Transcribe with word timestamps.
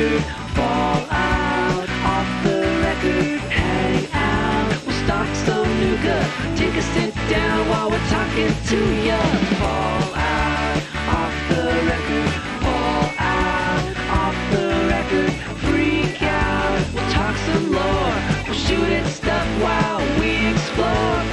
record. 0.00 0.22
Fall 0.54 1.06
out 1.10 1.88
off 2.04 2.44
the 2.44 2.60
record. 2.82 3.40
Hang 3.50 4.06
out. 4.12 4.86
We'll 4.86 5.04
stalk 5.04 5.28
some 5.46 5.68
nougat. 5.80 6.56
Take 6.56 6.74
a 6.74 6.82
sit 6.82 7.14
down 7.28 7.68
while 7.68 7.90
we're 7.90 8.08
talking 8.08 8.52
to 8.70 8.78
ya. 9.04 9.20
Fall 9.60 10.14
out 10.14 10.82
off 11.18 11.34
the 11.48 11.64
record. 11.90 12.30
Fall 12.64 13.12
out 13.18 13.96
off 14.20 14.36
the 14.52 14.68
record. 14.88 15.32
Freak 15.66 16.22
out. 16.22 16.94
We'll 16.94 17.10
talk 17.10 17.36
some 17.48 17.72
lore. 17.72 18.16
We'll 18.46 18.54
shoot 18.54 18.88
at 18.98 19.06
stuff 19.06 19.48
while 19.62 20.00
we 20.18 20.48
explore. 20.52 21.29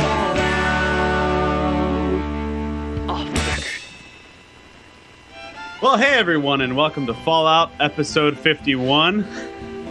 Well, 5.82 5.98
hey 5.98 6.16
everyone, 6.16 6.62
and 6.62 6.76
welcome 6.76 7.06
to 7.06 7.14
Fallout 7.14 7.72
episode 7.80 8.38
51. 8.38 9.24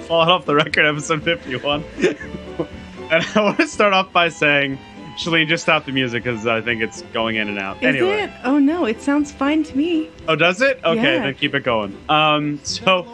Fallout 0.03 0.29
off 0.29 0.45
the 0.45 0.55
record 0.55 0.85
episode 0.85 1.23
51. 1.23 1.85
and 1.99 3.25
I 3.35 3.41
want 3.41 3.59
to 3.59 3.69
start 3.69 3.93
off 3.93 4.13
by 4.13 4.29
saying, 4.29 4.79
Shaline, 5.17 5.47
just 5.47 5.63
stop 5.63 5.85
the 5.87 5.93
music 5.93 6.25
because 6.25 6.45
I 6.47 6.61
think 6.61 6.83
it's 6.83 7.03
going 7.13 7.37
in 7.37 7.49
and 7.49 7.59
out. 7.59 7.77
Is 7.79 7.85
anyway. 7.95 8.23
it? 8.23 8.31
Oh 8.45 8.59
no, 8.59 8.85
it 8.85 9.01
sounds 9.01 9.31
fine 9.31 9.63
to 9.65 9.77
me. 9.77 10.11
Oh, 10.27 10.35
does 10.35 10.61
it? 10.61 10.81
Okay, 10.85 11.15
Yeah. 11.17 11.23
then 11.25 11.35
keep 11.35 11.55
it 11.55 11.63
going. 11.63 11.97
Um, 12.09 12.59
so 12.65 13.07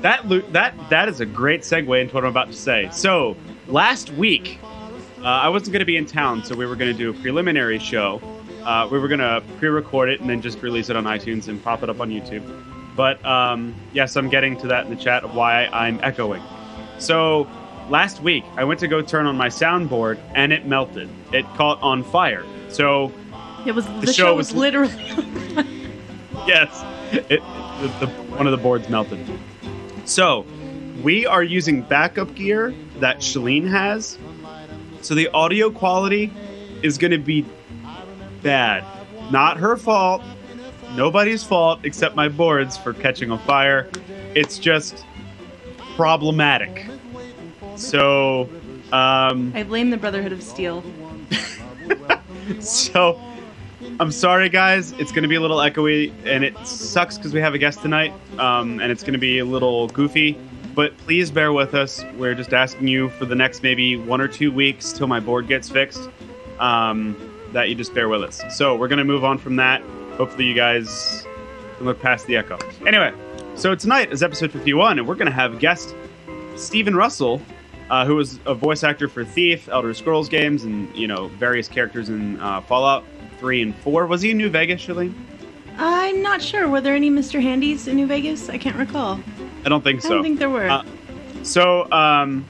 that 0.00 0.26
lo- 0.28 0.40
that 0.52 0.74
that 0.88 1.08
is 1.10 1.20
a 1.20 1.26
great 1.26 1.60
segue 1.60 2.00
into 2.00 2.14
what 2.14 2.24
I'm 2.24 2.30
about 2.30 2.48
to 2.48 2.56
say. 2.56 2.88
So 2.90 3.36
last 3.68 4.10
week, 4.14 4.58
uh, 5.20 5.24
I 5.26 5.48
wasn't 5.50 5.72
going 5.72 5.80
to 5.80 5.86
be 5.86 5.96
in 5.98 6.06
town, 6.06 6.42
so 6.42 6.54
we 6.56 6.64
were 6.66 6.74
going 6.74 6.90
to 6.90 6.96
do 6.98 7.10
a 7.10 7.12
preliminary 7.12 7.78
show. 7.78 8.20
Uh, 8.64 8.88
we 8.90 8.98
were 8.98 9.08
going 9.08 9.20
to 9.20 9.42
pre-record 9.58 10.08
it 10.08 10.20
and 10.20 10.30
then 10.30 10.40
just 10.40 10.60
release 10.62 10.88
it 10.88 10.96
on 10.96 11.04
iTunes 11.04 11.48
and 11.48 11.62
pop 11.62 11.82
it 11.82 11.90
up 11.90 12.00
on 12.00 12.10
YouTube. 12.10 12.42
But 12.94 13.24
um, 13.24 13.74
yes, 13.92 14.16
I'm 14.16 14.28
getting 14.28 14.56
to 14.58 14.66
that 14.68 14.84
in 14.84 14.90
the 14.94 15.02
chat 15.02 15.24
of 15.24 15.34
why 15.34 15.66
I'm 15.66 15.98
echoing. 16.02 16.42
So 16.98 17.48
last 17.88 18.22
week, 18.22 18.44
I 18.56 18.64
went 18.64 18.78
to 18.80 18.88
go 18.88 19.02
turn 19.02 19.26
on 19.26 19.36
my 19.36 19.48
soundboard 19.48 20.20
and 20.34 20.52
it 20.52 20.66
melted. 20.66 21.08
It 21.32 21.44
caught 21.54 21.80
on 21.82 22.04
fire. 22.04 22.44
So 22.68 23.12
It 23.66 23.74
was 23.74 23.86
the, 23.86 24.06
show 24.06 24.12
show, 24.12 24.34
was- 24.36 24.52
was 24.52 24.60
literally. 24.60 24.94
yes, 26.46 26.84
it, 27.12 27.40
the, 27.80 28.06
the, 28.06 28.12
one 28.36 28.46
of 28.46 28.52
the 28.52 28.62
boards 28.62 28.88
melted. 28.88 29.18
So, 30.04 30.44
we 31.02 31.26
are 31.26 31.42
using 31.42 31.82
backup 31.82 32.34
gear 32.34 32.74
that 33.00 33.18
Shaline 33.18 33.68
has. 33.68 34.18
So 35.00 35.14
the 35.14 35.28
audio 35.28 35.70
quality 35.70 36.32
is 36.82 36.98
going 36.98 37.10
to 37.10 37.18
be 37.18 37.44
bad. 38.42 38.84
Not 39.30 39.56
her 39.56 39.76
fault. 39.76 40.22
Nobody's 40.94 41.42
fault 41.42 41.80
except 41.84 42.14
my 42.16 42.28
boards 42.28 42.76
for 42.76 42.92
catching 42.92 43.30
on 43.30 43.38
fire. 43.40 43.88
It's 44.34 44.58
just 44.58 45.04
problematic. 45.96 46.86
So, 47.76 48.48
um, 48.92 49.52
I 49.54 49.62
blame 49.62 49.90
the 49.90 49.96
Brotherhood 49.96 50.32
of 50.32 50.42
Steel. 50.42 50.84
so 52.60 53.20
I'm 54.00 54.10
sorry, 54.12 54.48
guys. 54.48 54.92
It's 54.92 55.12
going 55.12 55.22
to 55.22 55.28
be 55.28 55.36
a 55.36 55.40
little 55.40 55.58
echoey, 55.58 56.12
and 56.26 56.44
it 56.44 56.56
sucks 56.66 57.16
because 57.16 57.32
we 57.32 57.40
have 57.40 57.54
a 57.54 57.58
guest 57.58 57.80
tonight, 57.82 58.12
um, 58.38 58.80
and 58.80 58.92
it's 58.92 59.02
going 59.02 59.14
to 59.14 59.18
be 59.18 59.38
a 59.38 59.44
little 59.44 59.88
goofy. 59.88 60.38
But 60.74 60.96
please 60.98 61.30
bear 61.30 61.52
with 61.52 61.74
us. 61.74 62.04
We're 62.16 62.34
just 62.34 62.52
asking 62.52 62.88
you 62.88 63.10
for 63.10 63.26
the 63.26 63.34
next 63.34 63.62
maybe 63.62 63.96
one 63.96 64.20
or 64.20 64.28
two 64.28 64.50
weeks 64.50 64.92
till 64.92 65.06
my 65.06 65.20
board 65.20 65.46
gets 65.46 65.68
fixed. 65.68 66.08
Um, 66.58 67.16
that 67.52 67.68
you 67.68 67.74
just 67.74 67.94
bear 67.94 68.08
with 68.08 68.22
us. 68.22 68.42
So 68.50 68.76
we're 68.76 68.88
to 68.98 69.04
move 69.04 69.24
on 69.24 69.38
from 69.38 69.56
that. 69.56 69.82
Hopefully, 70.16 70.44
you 70.46 70.54
guys 70.54 71.26
can 71.76 71.86
look 71.86 72.00
past 72.00 72.26
the 72.26 72.36
echo. 72.36 72.58
Anyway, 72.86 73.12
so 73.54 73.74
tonight 73.74 74.12
is 74.12 74.22
episode 74.22 74.50
51, 74.52 74.98
and 74.98 75.08
we're 75.08 75.14
to 75.26 75.32
have 75.32 75.58
guest 75.58 75.94
Stephen 76.56 76.94
Russell, 76.94 77.40
uh, 77.90 78.04
who 78.04 78.16
was 78.16 78.38
a 78.46 78.54
voice 78.54 78.84
actor 78.84 79.08
for 79.08 79.24
Thief, 79.24 79.68
Elder 79.68 79.94
Scrolls 79.94 80.28
games, 80.28 80.64
and 80.64 80.94
you 80.96 81.06
know 81.06 81.28
various 81.28 81.68
characters 81.68 82.08
in 82.08 82.38
uh, 82.40 82.60
Fallout 82.62 83.04
three 83.38 83.62
and 83.62 83.74
four. 83.76 84.06
Was 84.06 84.22
he 84.22 84.30
in 84.30 84.38
New 84.38 84.48
Vegas, 84.50 84.80
Shaline? 84.80 85.14
I'm 85.78 86.22
not 86.22 86.42
sure. 86.42 86.68
Were 86.68 86.80
there 86.82 86.94
any 86.94 87.10
Mr. 87.10 87.42
Handys 87.42 87.88
in 87.88 87.96
New 87.96 88.06
Vegas? 88.06 88.48
I 88.50 88.58
can't 88.58 88.76
recall. 88.76 89.18
I 89.64 89.68
don't 89.70 89.82
think 89.82 90.02
so. 90.02 90.08
I 90.08 90.12
don't 90.14 90.22
think 90.22 90.38
there 90.38 90.50
were. 90.50 90.68
Uh, 90.68 90.84
So, 91.42 91.90
um, 91.90 92.44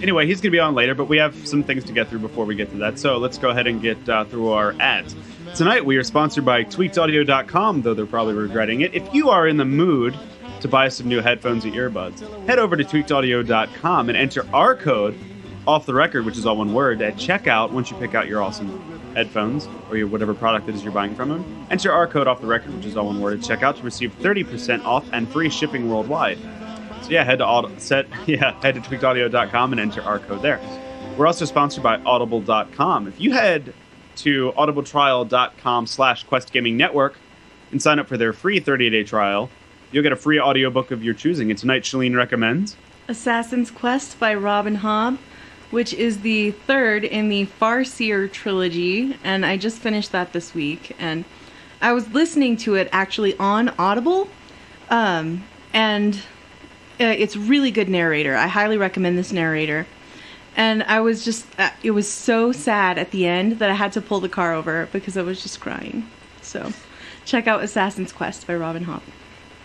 anyway, 0.00 0.26
he's 0.26 0.40
going 0.40 0.50
to 0.50 0.56
be 0.56 0.60
on 0.60 0.74
later, 0.74 0.94
but 0.94 1.06
we 1.06 1.18
have 1.18 1.46
some 1.46 1.62
things 1.62 1.84
to 1.84 1.92
get 1.92 2.08
through 2.08 2.20
before 2.20 2.44
we 2.44 2.54
get 2.54 2.70
to 2.70 2.76
that. 2.78 2.98
So 2.98 3.18
let's 3.18 3.38
go 3.38 3.50
ahead 3.50 3.66
and 3.66 3.80
get 3.80 4.08
uh, 4.08 4.24
through 4.24 4.50
our 4.50 4.74
ads. 4.80 5.14
Tonight 5.54 5.84
we 5.84 5.96
are 5.96 6.04
sponsored 6.04 6.44
by 6.44 6.64
tweakedaudio.com, 6.64 7.82
though 7.82 7.94
they're 7.94 8.06
probably 8.06 8.34
regretting 8.34 8.80
it. 8.82 8.94
If 8.94 9.14
you 9.14 9.30
are 9.30 9.46
in 9.46 9.56
the 9.56 9.64
mood 9.64 10.16
to 10.60 10.68
buy 10.68 10.88
some 10.88 11.08
new 11.08 11.20
headphones 11.20 11.64
or 11.64 11.70
earbuds, 11.70 12.20
head 12.46 12.58
over 12.58 12.76
to 12.76 12.84
tweakedaudio.com 12.84 14.08
and 14.08 14.18
enter 14.18 14.46
our 14.54 14.74
code 14.74 15.18
off 15.66 15.86
the 15.86 15.94
record, 15.94 16.24
which 16.24 16.36
is 16.36 16.46
all 16.46 16.56
one 16.56 16.72
word, 16.72 17.02
at 17.02 17.16
checkout 17.16 17.72
once 17.72 17.90
you 17.90 17.96
pick 17.96 18.14
out 18.14 18.28
your 18.28 18.42
awesome 18.42 18.96
headphones 19.14 19.66
or 19.90 19.96
your 19.96 20.06
whatever 20.06 20.34
product 20.34 20.68
it 20.68 20.74
is 20.74 20.84
you're 20.84 20.92
buying 20.92 21.14
from 21.14 21.28
them. 21.30 21.66
Enter 21.70 21.90
our 21.90 22.06
code 22.06 22.28
off 22.28 22.40
the 22.40 22.46
record, 22.46 22.74
which 22.74 22.86
is 22.86 22.96
all 22.96 23.06
one 23.06 23.20
word, 23.20 23.38
at 23.38 23.44
checkout 23.44 23.76
to 23.76 23.82
receive 23.82 24.16
30% 24.20 24.84
off 24.84 25.04
and 25.12 25.28
free 25.28 25.50
shipping 25.50 25.90
worldwide. 25.90 26.38
So 27.06 27.12
yeah, 27.12 27.22
head 27.22 27.38
to 27.38 27.46
aud- 27.46 27.80
set 27.80 28.08
yeah, 28.26 28.60
head 28.62 28.74
to 28.74 28.80
tweakedaudio.com 28.80 29.72
and 29.72 29.80
enter 29.80 30.02
our 30.02 30.18
code 30.18 30.42
there. 30.42 30.60
We're 31.16 31.28
also 31.28 31.44
sponsored 31.44 31.84
by 31.84 31.98
audible.com. 31.98 33.06
If 33.06 33.20
you 33.20 33.30
head 33.30 33.72
to 34.16 34.52
audibletrial.com 34.56 35.86
slash 35.86 36.24
quest 36.24 36.52
gaming 36.52 36.76
network 36.76 37.16
and 37.70 37.80
sign 37.80 38.00
up 38.00 38.08
for 38.08 38.16
their 38.16 38.32
free 38.32 38.60
30-day 38.60 39.04
trial, 39.04 39.50
you'll 39.92 40.02
get 40.02 40.10
a 40.10 40.16
free 40.16 40.40
audiobook 40.40 40.90
of 40.90 41.04
your 41.04 41.14
choosing. 41.14 41.48
And 41.48 41.56
tonight 41.56 41.82
Shaline 41.84 42.16
recommends 42.16 42.76
Assassin's 43.06 43.70
Quest 43.70 44.18
by 44.18 44.34
Robin 44.34 44.78
Hobb, 44.78 45.18
which 45.70 45.94
is 45.94 46.22
the 46.22 46.50
third 46.50 47.04
in 47.04 47.28
the 47.28 47.46
Farseer 47.46 48.30
trilogy, 48.30 49.16
and 49.22 49.46
I 49.46 49.56
just 49.56 49.78
finished 49.78 50.10
that 50.10 50.32
this 50.32 50.54
week. 50.54 50.96
And 50.98 51.24
I 51.80 51.92
was 51.92 52.08
listening 52.08 52.56
to 52.58 52.74
it 52.74 52.88
actually 52.90 53.36
on 53.38 53.68
Audible, 53.78 54.28
um, 54.90 55.44
and 55.72 56.20
uh, 57.00 57.04
it's 57.04 57.36
really 57.36 57.70
good 57.70 57.88
narrator. 57.88 58.34
I 58.34 58.46
highly 58.46 58.78
recommend 58.78 59.18
this 59.18 59.32
narrator. 59.32 59.86
And 60.56 60.82
I 60.84 61.00
was 61.00 61.24
just, 61.24 61.46
uh, 61.58 61.70
it 61.82 61.90
was 61.90 62.10
so 62.10 62.50
sad 62.50 62.98
at 62.98 63.10
the 63.10 63.26
end 63.26 63.58
that 63.58 63.70
I 63.70 63.74
had 63.74 63.92
to 63.92 64.00
pull 64.00 64.20
the 64.20 64.28
car 64.28 64.54
over 64.54 64.88
because 64.90 65.16
I 65.16 65.22
was 65.22 65.42
just 65.42 65.60
crying. 65.60 66.08
So, 66.40 66.72
check 67.26 67.46
out 67.46 67.62
Assassin's 67.62 68.12
Quest 68.12 68.46
by 68.46 68.54
Robin 68.54 68.86
Hobb. 68.86 69.02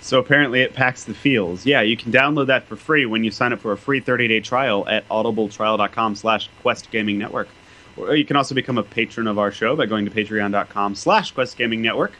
So 0.02 0.18
apparently 0.18 0.62
it 0.62 0.74
packs 0.74 1.04
the 1.04 1.14
feels. 1.14 1.66
Yeah, 1.66 1.82
you 1.82 1.96
can 1.96 2.12
download 2.12 2.48
that 2.48 2.66
for 2.66 2.76
free 2.76 3.06
when 3.06 3.24
you 3.24 3.30
sign 3.30 3.54
up 3.54 3.60
for 3.60 3.72
a 3.72 3.78
free 3.78 4.02
30-day 4.02 4.40
trial 4.40 4.86
at 4.90 5.08
audibletrial.com 5.10 6.16
slash 6.16 6.50
questgamingnetwork. 6.64 7.48
Or 7.96 8.16
you 8.16 8.26
can 8.26 8.36
also 8.36 8.56
become 8.56 8.80
a 8.80 8.84
patron 8.84 9.28
of 9.28 9.38
our 9.38 9.52
show 9.52 9.76
by 9.76 9.86
going 9.86 10.06
to 10.06 10.12
patreon.com 10.12 10.96
slash 10.96 11.34
questgamingnetwork, 11.36 12.12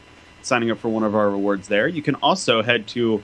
signing 0.42 0.70
up 0.70 0.78
for 0.78 0.90
one 0.90 1.02
of 1.02 1.16
our 1.16 1.28
rewards 1.28 1.66
there. 1.66 1.88
You 1.88 2.02
can 2.02 2.14
also 2.16 2.62
head 2.62 2.86
to 2.88 3.22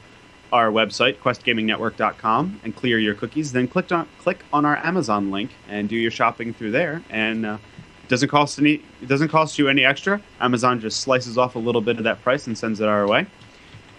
our 0.52 0.70
website, 0.70 1.18
questgamingnetwork.com, 1.18 2.60
and 2.64 2.76
clear 2.76 2.98
your 2.98 3.14
cookies. 3.14 3.52
Then 3.52 3.68
click 3.68 3.92
on, 3.92 4.08
click 4.18 4.44
on 4.52 4.64
our 4.64 4.76
Amazon 4.78 5.30
link 5.30 5.50
and 5.68 5.88
do 5.88 5.96
your 5.96 6.10
shopping 6.10 6.54
through 6.54 6.70
there. 6.70 7.02
And 7.10 7.46
uh, 7.46 7.58
it 8.02 8.08
doesn't 8.08 8.28
cost 8.28 8.58
any 8.58 8.82
it 9.02 9.08
doesn't 9.08 9.28
cost 9.28 9.58
you 9.58 9.68
any 9.68 9.84
extra. 9.84 10.20
Amazon 10.40 10.80
just 10.80 11.00
slices 11.00 11.36
off 11.36 11.54
a 11.54 11.58
little 11.58 11.80
bit 11.80 11.98
of 11.98 12.04
that 12.04 12.22
price 12.22 12.46
and 12.46 12.56
sends 12.56 12.80
it 12.80 12.88
our 12.88 13.06
way. 13.06 13.26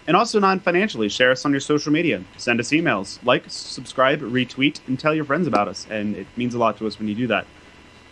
And 0.06 0.16
also 0.16 0.40
non 0.40 0.58
financially, 0.58 1.08
share 1.08 1.30
us 1.30 1.44
on 1.44 1.52
your 1.52 1.60
social 1.60 1.92
media. 1.92 2.24
Send 2.36 2.58
us 2.58 2.70
emails. 2.70 3.24
Like, 3.24 3.44
subscribe, 3.46 4.20
retweet, 4.20 4.80
and 4.88 4.98
tell 4.98 5.14
your 5.14 5.24
friends 5.24 5.46
about 5.46 5.68
us. 5.68 5.86
And 5.90 6.16
it 6.16 6.26
means 6.36 6.54
a 6.54 6.58
lot 6.58 6.78
to 6.78 6.86
us 6.86 6.98
when 6.98 7.06
you 7.06 7.14
do 7.14 7.26
that. 7.28 7.46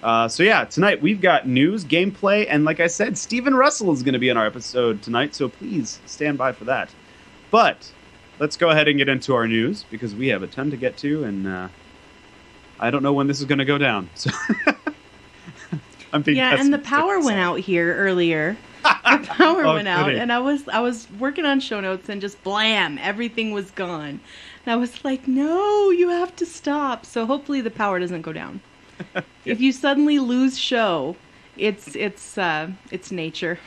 Uh, 0.01 0.29
so, 0.29 0.45
yeah, 0.45 0.65
tonight 0.65 1.03
we've 1.03 1.21
got 1.21 1.49
news, 1.49 1.85
gameplay, 1.85 2.47
and 2.49 2.65
like 2.65 2.79
I 2.79 2.87
said, 2.87 3.19
Stephen 3.19 3.55
Russell 3.55 3.91
is 3.91 4.05
going 4.05 4.13
to 4.13 4.21
be 4.21 4.29
in 4.29 4.37
our 4.37 4.47
episode 4.47 5.03
tonight. 5.03 5.35
So 5.35 5.49
please 5.49 5.99
stand 6.07 6.39
by 6.39 6.53
for 6.53 6.65
that. 6.67 6.91
But 7.51 7.91
let's 8.39 8.57
go 8.57 8.71
ahead 8.71 8.89
and 8.89 8.99
get 8.99 9.09
into 9.09 9.35
our 9.35 9.47
news 9.47 9.85
because 9.91 10.15
we 10.15 10.29
have 10.29 10.43
a 10.43 10.47
ton 10.47 10.71
to 10.71 10.77
get 10.77 10.97
to. 10.99 11.25
And 11.25 11.47
uh, 11.47 11.69
I 12.81 12.91
don't 12.91 13.03
know 13.03 13.13
when 13.13 13.27
this 13.27 13.41
is 13.41 13.47
going 13.47 13.59
to 13.59 13.65
go 13.65 13.79
down. 13.79 14.09
So 14.19 14.31
I'm 16.15 16.23
being 16.23 16.39
yeah, 16.39 16.57
and 16.59 16.73
the 16.73 16.79
power 16.79 17.21
went 17.21 17.39
out 17.39 17.59
here 17.61 17.95
earlier. 17.95 18.57
The 18.85 19.27
power 19.27 19.65
Oh, 19.65 19.75
went 19.75 19.89
out, 19.89 20.11
and 20.11 20.33
I 20.33 20.39
was 20.39 20.67
I 20.69 20.81
was 20.81 21.07
working 21.19 21.45
on 21.45 21.61
show 21.61 21.81
notes, 21.81 22.09
and 22.09 22.21
just 22.21 22.43
blam, 22.43 22.99
everything 23.03 23.53
was 23.53 23.71
gone. 23.71 24.21
And 24.65 24.73
I 24.73 24.77
was 24.77 25.05
like, 25.05 25.29
"No, 25.29 25.91
you 25.91 26.09
have 26.09 26.35
to 26.37 26.47
stop." 26.47 27.05
So 27.05 27.27
hopefully 27.27 27.61
the 27.61 27.71
power 27.71 27.99
doesn't 27.99 28.23
go 28.23 28.33
down. 28.33 28.61
If 29.45 29.61
you 29.61 29.73
suddenly 29.73 30.19
lose 30.19 30.59
show, 30.59 31.17
it's 31.57 31.95
it's 31.97 32.39
uh, 32.39 32.71
it's 32.91 33.11
nature. 33.11 33.59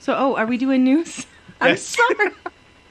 So, 0.00 0.14
oh, 0.16 0.34
are 0.36 0.46
we 0.46 0.56
doing 0.56 0.82
news? 0.82 1.26
I'm 1.60 1.76
sorry. 1.76 2.30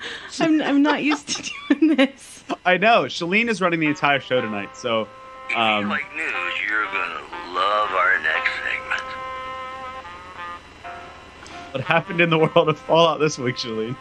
I'm 0.40 0.62
I'm 0.62 0.82
not 0.82 1.04
used 1.04 1.28
to 1.30 1.52
doing 1.70 1.96
this. 1.96 2.44
I 2.66 2.78
know. 2.78 3.04
Shaline 3.04 3.50
is 3.50 3.62
running 3.62 3.80
the 3.80 3.88
entire 3.88 4.20
show 4.20 4.42
tonight. 4.42 4.76
So. 4.76 5.08
If 5.50 5.56
you 5.56 5.62
Um, 5.62 5.90
like 5.90 6.06
news, 6.16 6.32
you're 6.68 6.86
gonna 6.86 7.22
love 7.54 7.90
our 7.92 8.22
next 8.22 8.52
segment. 8.64 9.02
What 11.72 11.84
happened 11.84 12.22
in 12.22 12.30
the 12.30 12.38
world 12.38 12.70
of 12.70 12.78
Fallout 12.80 13.20
this 13.20 13.38
week, 13.38 13.58
Shaline? 13.58 13.96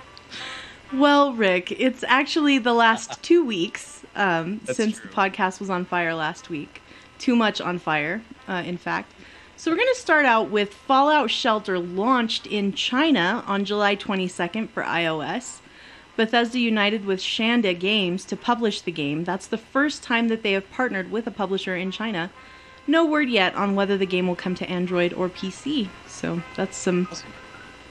Well, 0.93 1.35
Rick, 1.35 1.73
it's 1.73 2.03
actually 2.07 2.59
the 2.59 2.73
last 2.73 3.23
two 3.23 3.45
weeks 3.45 4.03
um, 4.17 4.61
since 4.65 4.99
true. 4.99 5.09
the 5.09 5.15
podcast 5.15 5.61
was 5.61 5.69
on 5.71 5.85
fire 5.85 6.15
last 6.15 6.49
week. 6.49 6.81
Too 7.19 7.37
much 7.37 7.61
on 7.61 7.79
fire, 7.79 8.23
uh, 8.49 8.63
in 8.65 8.79
fact. 8.79 9.13
So 9.57 9.71
we're 9.71 9.77
going 9.77 9.93
to 9.93 10.01
start 10.01 10.25
out 10.25 10.51
with 10.51 10.73
Fallout 10.73 11.31
Shelter 11.31 11.79
launched 11.79 12.47
in 12.47 12.73
China 12.73 13.43
on 13.47 13.65
July 13.65 13.97
22nd 13.97 14.71
for 14.71 14.83
iOS. 14.85 15.59
Bethesda 16.19 16.59
united 16.59 17.05
with 17.05 17.21
Shanda 17.21 17.79
Games 17.79 18.25
to 18.25 18.37
publish 18.37 18.81
the 18.81 18.91
game. 18.91 19.23
That's 19.23 19.47
the 19.47 19.57
first 19.57 20.03
time 20.03 20.27
that 20.27 20.43
they 20.43 20.51
have 20.51 20.69
partnered 20.73 21.13
with 21.13 21.29
a 21.29 21.31
publisher 21.31 21.77
in 21.77 21.93
China. 21.93 22.33
No 22.89 23.07
word 23.07 23.31
yet 23.31 23.55
on 23.55 23.77
whether 23.77 23.97
the 23.97 24.05
game 24.05 24.27
will 24.27 24.35
come 24.35 24.57
to 24.57 24.69
Android 24.69 25.13
or 25.13 25.29
PC. 25.29 25.89
So 26.09 26.43
that's 26.57 26.77
some 26.77 27.09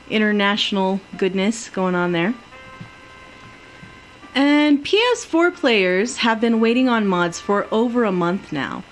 international 0.09 0.99
goodness 1.15 1.69
going 1.69 1.95
on 1.95 2.11
there. 2.11 2.33
And 4.35 4.85
PS4 4.85 5.55
players 5.55 6.17
have 6.17 6.41
been 6.41 6.59
waiting 6.59 6.89
on 6.89 7.07
mods 7.07 7.39
for 7.39 7.65
over 7.71 8.03
a 8.03 8.11
month 8.11 8.51
now. 8.51 8.83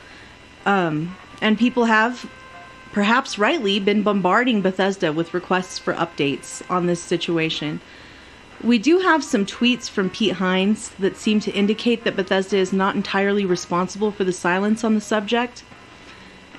Um, 0.65 1.17
and 1.41 1.59
people 1.59 1.85
have, 1.85 2.31
perhaps 2.93 3.37
rightly, 3.37 3.81
been 3.81 4.01
bombarding 4.01 4.61
Bethesda 4.61 5.11
with 5.11 5.33
requests 5.33 5.77
for 5.77 5.93
updates 5.95 6.63
on 6.71 6.85
this 6.85 7.03
situation. 7.03 7.81
We 8.65 8.79
do 8.79 8.97
have 8.97 9.23
some 9.23 9.45
tweets 9.45 9.87
from 9.87 10.09
Pete 10.09 10.37
Hines 10.37 10.89
that 10.97 11.17
seem 11.17 11.39
to 11.41 11.51
indicate 11.51 12.03
that 12.03 12.15
Bethesda 12.15 12.57
is 12.57 12.73
not 12.73 12.95
entirely 12.95 13.45
responsible 13.45 14.11
for 14.11 14.23
the 14.23 14.33
silence 14.33 14.83
on 14.83 14.95
the 14.95 15.01
subject. 15.01 15.63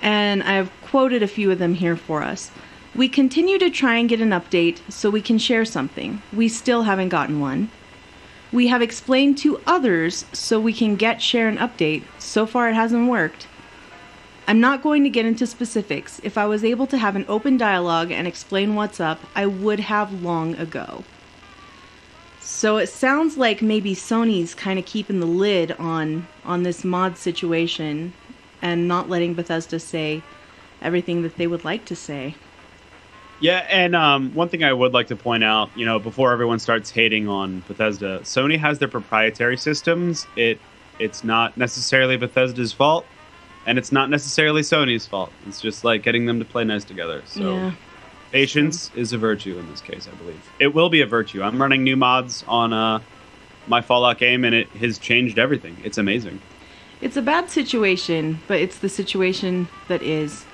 And 0.01 0.41
I 0.45 0.53
have 0.53 0.71
quoted 0.83 1.25
a 1.25 1.27
few 1.27 1.51
of 1.51 1.59
them 1.59 1.75
here 1.75 1.97
for 1.97 2.23
us. 2.23 2.53
We 2.95 3.09
continue 3.09 3.59
to 3.59 3.71
try 3.71 3.97
and 3.97 4.09
get 4.09 4.21
an 4.21 4.31
update 4.31 4.79
so 4.89 5.11
we 5.11 5.21
can 5.21 5.39
share 5.39 5.65
something. 5.65 6.23
We 6.33 6.49
still 6.49 6.85
haven't 6.85 7.09
gotten 7.09 7.41
one. 7.41 7.73
We 8.53 8.69
have 8.69 8.83
explained 8.83 9.37
to 9.39 9.61
others 9.67 10.27
so 10.33 10.61
we 10.61 10.73
can 10.73 10.95
get, 10.95 11.21
share, 11.21 11.49
an 11.49 11.59
update. 11.59 12.05
So 12.21 12.47
far, 12.47 12.69
it 12.69 12.75
hasn't 12.75 13.11
worked. 13.11 13.49
I'm 14.47 14.61
not 14.61 14.81
going 14.81 15.03
to 15.03 15.11
get 15.11 15.27
into 15.27 15.45
specifics. 15.45 16.21
If 16.23 16.39
I 16.39 16.47
was 16.47 16.63
able 16.63 16.87
to 16.87 16.99
have 16.99 17.17
an 17.17 17.25
open 17.27 17.57
dialogue 17.57 18.13
and 18.13 18.29
explain 18.29 18.77
what's 18.77 19.01
up, 19.01 19.19
I 19.35 19.47
would 19.47 19.81
have 19.81 20.23
long 20.23 20.55
ago. 20.55 21.03
So 22.47 22.77
it 22.77 22.87
sounds 22.87 23.37
like 23.37 23.61
maybe 23.61 23.93
Sony's 23.97 24.55
kind 24.55 24.79
of 24.79 24.87
keeping 24.87 25.19
the 25.19 25.27
lid 25.27 25.73
on 25.73 26.29
on 26.45 26.63
this 26.63 26.85
mod 26.85 27.19
situation 27.19 28.13
and 28.63 28.87
not 28.87 29.11
letting 29.11 29.35
Bethesda 29.35 29.81
say 29.81 30.23
everything 30.81 31.23
that 31.23 31.37
they 31.37 31.49
would 31.49 31.65
like 31.65 31.85
to 31.87 31.97
say. 31.97 32.37
Yeah, 33.41 33.67
and 33.69 33.97
um, 33.97 34.33
one 34.33 34.49
thing 34.49 34.63
I 34.63 34.73
would 34.73 34.95
like 34.95 35.09
to 35.09 35.17
point 35.17 35.43
out, 35.43 35.71
you 35.77 35.85
know, 35.85 35.99
before 35.99 36.33
everyone 36.33 36.61
starts 36.61 36.89
hating 36.89 37.29
on 37.29 37.65
Bethesda, 37.67 38.21
Sony 38.21 38.57
has 38.59 38.79
their 38.79 38.89
proprietary 38.89 39.57
systems. 39.57 40.25
It 40.37 40.61
it's 41.01 41.25
not 41.25 41.57
necessarily 41.57 42.17
Bethesda's 42.17 42.73
fault, 42.73 43.07
and 43.67 43.77
it's 43.77 43.91
not 43.91 44.09
necessarily 44.09 44.63
Sony's 44.63 45.05
fault. 45.05 45.33
It's 45.49 45.61
just 45.61 45.83
like 45.83 46.05
getting 46.05 46.27
them 46.27 46.39
to 46.39 46.45
play 46.45 46.63
nice 46.63 46.85
together. 46.85 47.23
So 47.27 47.57
yeah. 47.57 47.73
Patience 48.33 48.91
is 48.95 49.13
a 49.13 49.19
virtue 49.19 49.59
in 49.59 49.69
this 49.71 49.81
case, 49.81 50.09
I 50.11 50.15
believe. 50.17 50.41
It 50.59 50.75
will 50.75 50.89
be 50.89 51.01
a 51.01 51.07
virtue. 51.07 51.43
I'm 51.43 51.61
running 51.61 51.85
new 51.85 51.97
mods 51.97 52.45
on 52.47 52.73
uh, 52.73 53.01
my 53.67 53.81
Fallout 53.81 54.19
game, 54.19 54.45
and 54.45 54.55
it 54.55 54.69
has 54.71 54.99
changed 54.99 55.39
everything. 55.39 55.77
It's 55.85 55.99
amazing. 55.99 56.41
It's 57.01 57.17
a 57.17 57.23
bad 57.23 57.51
situation, 57.51 58.41
but 58.49 58.61
it's 58.61 58.79
the 58.79 58.89
situation 58.89 59.69
that 59.89 60.03
is. 60.03 60.45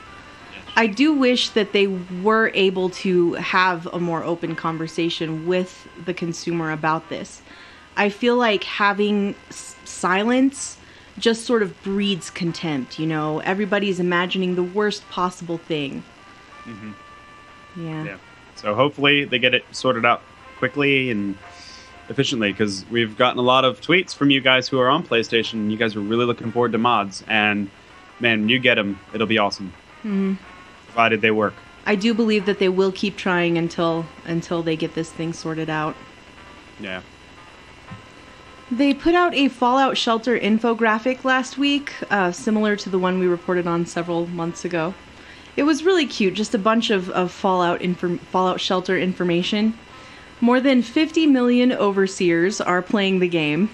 I 0.74 0.86
do 0.86 1.12
wish 1.12 1.50
that 1.50 1.72
they 1.72 1.86
were 1.86 2.50
able 2.54 2.88
to 2.90 3.34
have 3.34 3.86
a 3.92 4.00
more 4.00 4.24
open 4.24 4.56
conversation 4.56 5.46
with 5.46 5.86
the 6.04 6.14
consumer 6.14 6.72
about 6.72 7.10
this. 7.10 7.42
I 7.96 8.08
feel 8.08 8.36
like 8.36 8.64
having 8.64 9.34
s- 9.50 9.76
silence 9.84 10.78
just 11.19 11.44
sort 11.44 11.62
of 11.62 11.80
breeds 11.82 12.30
contempt, 12.30 12.98
you 12.98 13.06
know? 13.06 13.40
Everybody's 13.40 14.00
imagining 14.00 14.54
the 14.54 14.62
worst 14.62 15.06
possible 15.10 15.58
thing. 15.58 16.02
Mhm. 16.64 16.94
Yeah. 17.76 18.04
Yeah. 18.04 18.16
So 18.56 18.74
hopefully 18.74 19.24
they 19.24 19.38
get 19.38 19.54
it 19.54 19.64
sorted 19.72 20.04
out 20.04 20.22
quickly 20.58 21.10
and 21.10 21.36
efficiently 22.08 22.52
because 22.52 22.84
we've 22.90 23.16
gotten 23.16 23.38
a 23.38 23.42
lot 23.42 23.64
of 23.64 23.80
tweets 23.80 24.14
from 24.14 24.30
you 24.30 24.40
guys 24.40 24.69
who 24.69 24.78
are 24.78 24.88
on 24.88 25.04
PlayStation. 25.04 25.70
You 25.70 25.76
guys 25.76 25.96
are 25.96 26.00
really 26.00 26.24
looking 26.26 26.52
forward 26.52 26.72
to 26.72 26.78
mods, 26.78 27.24
and 27.26 27.70
man, 28.20 28.40
when 28.40 28.48
you 28.48 28.58
get 28.58 28.74
them, 28.76 28.98
it'll 29.14 29.26
be 29.26 29.38
awesome. 29.38 29.72
Mhm. 30.04 30.36
Provided 30.86 31.20
they 31.22 31.30
work. 31.30 31.54
I 31.86 31.94
do 31.96 32.14
believe 32.14 32.46
that 32.46 32.58
they 32.58 32.69
will 32.69 32.92
keep 32.92 33.16
trying 33.16 33.58
until 33.58 34.06
until 34.24 34.62
they 34.62 34.76
get 34.76 34.94
this 34.94 35.10
thing 35.10 35.32
sorted 35.32 35.70
out. 35.70 35.96
Yeah. 36.78 37.00
They 38.70 38.94
put 38.94 39.14
out 39.14 39.34
a 39.34 39.48
Fallout 39.48 39.98
Shelter 39.98 40.38
infographic 40.38 41.24
last 41.24 41.58
week, 41.58 41.92
uh, 42.10 42.32
similar 42.32 42.74
to 42.76 42.88
the 42.88 42.98
one 42.98 43.19
we 43.19 43.26
reported 43.26 43.66
on 43.66 43.84
several 43.84 44.26
months 44.28 44.64
ago. 44.64 44.94
It 45.56 45.64
was 45.64 45.84
really 45.84 46.06
cute, 46.06 46.34
just 46.34 46.54
a 46.54 46.58
bunch 46.58 46.90
of, 46.90 47.10
of 47.10 47.31
Fallout 47.31 47.82
inform- 47.82 48.19
Fallout 48.19 48.60
Shelter 48.60 48.99
information. 48.99 49.78
More 50.40 50.60
than 50.60 50.82
50 50.82 51.26
million 51.26 51.72
overseers 51.72 52.60
are 52.60 52.82
playing 52.82 53.20
the 53.20 53.28
game, 53.28 53.70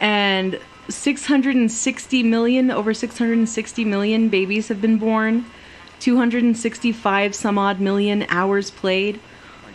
and 0.00 0.58
660 0.88 2.22
million, 2.22 2.70
over 2.70 2.94
660 2.94 3.84
million 3.84 4.28
babies 4.28 4.68
have 4.68 4.80
been 4.80 4.98
born. 4.98 5.44
265 6.00 7.34
some 7.34 7.58
odd 7.58 7.80
million 7.80 8.24
hours 8.28 8.70
played. 8.70 9.20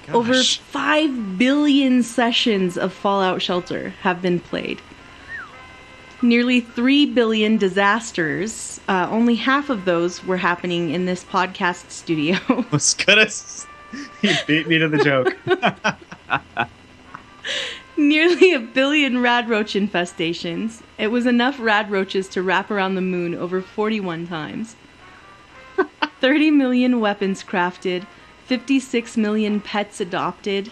Oh 0.09 0.19
over 0.19 0.43
5 0.43 1.37
billion 1.37 2.03
sessions 2.03 2.77
of 2.77 2.91
Fallout 2.91 3.41
Shelter 3.41 3.89
have 4.01 4.21
been 4.21 4.39
played. 4.39 4.81
Nearly 6.23 6.61
3 6.61 7.07
billion 7.07 7.57
disasters. 7.57 8.79
Uh, 8.87 9.09
only 9.11 9.35
half 9.35 9.69
of 9.69 9.83
those 9.83 10.23
were 10.23 10.37
happening 10.37 10.91
in 10.91 11.03
this 11.05 11.21
podcast 11.21 11.91
studio. 11.91 12.37
was 12.71 12.93
gonna. 12.93 13.27
You 14.21 14.33
beat 14.47 14.69
me 14.69 14.77
to 14.77 14.87
the 14.87 15.03
joke. 15.03 15.35
Nearly 17.97 18.53
a 18.53 18.59
billion 18.61 19.21
rad 19.21 19.49
roach 19.49 19.73
infestations. 19.73 20.81
It 20.97 21.07
was 21.07 21.25
enough 21.25 21.59
rad 21.59 21.91
roaches 21.91 22.29
to 22.29 22.41
wrap 22.41 22.71
around 22.71 22.95
the 22.95 23.01
moon 23.01 23.35
over 23.35 23.61
41 23.61 24.25
times. 24.27 24.77
30 26.21 26.51
million 26.51 27.01
weapons 27.01 27.43
crafted. 27.43 28.07
56 28.45 29.17
million 29.17 29.59
pets 29.59 29.99
adopted. 29.99 30.71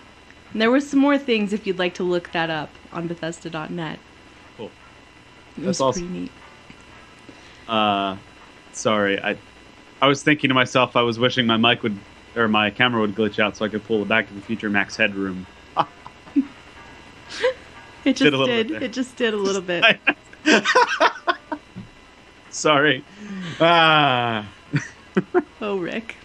And 0.54 0.62
there 0.62 0.72
were 0.72 0.80
some 0.80 1.00
more 1.02 1.18
things 1.18 1.52
if 1.52 1.68
you'd 1.68 1.78
like 1.78 1.96
to 1.96 2.04
look 2.04 2.32
that 2.32 2.50
up 2.50 2.70
on 2.94 3.10
Bethesda.net. 3.10 4.00
It 5.58 5.62
That's 5.62 5.68
was 5.68 5.82
awesome. 5.82 6.08
pretty 6.08 6.20
neat. 6.24 6.32
Uh, 7.68 8.18
sorry, 8.74 9.22
I, 9.22 9.38
I 10.02 10.08
was 10.08 10.24
thinking 10.24 10.48
to 10.50 10.54
myself, 10.54 10.96
I 10.96 11.02
was 11.02 11.20
wishing 11.20 11.46
my 11.46 11.58
mic 11.58 11.84
would 11.84 11.98
or 12.36 12.48
my 12.48 12.70
camera 12.70 13.02
would 13.02 13.14
glitch 13.16 13.40
out 13.40 13.58
so 13.58 13.66
I 13.66 13.68
could 13.70 13.84
pull 13.86 14.00
the 14.00 14.06
Back 14.06 14.28
to 14.30 14.34
the 14.34 14.42
Future 14.42 14.70
Max 14.70 14.96
headroom. 14.96 15.46
It 18.04 18.16
just 18.16 18.32
little 18.32 18.48
did. 18.48 18.72
It 18.72 18.94
just 18.94 19.16
did 19.16 19.36
a 19.36 19.38
little 19.38 19.62
bit. 19.62 19.84
Sorry. 22.50 23.04
Ah, 23.60 24.50
Oh, 25.62 25.78
Rick. 25.78 26.16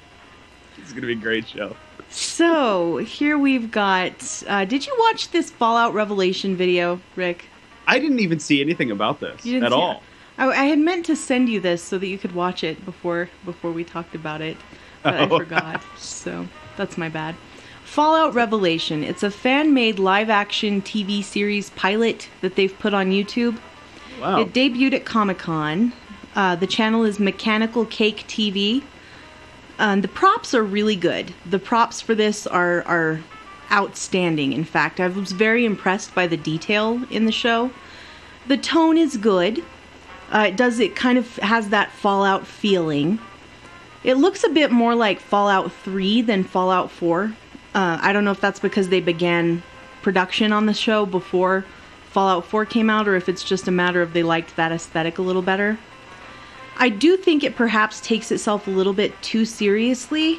it's 0.79 0.93
gonna 0.95 1.07
be 1.07 1.13
a 1.13 1.17
great 1.17 1.47
show. 1.47 1.77
So 2.09 2.97
here 2.97 3.37
we've 3.37 3.71
got. 3.71 4.43
Uh, 4.49 4.65
did 4.65 4.87
you 4.87 4.97
watch 5.01 5.31
this 5.33 5.51
Fallout 5.51 5.93
Revelation 5.93 6.57
video, 6.57 6.99
Rick? 7.15 7.45
I 7.87 7.99
didn't 7.99 8.21
even 8.21 8.41
see 8.41 8.61
anything 8.61 8.91
about 8.91 9.21
this 9.21 9.47
at 9.47 9.73
all. 9.73 10.03
I, 10.39 10.49
I 10.49 10.65
had 10.67 10.79
meant 10.79 11.07
to 11.07 11.17
send 11.17 11.49
you 11.49 11.61
this 11.61 11.83
so 11.83 11.99
that 11.99 12.07
you 12.07 12.19
could 12.19 12.35
watch 12.35 12.63
it 12.65 12.85
before 12.85 13.29
before 13.45 13.73
we 13.73 13.85
talked 13.85 14.15
about 14.15 14.41
it, 14.41 14.57
but 15.03 15.15
I 15.15 15.19
Oh. 15.31 15.39
forgot. 15.39 15.83
So 15.97 16.47
that's 16.77 16.99
my 16.99 17.09
bad. 17.09 17.35
Fallout 17.85 18.35
Revelation. 18.35 19.05
It's 19.05 19.23
a 19.23 19.31
fan-made 19.31 19.99
live-action 20.01 20.83
TV 20.83 21.23
series 21.23 21.71
pilot 21.71 22.29
that 22.41 22.57
they've 22.57 22.77
put 22.79 22.93
on 22.93 23.11
YouTube. 23.13 23.59
Wow. 24.21 24.41
It 24.41 24.53
debuted 24.53 24.93
at 24.95 25.05
Comic 25.05 25.39
Con. 25.39 25.93
Uh, 26.35 26.57
the 26.57 26.67
channel 26.67 27.05
is 27.05 27.19
Mechanical 27.21 27.87
Cake 27.87 28.25
TV. 28.27 28.83
Um, 29.79 30.01
the 30.01 30.09
props 30.09 30.53
are 30.55 30.63
really 30.65 30.97
good. 30.97 31.33
The 31.49 31.59
props 31.61 32.01
for 32.01 32.15
this 32.15 32.47
are 32.47 32.83
are 32.83 33.21
outstanding. 33.71 34.53
In 34.53 34.65
fact, 34.65 35.01
I 35.01 35.09
was 35.09 35.33
very 35.33 35.65
impressed 35.65 36.15
by 36.15 36.27
the 36.27 36.37
detail 36.37 37.03
in 37.11 37.25
the 37.25 37.33
show. 37.33 37.71
The 38.47 38.57
tone 38.57 38.97
is 38.97 39.17
good. 39.17 39.65
Uh, 40.31 40.47
it 40.49 40.57
does 40.57 40.81
it 40.81 40.97
kind 40.97 41.19
of 41.19 41.37
has 41.37 41.69
that 41.71 41.93
Fallout 41.93 42.47
feeling. 42.47 43.19
It 44.05 44.15
looks 44.15 44.45
a 44.45 44.49
bit 44.49 44.71
more 44.71 44.95
like 44.95 45.21
Fallout 45.21 45.73
3 45.73 46.23
than 46.23 46.45
Fallout 46.45 46.91
4. 46.91 47.33
Uh, 47.75 47.99
I 48.01 48.13
don't 48.13 48.25
know 48.25 48.31
if 48.31 48.41
that's 48.41 48.61
because 48.61 48.89
they 48.89 49.01
began 49.01 49.63
production 50.03 50.53
on 50.53 50.67
the 50.67 50.75
show 50.75 51.07
before 51.07 51.65
Fallout 52.11 52.47
4 52.47 52.65
came 52.65 52.89
out, 52.89 53.09
or 53.09 53.17
if 53.17 53.29
it's 53.29 53.45
just 53.45 53.69
a 53.69 53.73
matter 53.73 54.01
of 54.01 54.13
they 54.13 54.23
liked 54.23 54.57
that 54.57 54.73
aesthetic 54.73 55.19
a 55.19 55.23
little 55.23 55.43
better. 55.43 55.79
I 56.79 56.89
do 56.89 57.17
think 57.17 57.43
it 57.43 57.57
perhaps 57.57 58.01
takes 58.01 58.31
itself 58.31 58.67
a 58.67 58.71
little 58.71 58.93
bit 58.93 59.21
too 59.23 59.45
seriously. 59.45 60.39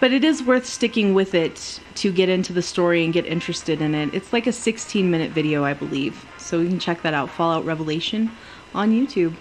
But 0.00 0.12
it 0.12 0.24
is 0.24 0.42
worth 0.42 0.64
sticking 0.64 1.12
with 1.12 1.34
it 1.34 1.78
to 1.96 2.10
get 2.10 2.30
into 2.30 2.54
the 2.54 2.62
story 2.62 3.04
and 3.04 3.12
get 3.12 3.26
interested 3.26 3.82
in 3.82 3.94
it. 3.94 4.14
It's 4.14 4.32
like 4.32 4.46
a 4.46 4.52
16 4.52 5.10
minute 5.10 5.30
video, 5.30 5.62
I 5.62 5.74
believe. 5.74 6.24
So 6.38 6.60
you 6.60 6.68
can 6.68 6.78
check 6.78 7.02
that 7.02 7.12
out 7.12 7.28
Fallout 7.28 7.66
Revelation 7.66 8.30
on 8.74 8.90
YouTube. 8.90 9.36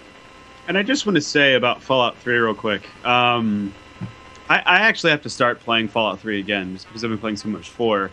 And 0.68 0.78
I 0.78 0.84
just 0.84 1.06
want 1.06 1.16
to 1.16 1.22
say 1.22 1.56
about 1.56 1.82
Fallout 1.82 2.18
3 2.18 2.38
real 2.38 2.54
quick. 2.54 2.84
Um, 3.06 3.74
I, 4.50 4.58
I 4.58 4.78
actually 4.80 5.12
have 5.12 5.22
to 5.24 5.30
start 5.30 5.60
playing 5.62 5.88
Fallout 5.88 6.20
3 6.20 6.40
again 6.40 6.74
just 6.74 6.88
because 6.88 7.04
I've 7.04 7.10
been 7.10 7.20
playing 7.20 7.38
so 7.38 7.48
much 7.48 7.70
4. 7.70 8.12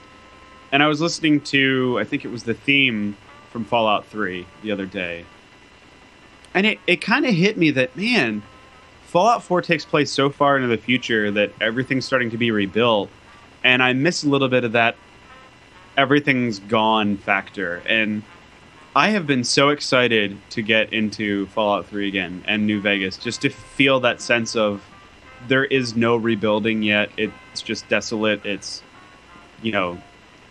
And 0.73 0.83
I 0.83 0.87
was 0.87 1.01
listening 1.01 1.41
to, 1.43 1.99
I 1.99 2.05
think 2.05 2.25
it 2.25 2.29
was 2.29 2.45
the 2.45 2.55
theme 2.55 3.17
from 3.51 3.65
Fallout 3.65 4.07
3 4.07 4.47
the 4.63 4.71
other 4.71 4.87
day. 4.87 5.25
And 6.55 6.67
it, 6.67 6.79
it 6.87 7.01
kind 7.01 7.27
of 7.27 7.35
hit 7.35 7.59
me 7.59 7.71
that, 7.73 7.97
man, 7.97 8.43
Fallout 9.17 9.43
4 9.43 9.63
takes 9.63 9.87
place 9.87 10.13
so 10.13 10.29
far 10.29 10.57
into 10.57 10.69
the 10.69 10.77
future 10.77 11.31
that 11.31 11.51
everything's 11.59 12.05
starting 12.05 12.29
to 12.33 12.37
be 12.37 12.51
rebuilt. 12.51 13.09
And 13.65 13.83
I 13.83 13.95
miss 13.95 14.25
a 14.25 14.29
little 14.29 14.51
bit 14.51 14.63
of 14.63 14.73
that 14.73 14.95
everything's 15.97 16.59
gone 16.59 17.17
factor. 17.17 17.83
And 17.87 18.23
I 18.95 19.09
have 19.09 19.27
been 19.27 19.43
so 19.43 19.71
excited 19.71 20.37
to 20.51 20.61
get 20.61 20.93
into 20.93 21.47
Fallout 21.47 21.87
3 21.87 22.07
again 22.07 22.45
and 22.47 22.67
New 22.67 22.79
Vegas 22.79 23.17
just 23.17 23.41
to 23.41 23.49
feel 23.49 24.01
that 24.01 24.21
sense 24.21 24.55
of 24.55 24.85
there 25.49 25.65
is 25.65 25.97
no 25.97 26.17
rebuilding 26.17 26.83
yet. 26.83 27.09
It's 27.17 27.63
just 27.63 27.89
desolate. 27.89 28.45
It's 28.45 28.83
you 29.63 29.73
know 29.73 29.97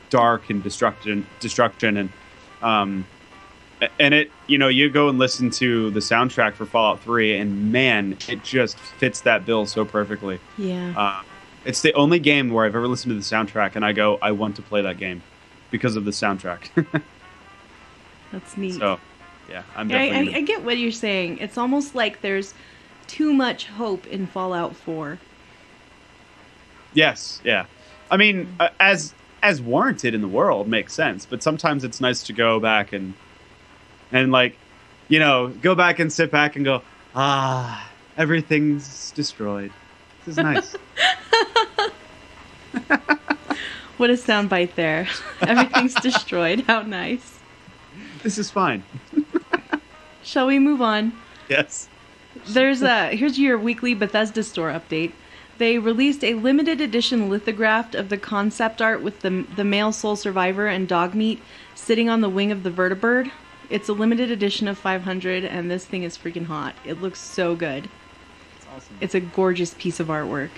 dark 0.10 0.50
and 0.50 0.64
destruction 0.64 1.28
destruction 1.40 1.98
and 1.98 2.10
um 2.64 3.06
and 4.00 4.14
it 4.14 4.32
you 4.48 4.58
know 4.58 4.68
you 4.68 4.90
go 4.90 5.10
and 5.10 5.20
listen 5.20 5.50
to 5.50 5.92
the 5.92 6.00
soundtrack 6.00 6.54
for 6.54 6.66
Fallout 6.66 7.02
3 7.02 7.38
and 7.38 7.72
man 7.72 8.18
it 8.30 8.44
just 8.44 8.78
fits 8.78 9.22
that 9.22 9.46
bill 9.46 9.66
so 9.66 9.86
perfectly. 9.86 10.40
Yeah. 10.58 10.94
Uh, 10.96 11.24
it's 11.66 11.82
the 11.82 11.94
only 11.94 12.20
game 12.20 12.52
where 12.52 12.66
I've 12.66 12.76
ever 12.76 12.88
listened 12.88 13.12
to 13.12 13.16
the 13.16 13.36
soundtrack 13.36 13.76
and 13.76 13.86
I 13.86 13.92
go 13.92 14.18
I 14.22 14.32
want 14.32 14.56
to 14.58 14.62
play 14.62 14.82
that 14.82 14.98
game 14.98 15.22
because 15.72 15.96
of 15.96 16.06
the 16.06 16.12
soundtrack. 16.12 16.70
That's 18.32 18.58
neat. 18.58 18.76
so 18.76 19.00
yeah, 19.50 19.64
I'm 19.76 19.90
Yeah, 19.90 19.98
I, 19.98 20.10
definitely 20.10 20.36
I, 20.36 20.38
I 20.38 20.42
get 20.42 20.64
what 20.64 20.78
you're 20.78 20.92
saying. 20.92 21.38
It's 21.40 21.58
almost 21.58 21.96
like 21.96 22.22
there's 22.22 22.54
too 23.08 23.34
much 23.34 23.68
hope 23.68 24.08
in 24.08 24.26
Fallout 24.26 24.76
4. 24.76 25.20
Yes, 26.94 27.42
yeah. 27.44 27.66
I 28.10 28.18
mean, 28.18 28.56
uh, 28.60 28.70
as 28.80 29.14
as 29.44 29.62
warranted 29.62 30.16
in 30.16 30.22
the 30.22 30.28
world 30.28 30.68
makes 30.68 30.94
sense, 30.94 31.26
but 31.26 31.44
sometimes 31.44 31.84
it's 31.84 32.02
nice 32.02 32.24
to 32.24 32.34
go 32.34 32.60
back 32.60 32.94
and 32.94 33.14
and 34.12 34.32
like, 34.32 34.56
you 35.08 35.20
know, 35.20 35.48
go 35.48 35.76
back 35.76 36.00
and 36.00 36.12
sit 36.12 36.32
back 36.32 36.56
and 36.56 36.66
go, 36.66 36.82
ah, 37.16 37.90
everything's 38.18 39.12
destroyed. 39.12 39.72
This 40.26 40.38
is 40.38 40.44
nice. 40.44 40.76
What 43.98 44.10
a 44.10 44.14
soundbite 44.14 44.76
there. 44.76 45.08
Everything's 45.42 45.94
destroyed. 45.96 46.62
How 46.68 46.82
nice. 46.82 47.40
this 48.24 48.38
is 48.38 48.52
fine. 48.52 48.84
Shall 50.24 50.48
we 50.48 50.60
move 50.60 50.82
on? 50.82 51.14
Yes. 51.48 51.88
There's 52.48 52.82
a 52.82 53.16
here's 53.16 53.40
your 53.40 53.58
weekly 53.58 53.94
Bethesda 53.94 54.44
store 54.44 54.70
update. 54.70 55.14
They 55.60 55.80
released 55.80 56.26
a 56.26 56.34
limited 56.34 56.82
edition 56.82 57.30
lithograph 57.30 57.94
of 57.94 58.10
the 58.10 58.18
concept 58.18 58.82
art 58.82 59.02
with 59.02 59.22
the 59.22 59.46
the 59.56 59.64
male 59.64 59.94
sole 59.94 60.18
survivor 60.18 60.68
and 60.68 60.90
Dogmeat 60.90 61.40
sitting 61.74 62.10
on 62.10 62.20
the 62.20 62.30
wing 62.30 62.52
of 62.52 62.64
the 62.64 62.72
vertibird. 62.72 63.32
It's 63.70 63.90
a 63.90 63.94
limited 63.94 64.32
edition 64.32 64.68
of 64.68 64.78
500 64.78 65.44
and 65.44 65.70
this 65.70 65.86
thing 65.86 66.04
is 66.04 66.18
freaking 66.18 66.46
hot. 66.46 66.76
It 66.86 67.02
looks 67.02 67.20
so 67.20 67.56
good. 67.56 67.90
It's 68.58 68.68
awesome. 68.76 68.98
It's 69.02 69.16
a 69.16 69.20
gorgeous 69.20 69.74
piece 69.74 70.00
of 70.00 70.08
artwork. 70.08 70.50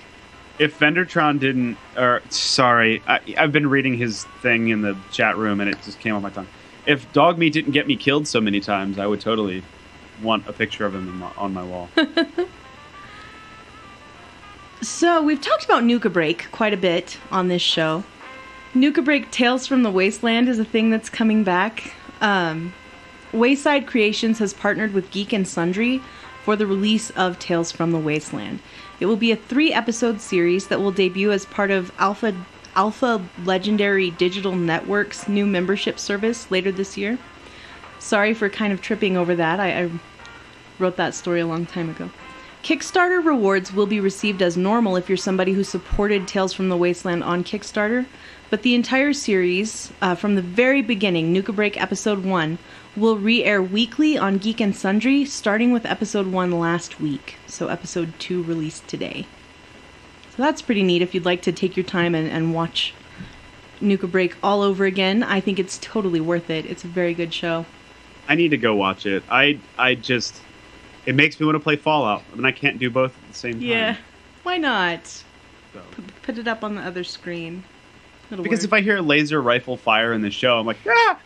If 0.58 0.78
Vendertron 0.78 1.38
didn't, 1.38 1.76
or 1.96 2.20
sorry, 2.30 3.02
I, 3.06 3.20
I've 3.36 3.52
been 3.52 3.68
reading 3.68 3.96
his 3.96 4.24
thing 4.42 4.68
in 4.68 4.82
the 4.82 4.96
chat 5.12 5.36
room 5.36 5.60
and 5.60 5.70
it 5.70 5.80
just 5.82 6.00
came 6.00 6.14
off 6.14 6.22
my 6.22 6.30
tongue. 6.30 6.48
If 6.86 7.10
Dogmeat 7.12 7.52
didn't 7.52 7.72
get 7.72 7.86
me 7.86 7.96
killed 7.96 8.26
so 8.26 8.40
many 8.40 8.60
times, 8.60 8.98
I 8.98 9.06
would 9.06 9.20
totally 9.20 9.62
want 10.22 10.48
a 10.48 10.52
picture 10.52 10.84
of 10.84 10.94
him 10.94 11.08
in 11.08 11.14
my, 11.16 11.30
on 11.36 11.54
my 11.54 11.62
wall. 11.62 11.88
So, 14.80 15.20
we've 15.20 15.40
talked 15.40 15.64
about 15.64 15.82
Nuka 15.82 16.08
Break 16.08 16.46
quite 16.52 16.72
a 16.72 16.76
bit 16.76 17.18
on 17.32 17.48
this 17.48 17.62
show. 17.62 18.04
Nuka 18.74 19.02
Break 19.02 19.32
Tales 19.32 19.66
from 19.66 19.82
the 19.82 19.90
Wasteland 19.90 20.48
is 20.48 20.60
a 20.60 20.64
thing 20.64 20.90
that's 20.90 21.10
coming 21.10 21.42
back. 21.42 21.94
Um, 22.20 22.72
Wayside 23.32 23.86
Creations 23.86 24.38
has 24.38 24.54
partnered 24.54 24.94
with 24.94 25.10
Geek 25.10 25.34
and 25.34 25.46
Sundry 25.46 26.00
for 26.44 26.56
the 26.56 26.66
release 26.66 27.10
of 27.10 27.38
Tales 27.38 27.70
from 27.70 27.90
the 27.90 27.98
Wasteland. 27.98 28.60
It 29.00 29.06
will 29.06 29.16
be 29.16 29.32
a 29.32 29.36
three 29.36 29.72
episode 29.72 30.20
series 30.20 30.68
that 30.68 30.80
will 30.80 30.92
debut 30.92 31.30
as 31.30 31.44
part 31.44 31.70
of 31.70 31.92
Alpha 31.98 32.34
Alpha 32.74 33.22
Legendary 33.44 34.10
Digital 34.10 34.54
Network's 34.54 35.28
new 35.28 35.44
membership 35.44 35.98
service 35.98 36.50
later 36.50 36.72
this 36.72 36.96
year. 36.96 37.18
Sorry 37.98 38.32
for 38.32 38.48
kind 38.48 38.72
of 38.72 38.80
tripping 38.80 39.16
over 39.16 39.34
that. 39.34 39.60
I, 39.60 39.82
I 39.82 39.90
wrote 40.78 40.96
that 40.96 41.14
story 41.14 41.40
a 41.40 41.46
long 41.46 41.66
time 41.66 41.90
ago. 41.90 42.10
Kickstarter 42.62 43.24
rewards 43.24 43.72
will 43.72 43.86
be 43.86 44.00
received 44.00 44.42
as 44.42 44.56
normal 44.56 44.96
if 44.96 45.08
you're 45.08 45.16
somebody 45.16 45.52
who 45.52 45.64
supported 45.64 46.26
Tales 46.26 46.52
from 46.52 46.68
the 46.68 46.76
Wasteland 46.76 47.22
on 47.24 47.44
Kickstarter, 47.44 48.06
but 48.50 48.62
the 48.62 48.74
entire 48.74 49.12
series, 49.12 49.92
uh, 50.02 50.14
from 50.14 50.34
the 50.34 50.42
very 50.42 50.82
beginning, 50.82 51.32
Nuka 51.32 51.52
Break 51.52 51.80
Episode 51.80 52.24
1, 52.24 52.58
will 52.96 53.18
re 53.18 53.44
air 53.44 53.62
weekly 53.62 54.16
on 54.18 54.38
Geek 54.38 54.60
and 54.60 54.74
Sundry, 54.74 55.24
starting 55.24 55.72
with 55.72 55.86
Episode 55.86 56.26
1 56.28 56.50
last 56.52 57.00
week. 57.00 57.36
So, 57.46 57.68
Episode 57.68 58.12
2 58.18 58.42
released 58.42 58.86
today. 58.88 59.26
So, 60.36 60.42
that's 60.42 60.62
pretty 60.62 60.82
neat 60.82 61.02
if 61.02 61.14
you'd 61.14 61.24
like 61.24 61.42
to 61.42 61.52
take 61.52 61.76
your 61.76 61.84
time 61.84 62.14
and, 62.14 62.28
and 62.28 62.54
watch 62.54 62.94
Nuka 63.80 64.06
Break 64.06 64.36
all 64.42 64.62
over 64.62 64.84
again. 64.84 65.22
I 65.22 65.40
think 65.40 65.58
it's 65.58 65.78
totally 65.78 66.20
worth 66.20 66.50
it. 66.50 66.66
It's 66.66 66.84
a 66.84 66.88
very 66.88 67.14
good 67.14 67.32
show. 67.32 67.66
I 68.28 68.34
need 68.34 68.48
to 68.50 68.58
go 68.58 68.74
watch 68.74 69.06
it. 69.06 69.22
I 69.30 69.58
I 69.78 69.94
just 69.94 70.40
it 71.06 71.14
makes 71.14 71.40
me 71.40 71.46
want 71.46 71.56
to 71.56 71.60
play 71.60 71.76
Fallout, 71.76 72.22
I 72.32 72.36
mean, 72.36 72.44
I 72.44 72.52
can't 72.52 72.78
do 72.78 72.90
both 72.90 73.16
at 73.22 73.28
the 73.32 73.38
same 73.38 73.54
time. 73.54 73.62
Yeah. 73.62 73.96
Why 74.42 74.58
not? 74.58 75.06
so. 75.06 75.24
P- 75.96 76.02
put 76.22 76.36
it 76.38 76.46
up 76.46 76.62
on 76.62 76.74
the 76.74 76.82
other 76.82 77.04
screen. 77.04 77.64
It'll 78.30 78.42
Because 78.42 78.60
work. 78.60 78.64
if 78.66 78.72
I 78.74 78.80
hear 78.82 78.96
a 78.98 79.02
laser 79.02 79.40
rifle 79.40 79.78
fire 79.78 80.12
in 80.12 80.20
the 80.20 80.30
show, 80.30 80.58
I'm 80.58 80.66
like, 80.66 80.76
ah! 80.86 81.18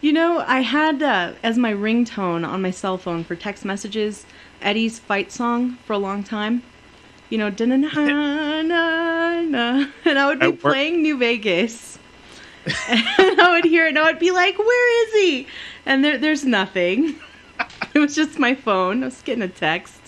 You 0.00 0.12
know, 0.12 0.44
I 0.46 0.60
had 0.60 1.02
uh, 1.02 1.32
as 1.42 1.58
my 1.58 1.72
ringtone 1.72 2.46
on 2.46 2.62
my 2.62 2.70
cell 2.70 2.98
phone 2.98 3.24
for 3.24 3.34
text 3.34 3.64
messages 3.64 4.24
ED-E's 4.62 4.98
fight 4.98 5.32
song 5.32 5.76
for 5.84 5.92
a 5.92 5.98
long 5.98 6.22
time. 6.22 6.62
You 7.30 7.38
know, 7.38 7.48
na 7.50 7.64
na 7.76 8.62
na 8.62 9.40
na, 9.42 9.86
and 10.04 10.18
I 10.18 10.26
would 10.26 10.40
be 10.40 10.52
playing 10.52 11.02
New 11.02 11.18
Vegas, 11.18 11.98
and 12.88 13.40
I 13.40 13.50
would 13.52 13.64
hear 13.64 13.86
it, 13.86 13.90
and 13.90 13.98
I 13.98 14.04
would 14.04 14.18
be 14.18 14.30
like, 14.30 14.58
"Where 14.58 15.06
is 15.08 15.14
he?" 15.14 15.46
And 15.84 16.02
there, 16.04 16.16
there's 16.16 16.44
nothing. 16.44 17.16
it 17.94 17.98
was 17.98 18.14
just 18.14 18.38
my 18.38 18.54
phone. 18.54 19.02
I 19.02 19.06
was 19.06 19.20
getting 19.22 19.42
a 19.42 19.48
text. 19.48 20.00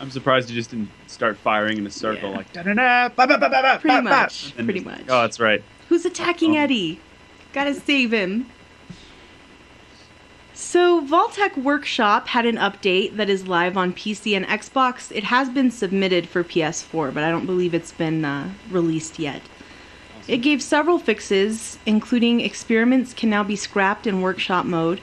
I'm 0.00 0.10
surprised 0.10 0.50
you 0.50 0.56
just 0.56 0.70
didn't 0.70 0.90
start 1.06 1.38
firing 1.38 1.78
in 1.78 1.86
a 1.86 1.90
circle 1.90 2.30
Yeah. 2.30 2.36
like 2.36 2.52
da-da-da, 2.52 3.08
ba, 3.10 3.26
ba, 3.28 3.38
ba, 3.38 3.48
ba, 3.48 3.62
ba, 3.62 3.78
Pretty 3.80 3.96
ba, 3.96 4.02
ba. 4.02 4.10
much, 4.10 4.52
And 4.58 4.66
pretty 4.66 4.80
much. 4.80 5.02
Oh, 5.08 5.22
that's 5.22 5.38
right. 5.38 5.62
Who's 5.88 6.04
attacking 6.04 6.56
Oh. 6.56 6.62
ED-E? 6.62 6.98
Gotta 7.52 7.74
save 7.74 8.10
him. 8.12 8.50
So, 10.56 11.00
Vault-Tec 11.00 11.56
Workshop 11.56 12.28
had 12.28 12.46
an 12.46 12.56
update 12.56 13.16
that 13.16 13.28
is 13.28 13.48
live 13.48 13.76
on 13.76 13.92
PC 13.92 14.36
and 14.36 14.46
Xbox. 14.46 15.10
It 15.12 15.24
has 15.24 15.50
been 15.50 15.72
submitted 15.72 16.28
for 16.28 16.44
PS4, 16.44 17.12
but 17.12 17.24
I 17.24 17.30
don't 17.30 17.44
believe 17.44 17.74
it's 17.74 17.90
been 17.90 18.24
uh, 18.24 18.50
released 18.70 19.18
yet. 19.18 19.42
It 20.28 20.38
gave 20.38 20.62
several 20.62 21.00
fixes, 21.00 21.78
including 21.86 22.40
experiments 22.40 23.12
can 23.12 23.30
now 23.30 23.42
be 23.42 23.56
scrapped 23.56 24.06
in 24.06 24.22
workshop 24.22 24.64
mode. 24.64 25.00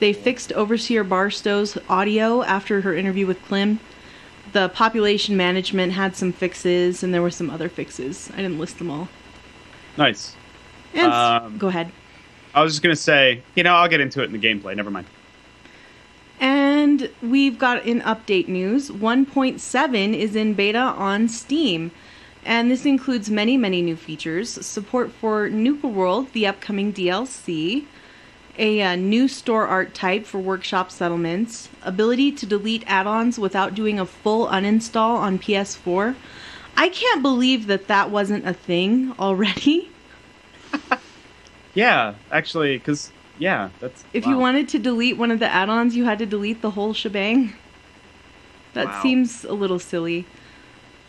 They 0.00 0.12
fixed 0.12 0.52
Overseer 0.52 1.04
Barstow's 1.04 1.78
audio 1.88 2.42
after 2.42 2.80
her 2.80 2.94
interview 2.94 3.26
with 3.26 3.42
Clem. 3.44 3.78
The 4.52 4.68
population 4.68 5.36
management 5.36 5.92
had 5.92 6.16
some 6.16 6.32
fixes, 6.32 7.04
and 7.04 7.14
there 7.14 7.22
were 7.22 7.30
some 7.30 7.50
other 7.50 7.68
fixes. 7.68 8.30
I 8.34 8.38
didn't 8.38 8.58
list 8.58 8.78
them 8.78 8.90
all. 8.90 9.08
Nice. 9.96 10.34
And 10.92 11.12
Um, 11.12 11.56
go 11.58 11.68
ahead. 11.68 11.92
I 12.54 12.62
was 12.62 12.72
just 12.72 12.82
gonna 12.82 12.96
say, 12.96 13.42
you 13.54 13.62
know, 13.62 13.74
I'll 13.74 13.88
get 13.88 14.00
into 14.00 14.22
it 14.22 14.26
in 14.26 14.32
the 14.32 14.38
gameplay. 14.38 14.74
Never 14.76 14.90
mind. 14.90 15.06
And 16.40 17.10
we've 17.22 17.58
got 17.58 17.84
an 17.84 18.00
update 18.02 18.48
news 18.48 18.90
1.7 18.90 20.14
is 20.14 20.36
in 20.36 20.54
beta 20.54 20.78
on 20.78 21.28
Steam. 21.28 21.90
And 22.44 22.70
this 22.70 22.86
includes 22.86 23.28
many, 23.28 23.56
many 23.56 23.82
new 23.82 23.96
features 23.96 24.64
support 24.64 25.10
for 25.12 25.48
Nuka 25.48 25.88
World, 25.88 26.32
the 26.32 26.46
upcoming 26.46 26.92
DLC, 26.92 27.84
a, 28.56 28.82
uh 28.82 28.96
new 28.96 29.28
store 29.28 29.66
art 29.66 29.94
type 29.94 30.24
for 30.24 30.38
workshop 30.38 30.90
settlements, 30.90 31.68
ability 31.82 32.32
to 32.32 32.46
delete 32.46 32.84
add 32.86 33.06
ons 33.06 33.38
without 33.38 33.74
doing 33.74 33.98
a 33.98 34.06
full 34.06 34.46
uninstall 34.46 35.16
on 35.16 35.38
PS4. 35.38 36.14
I 36.76 36.88
can't 36.88 37.22
believe 37.22 37.66
that 37.66 37.88
that 37.88 38.10
wasn't 38.10 38.46
a 38.46 38.54
thing 38.54 39.12
already. 39.18 39.90
Yeah, 41.78 42.14
actually, 42.32 42.76
because 42.78 43.12
yeah, 43.38 43.68
that's 43.78 44.04
If 44.12 44.26
you 44.26 44.36
wanted 44.36 44.68
to 44.70 44.78
delete 44.80 45.16
one 45.16 45.30
of 45.30 45.38
the 45.38 45.46
add 45.46 45.68
ons, 45.68 45.94
you 45.94 46.04
had 46.04 46.18
to 46.18 46.26
delete 46.26 46.60
the 46.60 46.72
whole 46.72 46.92
shebang. 46.92 47.52
That 48.74 48.86
Wow. 48.88 49.02
seems 49.02 49.44
a 49.44 49.52
little 49.52 49.78
silly. 49.78 50.26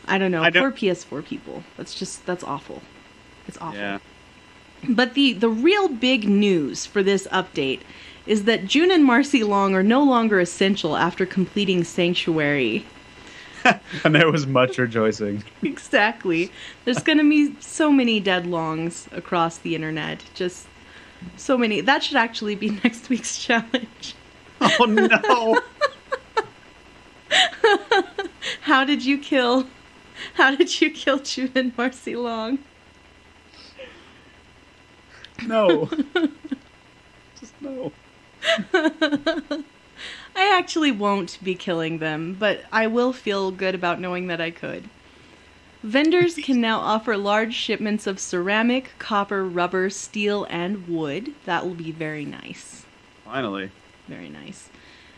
I 0.07 0.17
don't 0.19 0.31
know. 0.31 0.43
I 0.43 0.51
don't- 0.51 0.61
Poor 0.61 0.71
PS4 0.71 1.23
people. 1.23 1.63
That's 1.75 1.95
just 1.95 2.25
that's 2.27 2.43
awful. 2.43 2.81
It's 3.47 3.57
awful. 3.59 3.79
Yeah. 3.79 3.97
But 4.87 5.13
the 5.15 5.33
the 5.33 5.49
real 5.49 5.87
big 5.87 6.29
news 6.29 6.85
for 6.85 7.01
this 7.01 7.27
update 7.31 7.81
is 8.27 8.43
that 8.43 8.65
June 8.67 8.91
and 8.91 9.03
Marcy 9.03 9.43
Long 9.43 9.73
are 9.73 9.83
no 9.83 10.03
longer 10.03 10.39
essential 10.39 10.95
after 10.95 11.25
completing 11.25 11.83
Sanctuary. 11.83 12.85
And 14.03 14.15
there 14.15 14.31
was 14.31 14.45
much 14.47 14.77
rejoicing. 14.77 15.43
exactly. 15.63 16.51
There's 16.85 17.03
going 17.03 17.17
to 17.17 17.29
be 17.29 17.55
so 17.59 17.91
many 17.91 18.19
dead 18.19 18.45
longs 18.47 19.07
across 19.11 19.57
the 19.57 19.75
internet. 19.75 20.23
Just 20.33 20.67
so 21.37 21.57
many. 21.57 21.81
That 21.81 22.03
should 22.03 22.17
actually 22.17 22.55
be 22.55 22.69
next 22.83 23.09
week's 23.09 23.37
challenge. 23.37 24.15
Oh 24.61 24.85
no! 24.85 25.59
How 28.61 28.83
did 28.83 29.05
you 29.05 29.17
kill? 29.17 29.67
How 30.35 30.55
did 30.55 30.81
you 30.81 30.91
kill 30.91 31.19
June 31.19 31.51
and 31.55 31.77
Marcy 31.77 32.15
Long? 32.15 32.59
no. 35.45 35.89
Just 37.39 37.53
no. 37.61 37.91
I 40.35 40.57
actually 40.57 40.91
won't 40.91 41.37
be 41.43 41.55
killing 41.55 41.99
them, 41.99 42.35
but 42.39 42.61
I 42.71 42.87
will 42.87 43.13
feel 43.13 43.51
good 43.51 43.75
about 43.75 43.99
knowing 43.99 44.27
that 44.27 44.41
I 44.41 44.51
could. 44.51 44.89
Vendors 45.81 46.35
can 46.35 46.59
now 46.59 46.79
offer 46.79 47.15
large 47.15 47.53
shipments 47.53 48.05
of 48.05 48.19
ceramic, 48.19 48.91
copper, 48.99 49.45
rubber, 49.45 49.89
steel, 49.89 50.45
and 50.49 50.87
wood. 50.87 51.33
That 51.45 51.65
will 51.65 51.75
be 51.75 51.91
very 51.91 52.25
nice. 52.25 52.85
Finally. 53.23 53.71
Very 54.07 54.27
nice. 54.27 54.69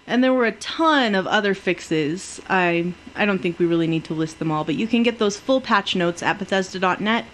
And 0.05 0.23
there 0.23 0.33
were 0.33 0.45
a 0.45 0.51
ton 0.51 1.15
of 1.15 1.25
other 1.25 1.53
fixes. 1.53 2.41
I 2.47 2.93
I 3.15 3.25
don't 3.25 3.39
think 3.39 3.57
we 3.57 3.65
really 3.65 3.87
need 3.87 4.03
to 4.05 4.13
list 4.13 4.39
them 4.39 4.51
all, 4.51 4.63
but 4.63 4.75
you 4.75 4.85
can 4.85 5.03
get 5.03 5.17
those 5.17 5.39
full 5.39 5.61
patch 5.61 5.95
notes 5.95 6.21
at 6.21 6.37
Bethesda.net 6.37 7.25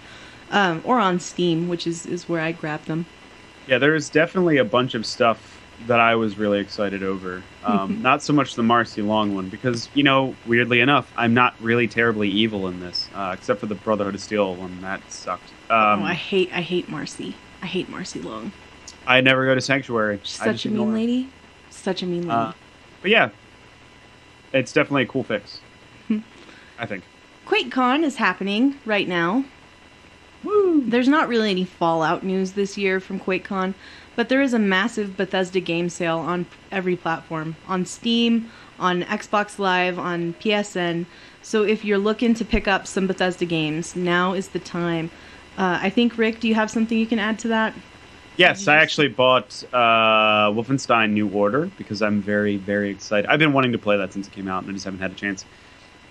um, 0.52 0.82
or 0.86 1.00
on 1.00 1.20
Steam, 1.20 1.68
which 1.68 1.86
is, 1.86 2.06
is 2.06 2.30
where 2.30 2.42
I 2.42 2.52
grabbed 2.52 2.88
them. 2.88 3.06
Yeah, 3.68 3.78
there's 3.78 4.10
definitely 4.10 4.58
a 4.58 4.66
bunch 4.66 4.96
of 4.96 5.06
stuff 5.06 5.57
that 5.86 6.00
I 6.00 6.16
was 6.16 6.38
really 6.38 6.60
excited 6.60 7.04
over. 7.04 7.44
Um, 7.68 8.02
not 8.02 8.24
so 8.24 8.32
much 8.32 8.56
the 8.56 8.64
Marcy 8.64 9.02
Long 9.02 9.36
one, 9.36 9.50
because, 9.50 9.90
you 9.94 10.02
know, 10.02 10.34
weirdly 10.46 10.80
enough, 10.80 11.12
I'm 11.18 11.34
not 11.34 11.54
really 11.60 11.86
terribly 11.86 12.30
evil 12.30 12.70
in 12.70 12.80
this, 12.80 13.10
uh, 13.14 13.36
except 13.38 13.60
for 13.60 13.66
the 13.66 13.76
Brotherhood 13.76 14.16
of 14.16 14.22
Steel 14.22 14.56
one. 14.56 14.80
That 14.80 15.02
sucked. 15.12 15.50
Um, 15.70 16.02
oh, 16.02 16.06
I 16.06 16.14
hate 16.14 16.50
I 16.54 16.62
hate 16.62 16.88
Marcy. 16.88 17.36
I 17.62 17.66
hate 17.66 17.90
Marcy 17.90 18.22
Long. 18.22 18.54
I 19.06 19.20
never 19.20 19.46
go 19.46 19.54
to 19.54 19.60
Sanctuary. 19.60 20.22
She's 20.24 20.38
such 20.38 20.66
a 20.66 20.70
mean 20.70 20.94
lady. 20.94 21.30
Such 21.70 22.04
a 22.04 22.06
mean 22.06 22.22
lady. 22.22 22.32
Uh, 22.32 22.54
but 23.02 23.12
yeah, 23.12 23.32
it's 24.54 24.72
definitely 24.72 25.04
a 25.04 25.08
cool 25.08 25.24
fix. 25.24 25.60
I 26.80 26.86
think. 26.86 27.04
QuakeCon 27.46 28.04
is 28.04 28.16
happening 28.16 28.78
right 28.86 29.10
now. 29.10 29.44
Woo! 30.44 30.84
There's 30.86 31.10
not 31.10 31.28
really 31.28 31.50
any 31.50 31.66
Fallout 31.66 32.24
news 32.24 32.54
this 32.54 32.78
year 32.78 33.02
from 33.02 33.20
QuakeCon, 33.20 33.74
but 34.18 34.30
there 34.30 34.42
is 34.42 34.54
a 34.54 34.60
massive 34.60 35.16
Bethesda 35.16 35.62
game 35.62 35.88
sale 35.90 36.18
on 36.18 36.48
every 36.72 36.98
platform 36.98 37.56
on 37.68 37.86
Steam, 37.86 38.50
on 38.80 39.04
Xbox 39.04 39.60
Live, 39.60 39.98
on 39.98 40.34
PSN. 40.34 41.06
So 41.44 41.64
if 41.64 41.86
you're 41.86 42.00
looking 42.00 42.34
to 42.34 42.44
pick 42.44 42.68
up 42.68 42.88
some 42.88 43.06
Bethesda 43.06 43.46
games, 43.46 43.96
now 43.96 44.34
is 44.34 44.50
the 44.50 44.60
time. 44.60 45.12
Uh, 45.56 45.80
I 45.82 45.92
think, 45.92 46.18
Rick, 46.18 46.40
do 46.40 46.48
you 46.48 46.56
have 46.56 46.72
something 46.72 46.98
you 46.98 47.06
can 47.06 47.20
add 47.20 47.38
to 47.40 47.48
that? 47.50 47.76
Yes, 48.38 48.68
I 48.68 48.78
actually 48.78 49.08
bought 49.08 49.64
uh, 49.72 50.52
Wolfenstein 50.52 51.12
New 51.12 51.30
Order 51.30 51.72
because 51.78 52.02
I'm 52.02 52.22
very, 52.22 52.58
very 52.58 52.90
excited. 52.90 53.30
I've 53.30 53.40
been 53.40 53.54
wanting 53.54 53.72
to 53.72 53.80
play 53.80 53.98
that 53.98 54.14
since 54.14 54.28
it 54.28 54.34
came 54.34 54.48
out, 54.48 54.64
and 54.64 54.72
I 54.72 54.74
just 54.74 54.86
haven't 54.86 55.00
had 55.00 55.12
a 55.12 55.16
chance. 55.16 55.46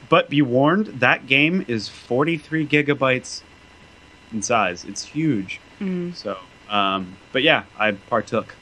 But 0.08 0.30
be 0.30 0.42
warned, 0.42 0.86
that 1.00 1.26
game 1.26 1.64
is 1.66 1.88
43 1.88 2.66
gigabytes 2.66 3.42
in 4.32 4.42
size. 4.42 4.84
It's 4.84 5.04
huge. 5.04 5.60
Mm, 5.80 6.14
So, 6.14 6.36
um, 6.68 7.16
but 7.32 7.42
yeah, 7.42 7.64
I 7.78 7.92
partook. 7.92 8.54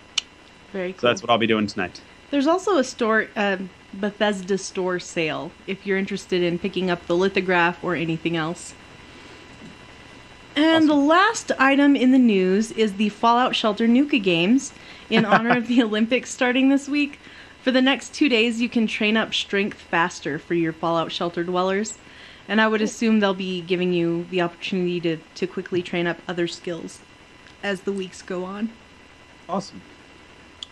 very 0.72 0.92
cool. 0.92 1.00
So 1.00 1.06
that's 1.08 1.22
what 1.22 1.30
I'll 1.30 1.38
be 1.38 1.46
doing 1.46 1.66
tonight. 1.66 2.00
There's 2.30 2.46
also 2.46 2.78
a 2.78 2.84
store, 2.84 3.28
uh, 3.36 3.58
Bethesda 3.92 4.58
store 4.58 4.98
sale 4.98 5.52
if 5.66 5.86
you're 5.86 5.98
interested 5.98 6.42
in 6.42 6.58
picking 6.58 6.90
up 6.90 7.06
the 7.06 7.16
lithograph 7.16 7.82
or 7.84 7.94
anything 7.94 8.36
else. 8.36 8.74
And 10.56 10.88
the 10.88 10.94
last 10.94 11.50
item 11.58 11.96
in 11.96 12.12
the 12.12 12.18
news 12.18 12.70
is 12.72 12.94
the 12.94 13.08
Fallout 13.08 13.56
Shelter 13.56 13.88
Nuka 13.88 14.18
Games 14.18 14.72
in 15.10 15.24
honor 15.24 15.56
of 15.56 15.66
the 15.66 15.82
Olympics 15.82 16.30
starting 16.30 16.68
this 16.68 16.88
week. 16.88 17.18
For 17.62 17.70
the 17.70 17.82
next 17.82 18.14
two 18.14 18.28
days, 18.28 18.60
you 18.60 18.68
can 18.68 18.86
train 18.86 19.16
up 19.16 19.32
strength 19.32 19.80
faster 19.80 20.38
for 20.38 20.54
your 20.54 20.72
Fallout 20.72 21.10
Shelter 21.10 21.42
dwellers. 21.42 21.98
And 22.46 22.60
I 22.60 22.68
would 22.68 22.82
assume 22.82 23.20
they'll 23.20 23.34
be 23.34 23.62
giving 23.62 23.92
you 23.92 24.26
the 24.30 24.42
opportunity 24.42 25.00
to, 25.00 25.16
to 25.34 25.46
quickly 25.46 25.82
train 25.82 26.06
up 26.06 26.18
other 26.28 26.46
skills 26.46 27.00
as 27.64 27.80
the 27.80 27.92
weeks 27.92 28.22
go 28.22 28.44
on. 28.44 28.70
Awesome. 29.48 29.80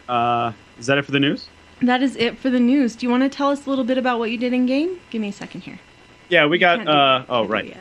Uh, 0.08 0.52
is 0.78 0.86
that 0.86 0.98
it 0.98 1.04
for 1.04 1.10
the 1.10 1.18
news? 1.18 1.48
That 1.80 2.02
is 2.02 2.14
it 2.16 2.38
for 2.38 2.50
the 2.50 2.60
news. 2.60 2.94
Do 2.94 3.06
you 3.06 3.10
want 3.10 3.24
to 3.24 3.28
tell 3.28 3.48
us 3.48 3.66
a 3.66 3.70
little 3.70 3.84
bit 3.84 3.98
about 3.98 4.20
what 4.20 4.30
you 4.30 4.38
did 4.38 4.52
in 4.52 4.66
game? 4.66 5.00
Give 5.10 5.20
me 5.20 5.28
a 5.28 5.32
second 5.32 5.62
here. 5.62 5.80
Yeah, 6.28 6.46
we 6.46 6.58
got. 6.58 6.76
Can't 6.78 6.88
Uh, 6.88 7.24
oh, 7.28 7.46
Can't 7.46 7.48
do 7.48 7.52
it 7.52 7.52
right. 7.52 7.66
yet. 7.66 7.78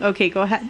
Okay, 0.00 0.30
go 0.30 0.40
ahead. 0.40 0.66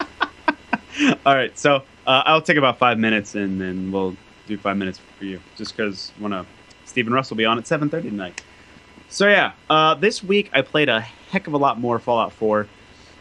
All 1.24 1.36
right, 1.36 1.56
so 1.56 1.76
uh, 2.06 2.22
I'll 2.26 2.42
take 2.42 2.56
about 2.56 2.78
five 2.78 2.98
minutes, 2.98 3.36
and 3.36 3.60
then 3.60 3.92
we'll 3.92 4.16
do 4.48 4.58
five 4.58 4.76
minutes 4.76 5.00
for 5.18 5.24
you, 5.24 5.40
just 5.56 5.76
because 5.76 6.10
want 6.18 6.34
to. 6.34 6.44
Stephen 6.84 7.12
Russ 7.12 7.30
will 7.30 7.36
be 7.36 7.44
on 7.44 7.58
at 7.58 7.66
seven 7.68 7.88
thirty 7.88 8.10
tonight. 8.10 8.42
So 9.12 9.28
yeah, 9.28 9.52
uh, 9.68 9.94
this 9.94 10.24
week 10.24 10.48
I 10.54 10.62
played 10.62 10.88
a 10.88 11.02
heck 11.02 11.46
of 11.46 11.52
a 11.52 11.58
lot 11.58 11.78
more 11.78 11.98
Fallout 11.98 12.32
Four, 12.32 12.66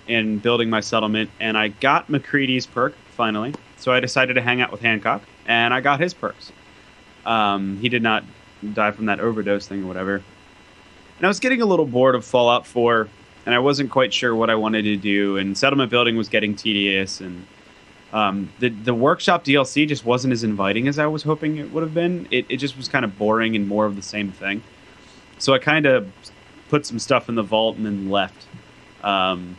in 0.08 0.40
building 0.40 0.70
my 0.70 0.80
settlement, 0.80 1.30
and 1.42 1.58
I 1.58 1.68
got 1.68 2.08
MacCready's 2.08 2.66
perk 2.66 2.96
finally. 3.10 3.54
So 3.76 3.92
I 3.92 4.00
decided 4.00 4.36
to 4.36 4.42
hang 4.42 4.62
out 4.62 4.72
with 4.72 4.80
Hancock, 4.80 5.22
and 5.46 5.74
I 5.74 5.82
got 5.82 6.00
his 6.00 6.14
perks. 6.14 6.54
Um, 7.26 7.78
he 7.82 7.90
did 7.90 8.02
not 8.02 8.24
die 8.74 8.92
from 8.92 9.08
that 9.08 9.20
overdose 9.20 9.68
thing 9.68 9.84
or 9.84 9.88
whatever. 9.88 10.16
And 10.16 11.26
I 11.26 11.28
was 11.28 11.42
getting 11.42 11.62
a 11.62 11.66
little 11.66 11.86
bored 11.86 12.16
of 12.16 12.24
Fallout 12.24 12.66
4, 12.66 13.10
and 13.46 13.54
I 13.54 13.60
wasn't 13.60 13.92
quite 13.92 14.14
sure 14.14 14.34
what 14.34 14.50
I 14.50 14.56
wanted 14.56 14.84
to 14.84 14.96
do. 14.96 15.36
And 15.36 15.58
settlement 15.58 15.92
building 15.92 16.16
was 16.16 16.30
getting 16.30 16.56
tedious, 16.56 17.20
and 17.20 17.46
um, 18.14 18.50
the 18.60 18.70
the 18.70 18.94
workshop 18.94 19.44
DLC 19.44 19.86
just 19.86 20.06
wasn't 20.06 20.32
as 20.32 20.46
inviting 20.46 20.88
as 20.88 21.00
I 21.00 21.08
was 21.08 21.24
hoping 21.24 21.58
it 21.58 21.74
would 21.74 21.84
have 21.84 21.94
been. 21.94 22.30
It 22.32 22.46
it 22.48 22.58
just 22.58 22.78
was 22.78 22.88
kind 22.88 23.04
of 23.04 23.18
boring 23.18 23.58
and 23.58 23.68
more 23.68 23.86
of 23.86 23.98
the 23.98 24.02
same 24.02 24.32
thing. 24.32 24.64
So 25.42 25.54
I 25.54 25.60
kind 25.60 25.88
of 25.88 26.08
put 26.70 26.86
some 26.86 27.00
stuff 27.00 27.28
in 27.30 27.36
the 27.36 27.44
vault 27.44 27.78
and 27.78 27.86
then 27.86 28.10
left. 28.10 28.48
Um, 29.04 29.58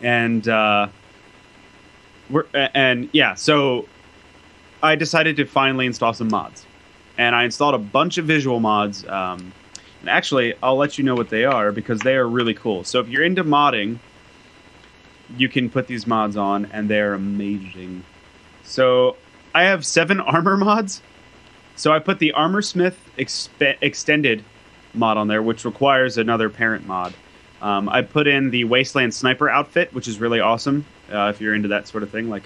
and 0.00 0.46
uh, 0.48 0.88
we're 2.28 2.44
and 2.52 3.08
yeah, 3.12 3.34
so 3.34 3.86
I 4.82 4.96
decided 4.96 5.36
to 5.36 5.44
finally 5.44 5.86
install 5.86 6.12
some 6.12 6.28
mods, 6.28 6.66
and 7.16 7.34
I 7.34 7.44
installed 7.44 7.74
a 7.74 7.78
bunch 7.78 8.18
of 8.18 8.26
visual 8.26 8.60
mods. 8.60 9.06
Um, 9.06 9.52
and 10.00 10.10
actually, 10.10 10.54
I'll 10.62 10.76
let 10.76 10.98
you 10.98 11.04
know 11.04 11.14
what 11.14 11.30
they 11.30 11.44
are 11.44 11.72
because 11.72 12.00
they 12.00 12.16
are 12.16 12.28
really 12.28 12.54
cool. 12.54 12.84
So 12.84 13.00
if 13.00 13.08
you're 13.08 13.24
into 13.24 13.44
modding, 13.44 13.98
you 15.36 15.48
can 15.48 15.70
put 15.70 15.86
these 15.86 16.06
mods 16.06 16.36
on, 16.36 16.66
and 16.66 16.88
they're 16.88 17.14
amazing. 17.14 18.04
So 18.64 19.16
I 19.54 19.64
have 19.64 19.86
seven 19.86 20.20
armor 20.20 20.56
mods. 20.56 21.00
So 21.78 21.92
I 21.92 22.00
put 22.00 22.18
the 22.18 22.34
Armorsmith 22.36 22.96
expe- 23.16 23.78
extended 23.80 24.44
mod 24.94 25.16
on 25.16 25.28
there, 25.28 25.40
which 25.40 25.64
requires 25.64 26.18
another 26.18 26.50
parent 26.50 26.88
mod. 26.88 27.14
Um, 27.62 27.88
I 27.88 28.02
put 28.02 28.26
in 28.26 28.50
the 28.50 28.64
Wasteland 28.64 29.14
Sniper 29.14 29.48
outfit, 29.48 29.94
which 29.94 30.08
is 30.08 30.18
really 30.18 30.40
awesome 30.40 30.84
uh, 31.12 31.32
if 31.32 31.40
you're 31.40 31.54
into 31.54 31.68
that 31.68 31.86
sort 31.86 32.02
of 32.02 32.10
thing, 32.10 32.28
like 32.28 32.42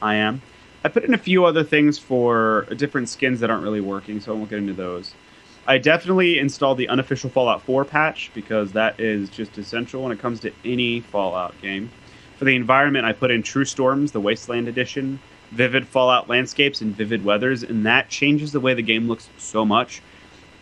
I 0.00 0.14
am. 0.14 0.40
I 0.84 0.88
put 0.88 1.02
in 1.02 1.14
a 1.14 1.18
few 1.18 1.44
other 1.44 1.64
things 1.64 1.98
for 1.98 2.68
different 2.76 3.08
skins 3.08 3.40
that 3.40 3.50
aren't 3.50 3.64
really 3.64 3.80
working, 3.80 4.20
so 4.20 4.32
I 4.32 4.36
won't 4.36 4.50
get 4.50 4.60
into 4.60 4.72
those. 4.72 5.14
I 5.66 5.78
definitely 5.78 6.38
installed 6.38 6.78
the 6.78 6.88
unofficial 6.88 7.28
Fallout 7.28 7.62
4 7.62 7.84
patch 7.84 8.30
because 8.34 8.70
that 8.72 9.00
is 9.00 9.28
just 9.30 9.58
essential 9.58 10.04
when 10.04 10.12
it 10.12 10.20
comes 10.20 10.38
to 10.40 10.52
any 10.64 11.00
Fallout 11.00 11.60
game. 11.60 11.90
For 12.38 12.44
the 12.44 12.54
environment, 12.54 13.04
I 13.04 13.12
put 13.12 13.32
in 13.32 13.42
True 13.42 13.64
Storms, 13.64 14.12
the 14.12 14.20
Wasteland 14.20 14.68
Edition, 14.68 15.18
Vivid 15.52 15.86
Fallout 15.86 16.28
Landscapes, 16.28 16.80
and 16.80 16.94
Vivid 16.94 17.24
Weathers, 17.24 17.62
and 17.62 17.86
that 17.86 18.08
changes 18.08 18.52
the 18.52 18.60
way 18.60 18.74
the 18.74 18.82
game 18.82 19.08
looks 19.08 19.28
so 19.38 19.64
much. 19.64 20.02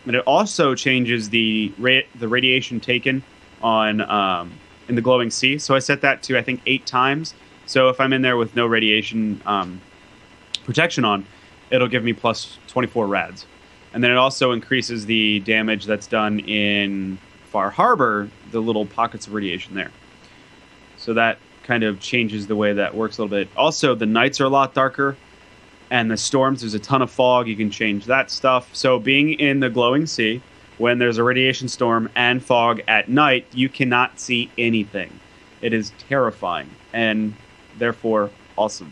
And 0.05 0.15
it 0.15 0.23
also 0.27 0.75
changes 0.75 1.29
the 1.29 1.73
ra- 1.77 2.01
the 2.15 2.27
radiation 2.27 2.79
taken 2.79 3.23
on 3.61 4.01
um, 4.01 4.51
in 4.87 4.95
the 4.95 5.01
glowing 5.01 5.31
sea. 5.31 5.57
So 5.57 5.75
I 5.75 5.79
set 5.79 6.01
that 6.01 6.21
to 6.23 6.37
I 6.37 6.41
think 6.41 6.61
eight 6.65 6.85
times. 6.85 7.33
So 7.65 7.89
if 7.89 7.99
I'm 7.99 8.13
in 8.13 8.21
there 8.21 8.37
with 8.37 8.55
no 8.55 8.67
radiation 8.67 9.41
um, 9.45 9.81
protection 10.63 11.03
on, 11.03 11.25
it'll 11.71 11.87
give 11.87 12.03
me 12.03 12.13
plus 12.13 12.59
24 12.67 13.07
rads. 13.07 13.45
And 13.93 14.03
then 14.03 14.11
it 14.11 14.17
also 14.17 14.51
increases 14.51 15.05
the 15.05 15.39
damage 15.39 15.85
that's 15.85 16.05
done 16.05 16.39
in 16.41 17.17
Far 17.45 17.69
Harbor, 17.69 18.29
the 18.51 18.59
little 18.59 18.85
pockets 18.85 19.25
of 19.25 19.33
radiation 19.33 19.73
there. 19.73 19.91
So 20.97 21.13
that 21.13 21.39
kind 21.65 21.83
of 21.83 21.99
changes 21.99 22.47
the 22.47 22.55
way 22.55 22.73
that 22.73 22.95
works 22.95 23.17
a 23.17 23.23
little 23.23 23.37
bit. 23.37 23.49
Also, 23.57 23.95
the 23.95 24.05
nights 24.05 24.39
are 24.39 24.45
a 24.45 24.49
lot 24.49 24.73
darker. 24.73 25.17
And 25.91 26.09
the 26.09 26.17
storms, 26.17 26.61
there's 26.61 26.73
a 26.73 26.79
ton 26.79 27.01
of 27.01 27.11
fog. 27.11 27.47
You 27.47 27.55
can 27.55 27.69
change 27.69 28.05
that 28.05 28.31
stuff. 28.31 28.73
So 28.73 28.97
being 28.99 29.33
in 29.33 29.59
the 29.59 29.69
glowing 29.69 30.07
sea, 30.07 30.41
when 30.77 30.97
there's 30.97 31.17
a 31.17 31.23
radiation 31.23 31.67
storm 31.67 32.09
and 32.15 32.43
fog 32.43 32.81
at 32.87 33.07
night, 33.07 33.45
you 33.53 33.69
cannot 33.69 34.19
see 34.19 34.51
anything. 34.57 35.19
It 35.61 35.73
is 35.73 35.91
terrifying 36.09 36.69
and 36.93 37.33
therefore 37.77 38.29
awesome. 38.57 38.91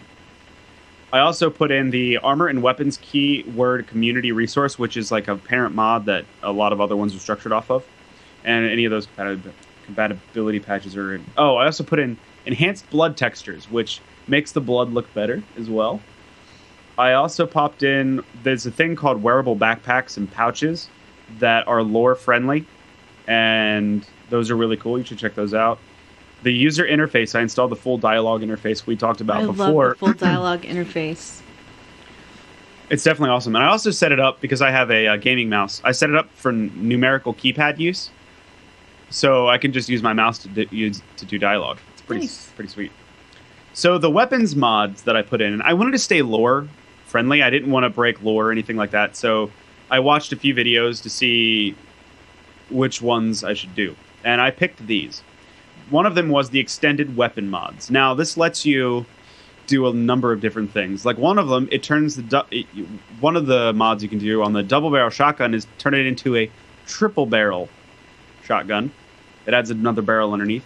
I 1.11 1.19
also 1.19 1.49
put 1.49 1.71
in 1.71 1.91
the 1.91 2.17
armor 2.17 2.47
and 2.47 2.63
weapons 2.63 2.97
keyword 3.01 3.87
community 3.87 4.31
resource, 4.31 4.79
which 4.79 4.97
is 4.97 5.11
like 5.11 5.27
a 5.27 5.35
parent 5.35 5.75
mod 5.75 6.05
that 6.05 6.25
a 6.41 6.51
lot 6.51 6.73
of 6.73 6.81
other 6.81 6.95
ones 6.95 7.15
are 7.15 7.19
structured 7.19 7.51
off 7.51 7.69
of. 7.69 7.85
And 8.43 8.65
any 8.65 8.85
of 8.85 8.91
those 8.91 9.07
compatib- 9.07 9.51
compatibility 9.83 10.59
patches 10.59 10.95
are 10.95 11.15
in. 11.15 11.25
Oh, 11.37 11.55
I 11.55 11.65
also 11.65 11.83
put 11.83 11.99
in 11.99 12.17
enhanced 12.45 12.89
blood 12.89 13.17
textures, 13.17 13.69
which 13.69 14.01
makes 14.27 14.51
the 14.51 14.61
blood 14.61 14.91
look 14.93 15.11
better 15.13 15.43
as 15.57 15.69
well. 15.69 16.01
I 16.97 17.13
also 17.13 17.45
popped 17.47 17.81
in, 17.83 18.23
there's 18.43 18.65
a 18.65 18.71
thing 18.71 18.95
called 18.95 19.23
wearable 19.23 19.55
backpacks 19.55 20.17
and 20.17 20.31
pouches 20.31 20.89
that 21.39 21.67
are 21.67 21.81
lore 21.81 22.15
friendly, 22.15 22.65
and 23.27 24.05
those 24.29 24.51
are 24.51 24.55
really 24.55 24.77
cool. 24.77 24.97
You 24.99 25.03
should 25.03 25.17
check 25.17 25.35
those 25.35 25.53
out. 25.53 25.79
The 26.43 26.53
user 26.53 26.85
interface, 26.85 27.35
I 27.37 27.41
installed 27.41 27.71
the 27.71 27.75
full 27.77 27.97
dialogue 27.97 28.41
interface 28.41 28.85
we 28.85 28.95
talked 28.95 29.21
about 29.21 29.43
I 29.43 29.45
before. 29.45 29.87
love 29.87 29.89
the 29.93 29.95
full 29.99 30.13
dialogue 30.13 30.61
interface. 30.63 31.41
It's 32.89 33.03
definitely 33.03 33.29
awesome. 33.31 33.55
And 33.55 33.63
I 33.63 33.69
also 33.69 33.89
set 33.91 34.11
it 34.11 34.19
up 34.19 34.39
because 34.41 34.61
I 34.61 34.69
have 34.69 34.91
a, 34.91 35.07
uh 35.07 35.15
gaming 35.15 35.49
mouse. 35.49 35.81
I 35.85 35.93
set 35.93 36.09
it 36.09 36.15
up 36.15 36.29
for 36.35 36.51
n- 36.51 36.69
numerical 36.75 37.33
keypad 37.33 37.79
use, 37.79 38.11
so 39.13 39.47
I 39.47 39.57
can 39.59 39.71
just 39.71 39.87
use 39.89 40.01
my 40.01 40.11
mouse 40.13 40.39
to 40.39 40.47
d- 40.47 40.67
use 40.71 41.01
to 41.17 41.25
do 41.25 41.37
dialogue. 41.37 41.77
It's 41.93 42.01
pretty 42.01 42.21
Nice. 42.25 42.49
pretty 42.55 42.69
sweet. 42.69 42.91
So 43.73 43.97
the 43.97 44.09
weapons 44.09 44.55
mods 44.55 45.03
that 45.03 45.15
I 45.15 45.21
put 45.21 45.39
in, 45.41 45.53
and 45.53 45.61
I 45.63 45.73
wanted 45.73 45.91
to 45.91 45.99
stay 45.99 46.21
lore 46.21 46.67
friendly. 47.05 47.43
I 47.43 47.49
didn't 47.49 47.71
want 47.71 47.83
to 47.83 47.89
break 47.89 48.21
lore 48.23 48.47
or 48.49 48.51
anything 48.51 48.75
like 48.75 48.91
that. 48.91 49.15
So 49.15 49.51
I 49.91 49.99
watched 49.99 50.31
a 50.33 50.35
few 50.35 50.53
videos 50.55 51.01
to 51.03 51.09
see 51.09 51.75
which 52.69 53.01
ones 53.01 53.43
I 53.43 53.53
should 53.53 53.75
do, 53.75 53.95
and 54.23 54.41
I 54.41 54.49
picked 54.51 54.85
these. 54.87 55.21
One 55.89 56.05
of 56.05 56.15
them 56.15 56.29
was 56.29 56.49
the 56.49 56.59
extended 56.59 57.15
weapon 57.15 57.49
mods. 57.49 57.91
Now 57.91 58.13
this 58.15 58.35
lets 58.37 58.65
you 58.65 59.05
do 59.67 59.87
a 59.87 59.93
number 59.93 60.31
of 60.33 60.41
different 60.41 60.71
things. 60.71 61.05
Like 61.05 61.17
one 61.17 61.37
of 61.37 61.47
them, 61.49 61.67
it 61.71 61.83
turns 61.83 62.15
the 62.15 62.21
du- 62.23 62.45
it, 62.51 62.65
one 63.19 63.35
of 63.35 63.45
the 63.45 63.73
mods 63.73 64.01
you 64.03 64.09
can 64.09 64.17
do 64.19 64.41
on 64.43 64.53
the 64.53 64.63
double 64.63 64.89
barrel 64.91 65.09
shotgun 65.09 65.53
is 65.53 65.67
turn 65.77 65.93
it 65.93 66.05
into 66.05 66.35
a 66.35 66.49
triple 66.85 67.25
barrel 67.25 67.69
shotgun. 68.43 68.91
It 69.45 69.53
adds 69.53 69.69
another 69.69 70.01
barrel 70.01 70.33
underneath, 70.33 70.65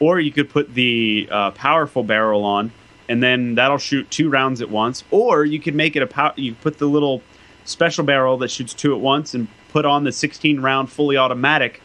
or 0.00 0.20
you 0.20 0.32
could 0.32 0.50
put 0.50 0.72
the 0.74 1.28
uh, 1.30 1.50
powerful 1.52 2.02
barrel 2.02 2.44
on, 2.44 2.72
and 3.08 3.22
then 3.22 3.54
that'll 3.54 3.78
shoot 3.78 4.10
two 4.10 4.30
rounds 4.30 4.62
at 4.62 4.70
once. 4.70 5.04
Or 5.10 5.44
you 5.44 5.60
could 5.60 5.74
make 5.74 5.96
it 5.96 6.02
a 6.02 6.06
pow- 6.06 6.34
you 6.36 6.54
put 6.54 6.78
the 6.78 6.86
little 6.86 7.22
special 7.64 8.04
barrel 8.04 8.36
that 8.38 8.50
shoots 8.50 8.74
two 8.74 8.94
at 8.94 9.00
once, 9.00 9.34
and 9.34 9.48
put 9.70 9.84
on 9.84 10.04
the 10.04 10.12
16 10.12 10.60
round 10.60 10.90
fully 10.90 11.16
automatic 11.16 11.80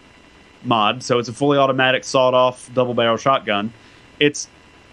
mod. 0.63 1.03
So 1.03 1.19
it's 1.19 1.29
a 1.29 1.33
fully 1.33 1.57
automatic 1.57 2.03
sawed 2.03 2.33
off 2.33 2.69
double 2.73 2.93
barrel 2.93 3.17
shotgun. 3.17 3.73
It's 4.19 4.47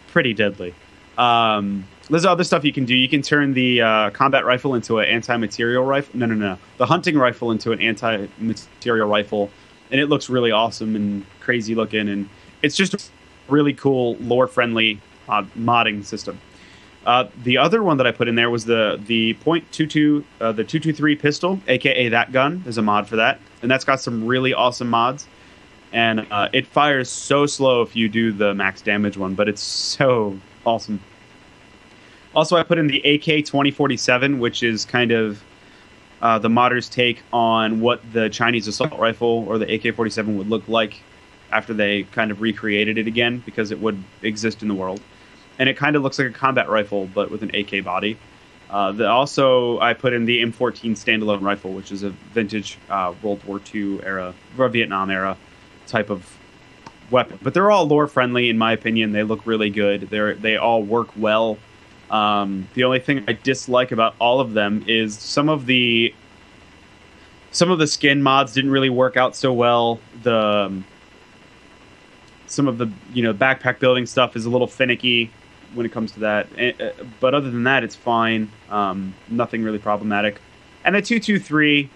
pretty 0.09 0.35
deadly. 0.35 0.75
Um, 1.19 1.87
there's 2.09 2.25
other 2.25 2.45
stuff 2.45 2.65
you 2.65 2.73
can 2.73 2.85
do. 2.85 2.95
You 2.95 3.09
can 3.09 3.23
turn 3.23 3.53
the 3.53 3.83
uh, 3.83 4.11
combat 4.11 4.45
rifle 4.45 4.75
into 4.75 4.99
an 4.99 5.07
anti-material 5.07 5.85
rifle. 5.85 6.19
No, 6.19 6.27
no, 6.27 6.35
no. 6.35 6.59
The 6.79 6.87
hunting 6.87 7.19
rifle 7.19 7.51
into 7.51 7.73
an 7.73 7.81
anti-material 7.81 9.09
rifle, 9.09 9.51
and 9.91 10.01
it 10.01 10.09
looks 10.09 10.29
really 10.29 10.51
awesome 10.51 10.97
and 10.97 11.25
crazy 11.41 11.75
looking. 11.75 12.09
And 12.09 12.29
it's 12.63 12.77
just 12.77 12.95
a 12.95 13.01
really 13.49 13.73
cool, 13.73 14.17
lore-friendly 14.17 15.01
mod- 15.29 15.51
modding 15.55 16.05
system. 16.05 16.39
Uh, 17.07 17.29
the 17.45 17.57
other 17.57 17.85
one 17.85 17.97
that 17.99 18.07
I 18.07 18.11
put 18.11 18.27
in 18.27 18.35
there 18.35 18.51
was 18.51 18.65
the 18.65 19.01
the 19.07 19.35
.22 19.35 20.25
uh, 20.41 20.51
the 20.51 20.65
223 20.65 21.15
pistol, 21.15 21.61
aka 21.69 22.09
that 22.09 22.33
gun. 22.33 22.63
There's 22.65 22.79
a 22.79 22.83
mod 22.83 23.07
for 23.07 23.15
that, 23.15 23.41
and 23.63 23.71
that's 23.71 23.85
got 23.85 24.01
some 24.01 24.27
really 24.27 24.53
awesome 24.53 24.91
mods. 24.91 25.29
And 25.93 26.27
uh, 26.33 26.49
it 26.53 26.67
fires 26.67 27.09
so 27.09 27.47
slow 27.47 27.83
if 27.83 27.95
you 27.95 28.09
do 28.09 28.33
the 28.33 28.55
max 28.55 28.83
damage 28.83 29.17
one, 29.17 29.35
but 29.35 29.49
it's 29.49 29.63
so 29.63 30.37
awesome. 30.67 31.01
Also, 32.35 32.57
I 32.57 32.65
put 32.65 32.77
in 32.77 32.89
the 32.89 32.99
AK 32.99 33.47
2047, 33.47 34.41
which 34.41 34.65
is 34.65 34.85
kind 34.85 35.13
of 35.13 35.43
uh, 36.23 36.39
the 36.39 36.49
modders' 36.49 36.91
take 36.91 37.23
on 37.33 37.81
what 37.81 38.01
the 38.13 38.29
Chinese 38.29 38.67
assault 38.69 38.99
rifle 38.99 39.45
or 39.49 39.59
the 39.59 39.75
AK 39.75 39.95
47 39.95 40.39
would 40.39 40.49
look 40.49 40.67
like 40.69 41.01
after 41.53 41.75
they 41.75 42.05
kind 42.05 42.31
of 42.31 42.41
recreated 42.41 42.99
it 42.99 43.07
again 43.07 43.43
because 43.45 43.71
it 43.71 43.81
would 43.81 44.03
exist 44.23 44.63
in 44.63 44.69
the 44.69 44.75
world. 44.75 45.01
And 45.59 45.69
it 45.69 45.77
kind 45.77 45.97
of 45.97 46.03
looks 46.03 46.19
like 46.19 46.29
a 46.29 46.33
combat 46.33 46.69
rifle, 46.69 47.09
but 47.15 47.31
with 47.31 47.43
an 47.43 47.55
AK 47.55 47.85
body. 47.85 48.19
Uh, 48.69 48.93
the, 48.93 49.09
also, 49.09 49.79
I 49.81 49.95
put 49.95 50.13
in 50.13 50.25
the 50.25 50.43
M14 50.43 50.93
standalone 50.93 51.41
rifle, 51.41 51.73
which 51.73 51.93
is 51.93 52.03
a 52.03 52.11
vintage 52.11 52.79
uh, 52.91 53.15
World 53.23 53.43
War 53.45 53.61
II 53.73 54.03
era, 54.03 54.35
or 54.59 54.69
Vietnam 54.69 55.11
era 55.11 55.37
type 55.87 56.11
of 56.11 56.37
weapon. 57.11 57.39
But 57.43 57.55
they're 57.55 57.71
all 57.71 57.87
lore 57.87 58.09
friendly, 58.09 58.51
in 58.51 58.59
my 58.59 58.73
opinion. 58.73 59.13
They 59.13 59.23
look 59.23 59.47
really 59.47 59.71
good. 59.71 60.03
They're 60.11 60.35
they 60.35 60.57
all 60.57 60.83
work 60.83 61.09
well. 61.17 61.59
Um, 62.11 62.69
the 62.75 62.85
only 62.85 63.01
thing 63.01 63.25
I 63.27 63.33
dislike 63.33 63.93
about 63.93 64.15
all 64.21 64.41
of 64.41 64.53
them 64.53 64.85
is 64.87 65.19
some 65.19 65.49
of 65.49 65.67
the 65.67 66.15
some 67.51 67.71
of 67.71 67.79
the 67.79 67.87
skin 67.87 68.23
mods 68.23 68.53
didn't 68.53 68.71
really 68.71 68.91
work 68.91 69.17
out 69.17 69.35
so 69.35 69.53
well. 69.53 69.99
The 70.23 70.37
um, 70.37 70.85
some 72.47 72.69
of 72.69 72.79
the 72.79 72.91
you 73.13 73.23
know 73.23 73.35
backpack 73.35 73.79
building 73.79 74.07
stuff 74.07 74.37
is 74.37 74.45
a 74.45 74.51
little 74.51 74.67
finicky 74.67 75.31
when 75.75 75.87
it 75.87 75.93
comes 75.93 76.13
to 76.13 76.21
that. 76.21 76.47
Eh, 76.57 76.73
eh, 76.79 76.91
But 77.21 77.35
other 77.35 77.51
than 77.51 77.65
that, 77.65 77.83
it's 77.85 77.97
fine. 77.97 78.51
Um, 78.71 79.15
nothing 79.29 79.63
really 79.63 79.79
problematic. 79.79 80.41
And 80.85 80.95
the 80.95 81.03
two 81.03 81.19
two 81.19 81.39
three 81.39 81.91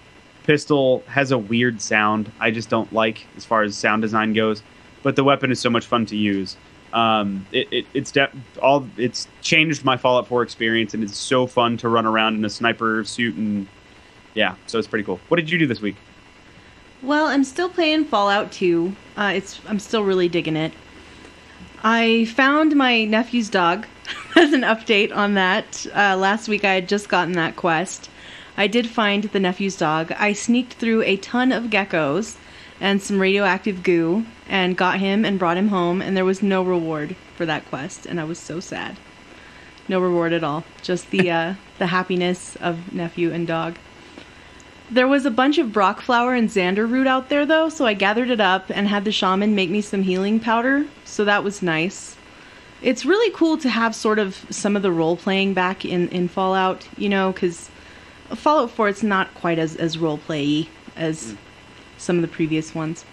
pistol 0.45 1.05
has 1.07 1.31
a 1.31 1.39
weird 1.39 1.81
sound. 1.81 2.33
I 2.41 2.51
just 2.51 2.69
don't 2.69 2.93
like 2.93 3.27
as 3.37 3.45
far 3.45 3.63
as 3.63 3.77
sound 3.77 4.03
design 4.03 4.33
goes. 4.33 4.63
But 5.03 5.17
the 5.17 5.25
weapon 5.25 5.51
is 5.51 5.61
so 5.61 5.71
much 5.71 5.87
fun 5.87 6.05
to 6.07 6.17
use. 6.17 6.57
Um, 6.93 7.47
it, 7.53 7.69
it, 7.73 7.87
it's 7.95 8.11
de- 8.11 8.31
all 8.61 8.87
it's 8.97 9.29
changed 9.43 9.85
my 9.85 9.97
Fallout 9.97 10.27
4 10.27 10.43
experience, 10.43 10.95
and 10.95 11.05
it's 11.05 11.17
so 11.17 11.47
fun 11.47 11.77
to 11.79 11.89
run 11.89 12.07
around 12.07 12.35
in 12.37 12.45
a 12.45 12.51
sniper 12.51 13.05
suit 13.05 13.37
and 13.37 13.69
yeah, 14.35 14.55
so 14.67 14.79
it's 14.79 14.89
pretty 14.89 15.05
cool. 15.05 15.21
What 15.29 15.39
did 15.39 15.51
you 15.51 15.59
do 15.59 15.67
this 15.67 15.81
week? 15.81 15.97
Well, 17.03 17.27
I'm 17.27 17.45
still 17.45 17.69
playing 17.69 18.05
Fallout 18.05 18.53
2. 18.53 18.95
Uh, 19.17 19.33
it's 19.35 19.61
I'm 19.67 19.79
still 19.79 20.05
really 20.05 20.29
digging 20.29 20.57
it. 20.57 20.73
I 21.83 22.27
found 22.27 22.77
my 22.77 23.05
nephew's 23.05 23.49
dog 23.49 23.87
as 24.37 24.53
an 24.53 24.63
update 24.63 25.15
on 25.15 25.35
that. 25.35 25.87
Uh, 25.95 26.17
last 26.17 26.49
week 26.49 26.65
I 26.65 26.75
had 26.75 26.89
just 26.89 27.09
gotten 27.09 27.33
that 27.33 27.57
quest. 27.57 28.11
I 28.57 28.67
did 28.67 28.89
find 28.89 29.25
the 29.25 29.41
nephew's 29.41 29.77
dog. 29.77 30.13
I 30.13 30.35
sneaked 30.35 30.75
through 30.75 31.03
a 31.03 31.17
ton 31.17 31.53
of 31.53 31.65
geckos 31.65 32.37
and 32.81 33.03
some 33.03 33.21
radioactive 33.21 33.83
goo 33.83 34.25
and 34.49 34.77
got 34.77 34.99
him 34.99 35.25
and 35.25 35.39
brought 35.39 35.57
him 35.57 35.69
home, 35.69 36.01
and 36.01 36.17
there 36.17 36.25
was 36.25 36.43
no 36.43 36.63
reward 36.63 37.15
for 37.37 37.47
that 37.47 37.69
quest, 37.69 38.07
and 38.07 38.19
I 38.19 38.25
was 38.25 38.39
so 38.39 38.59
sad. 38.59 38.97
No 39.89 40.01
reward 40.01 40.33
at 40.33 40.45
all. 40.45 40.65
Just 40.83 41.11
the 41.11 41.31
uh, 41.41 41.55
the 41.79 41.89
happiness 41.89 42.57
of 42.57 42.93
nephew 42.93 43.33
and 43.33 43.47
dog. 43.47 43.77
There 44.91 45.07
was 45.07 45.25
a 45.25 45.31
bunch 45.31 45.59
of 45.59 45.73
Broc 45.73 46.01
flower 46.01 46.35
and 46.35 46.49
Xander 46.49 46.91
root 46.91 47.07
out 47.07 47.29
there 47.29 47.47
though, 47.47 47.69
so 47.69 47.87
I 47.87 47.95
gathered 47.95 48.31
it 48.31 48.41
up 48.41 48.71
and 48.71 48.89
had 48.89 49.05
the 49.05 49.13
shaman 49.13 49.55
make 49.55 49.71
me 49.71 49.81
some 49.81 50.03
healing 50.03 50.41
powder, 50.41 50.87
so 51.05 51.25
that 51.25 51.45
was 51.45 51.63
nice. 51.63 52.17
It's 52.83 53.05
really 53.05 53.31
cool 53.35 53.59
to 53.59 53.69
have 53.69 53.95
sort 53.95 54.19
of 54.19 54.47
some 54.51 54.75
of 54.75 54.83
the 54.83 54.91
role 54.91 55.17
playing 55.17 55.55
back 55.55 55.85
in, 55.85 56.09
in 56.09 56.29
Fallout, 56.29 56.89
you 56.97 57.09
know, 57.09 57.31
because 57.31 57.71
Fallout 58.35 58.71
4 58.71 58.89
it's 58.89 59.03
not 59.03 59.33
quite 59.35 59.59
as, 59.59 59.77
as 59.77 59.99
role 59.99 60.19
play 60.19 60.69
as 60.97 61.37
some 62.01 62.17
of 62.17 62.23
the 62.23 62.29
previous 62.29 62.75
ones. 62.75 63.05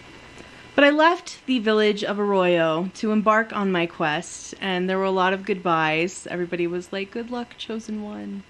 But 0.76 0.84
I 0.84 0.92
left 0.92 1.46
the 1.48 1.60
village 1.60 2.04
of 2.04 2.20
Arroyo 2.20 2.92
to 2.96 3.12
embark 3.12 3.52
on 3.52 3.72
my 3.72 3.88
quest, 3.88 4.54
and 4.62 4.88
there 4.88 4.98
were 4.98 5.04
a 5.04 5.12
lot 5.12 5.34
of 5.34 5.46
goodbyes. 5.46 6.28
Everybody 6.30 6.68
was 6.68 6.94
like, 6.94 7.12
Good 7.12 7.32
luck, 7.32 7.58
chosen 7.58 8.04
one. 8.04 8.44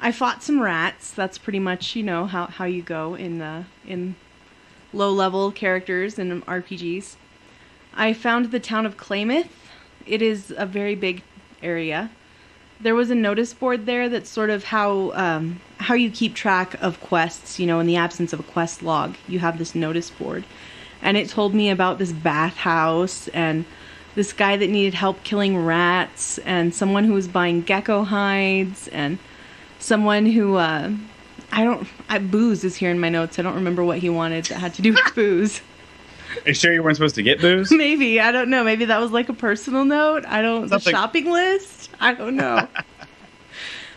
I 0.00 0.10
fought 0.10 0.42
some 0.42 0.60
rats. 0.60 1.10
That's 1.10 1.38
pretty 1.38 1.58
much, 1.58 1.94
you 1.94 2.02
know, 2.02 2.26
how, 2.26 2.46
how 2.46 2.64
you 2.64 2.82
go 2.82 3.14
in 3.14 3.40
uh, 3.40 3.64
in 3.86 4.16
low 4.92 5.10
level 5.10 5.52
characters 5.52 6.18
in 6.18 6.42
RPGs. 6.42 7.16
I 7.94 8.12
found 8.12 8.50
the 8.50 8.60
town 8.60 8.86
of 8.86 8.96
Klamath. 8.96 9.50
It 10.06 10.22
is 10.22 10.52
a 10.56 10.66
very 10.66 10.94
big 10.94 11.22
area. 11.62 12.10
There 12.84 12.94
was 12.94 13.10
a 13.10 13.14
notice 13.14 13.54
board 13.54 13.86
there 13.86 14.10
that's 14.10 14.28
sort 14.28 14.50
of 14.50 14.64
how 14.64 15.12
um, 15.12 15.58
how 15.78 15.94
you 15.94 16.10
keep 16.10 16.34
track 16.34 16.74
of 16.82 17.00
quests. 17.00 17.58
You 17.58 17.66
know, 17.66 17.80
in 17.80 17.86
the 17.86 17.96
absence 17.96 18.34
of 18.34 18.40
a 18.40 18.42
quest 18.42 18.82
log, 18.82 19.16
you 19.26 19.38
have 19.38 19.56
this 19.56 19.74
notice 19.74 20.10
board, 20.10 20.44
and 21.00 21.16
it 21.16 21.30
told 21.30 21.54
me 21.54 21.70
about 21.70 21.96
this 21.98 22.12
bathhouse 22.12 23.28
and 23.28 23.64
this 24.14 24.34
guy 24.34 24.58
that 24.58 24.68
needed 24.68 24.92
help 24.92 25.24
killing 25.24 25.56
rats 25.64 26.36
and 26.38 26.74
someone 26.74 27.04
who 27.04 27.14
was 27.14 27.26
buying 27.26 27.62
gecko 27.62 28.04
hides 28.04 28.86
and 28.88 29.18
someone 29.78 30.26
who 30.26 30.56
uh, 30.56 30.92
I 31.50 31.64
don't 31.64 31.88
I, 32.10 32.18
booze 32.18 32.64
is 32.64 32.76
here 32.76 32.90
in 32.90 33.00
my 33.00 33.08
notes. 33.08 33.38
I 33.38 33.42
don't 33.42 33.54
remember 33.54 33.82
what 33.82 33.98
he 33.98 34.10
wanted 34.10 34.44
that 34.46 34.58
had 34.58 34.74
to 34.74 34.82
do 34.82 34.92
with 34.92 35.02
booze. 35.14 35.62
Are 36.44 36.48
you 36.48 36.54
sure 36.54 36.72
you 36.72 36.82
weren't 36.82 36.96
supposed 36.96 37.14
to 37.14 37.22
get 37.22 37.40
booze? 37.40 37.70
Maybe 37.72 38.20
I 38.20 38.30
don't 38.30 38.50
know. 38.50 38.62
Maybe 38.62 38.84
that 38.84 39.00
was 39.00 39.10
like 39.10 39.30
a 39.30 39.34
personal 39.34 39.86
note. 39.86 40.26
I 40.26 40.42
don't 40.42 40.68
Something- 40.68 40.92
the 40.92 40.98
shopping 40.98 41.30
list. 41.30 41.73
I 42.00 42.14
don't 42.14 42.36
know. 42.36 42.68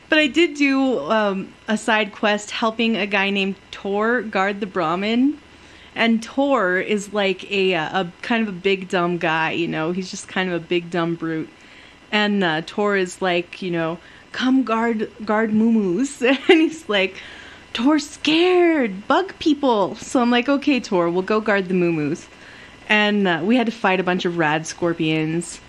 But 0.10 0.20
I 0.20 0.28
did 0.28 0.54
do 0.54 1.00
um, 1.00 1.54
a 1.68 1.78
side 1.78 2.14
quest 2.14 2.52
helping 2.52 2.96
a 2.96 3.06
guy 3.06 3.30
named 3.30 3.56
Torr 3.72 4.22
guard 4.22 4.62
the 4.62 4.66
Brahmin. 4.66 5.40
And 5.96 6.22
Torr 6.24 6.80
is 6.80 7.12
like 7.12 7.50
a, 7.52 7.74
uh, 7.74 8.02
a 8.02 8.12
kind 8.22 8.48
of 8.48 8.50
a 8.50 8.58
big 8.58 8.88
dumb 8.88 9.18
guy, 9.18 9.52
you 9.52 9.68
know. 9.68 9.92
He's 9.92 10.10
just 10.10 10.28
kind 10.28 10.50
of 10.50 10.56
a 10.56 10.66
big 10.66 10.90
dumb 10.90 11.16
brute. 11.16 11.50
And 12.12 12.44
uh, 12.44 12.62
Torr 12.66 12.96
is 12.96 13.22
like, 13.22 13.62
you 13.62 13.72
know, 13.72 14.00
come 14.32 14.64
guard 14.64 15.12
guard 15.26 15.52
Mumus. 15.52 16.22
and 16.50 16.62
he's 16.62 16.88
like, 16.88 17.16
Torr's 17.74 18.08
scared, 18.10 19.08
bug 19.08 19.38
people. 19.40 19.96
So 19.96 20.22
I'm 20.22 20.32
like, 20.32 20.48
okay, 20.48 20.80
Torr, 20.80 21.10
we'll 21.10 21.22
go 21.22 21.42
guard 21.42 21.68
the 21.68 21.74
Mumus. 21.74 22.28
And 22.88 23.28
uh, 23.28 23.42
we 23.44 23.58
had 23.58 23.66
to 23.66 23.74
fight 23.74 24.00
a 24.00 24.04
bunch 24.04 24.24
of 24.24 24.38
rad 24.38 24.66
scorpions. 24.66 25.60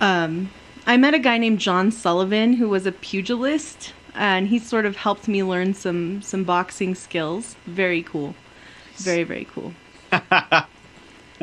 Um, 0.00 0.50
I 0.90 0.96
met 0.96 1.14
a 1.14 1.20
guy 1.20 1.38
named 1.38 1.60
John 1.60 1.92
Sullivan 1.92 2.54
who 2.54 2.68
was 2.68 2.84
a 2.84 2.90
pugilist, 2.90 3.92
and 4.12 4.48
he 4.48 4.58
sort 4.58 4.84
of 4.84 4.96
helped 4.96 5.28
me 5.28 5.44
learn 5.44 5.72
some 5.72 6.20
some 6.20 6.42
boxing 6.42 6.96
skills. 6.96 7.54
Very 7.64 8.02
cool, 8.02 8.34
very 8.96 9.22
very 9.22 9.46
cool. 9.54 9.72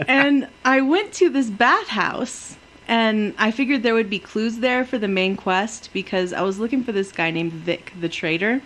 and 0.06 0.50
I 0.66 0.82
went 0.82 1.14
to 1.14 1.30
this 1.30 1.50
bathhouse, 1.50 2.58
and 2.90 3.34
I 3.38 3.52
figured 3.52 3.84
there 3.84 3.94
would 3.94 4.10
be 4.10 4.20
clues 4.20 4.58
there 4.58 4.84
for 4.84 4.98
the 4.98 5.08
main 5.08 5.38
quest 5.38 5.92
because 5.94 6.34
I 6.34 6.42
was 6.42 6.60
looking 6.60 6.84
for 6.84 6.92
this 6.92 7.14
guy 7.14 7.32
named 7.32 7.54
Vic 7.54 7.94
the 7.98 8.10
trader, 8.10 8.62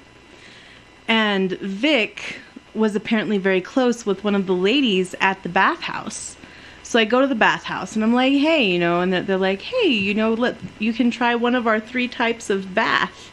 and 1.08 1.52
Vic 1.60 2.38
was 2.74 2.96
apparently 2.96 3.38
very 3.38 3.62
close 3.62 4.04
with 4.04 4.24
one 4.24 4.34
of 4.34 4.48
the 4.48 4.56
ladies 4.56 5.13
at 5.22 5.44
the 5.44 5.50
bathhouse. 5.50 6.38
So 6.91 6.99
I 6.99 7.06
go 7.06 7.21
to 7.21 7.27
the 7.27 7.36
bathhouse 7.36 7.95
and 7.95 8.04
I'm 8.04 8.13
like, 8.13 8.34
hey, 8.34 8.65
you 8.65 8.77
know, 8.77 8.99
and 8.99 9.13
they're, 9.13 9.38
like, 9.38 9.62
hey, 9.62 9.88
you 9.88 10.13
know, 10.13 10.34
let 10.34 10.58
you 10.77 10.91
can 10.91 11.10
try 11.10 11.36
one 11.36 11.56
of 11.56 11.65
our 11.65 11.80
three 11.80 12.10
types 12.10 12.49
of 12.49 12.75
bath, 12.75 13.32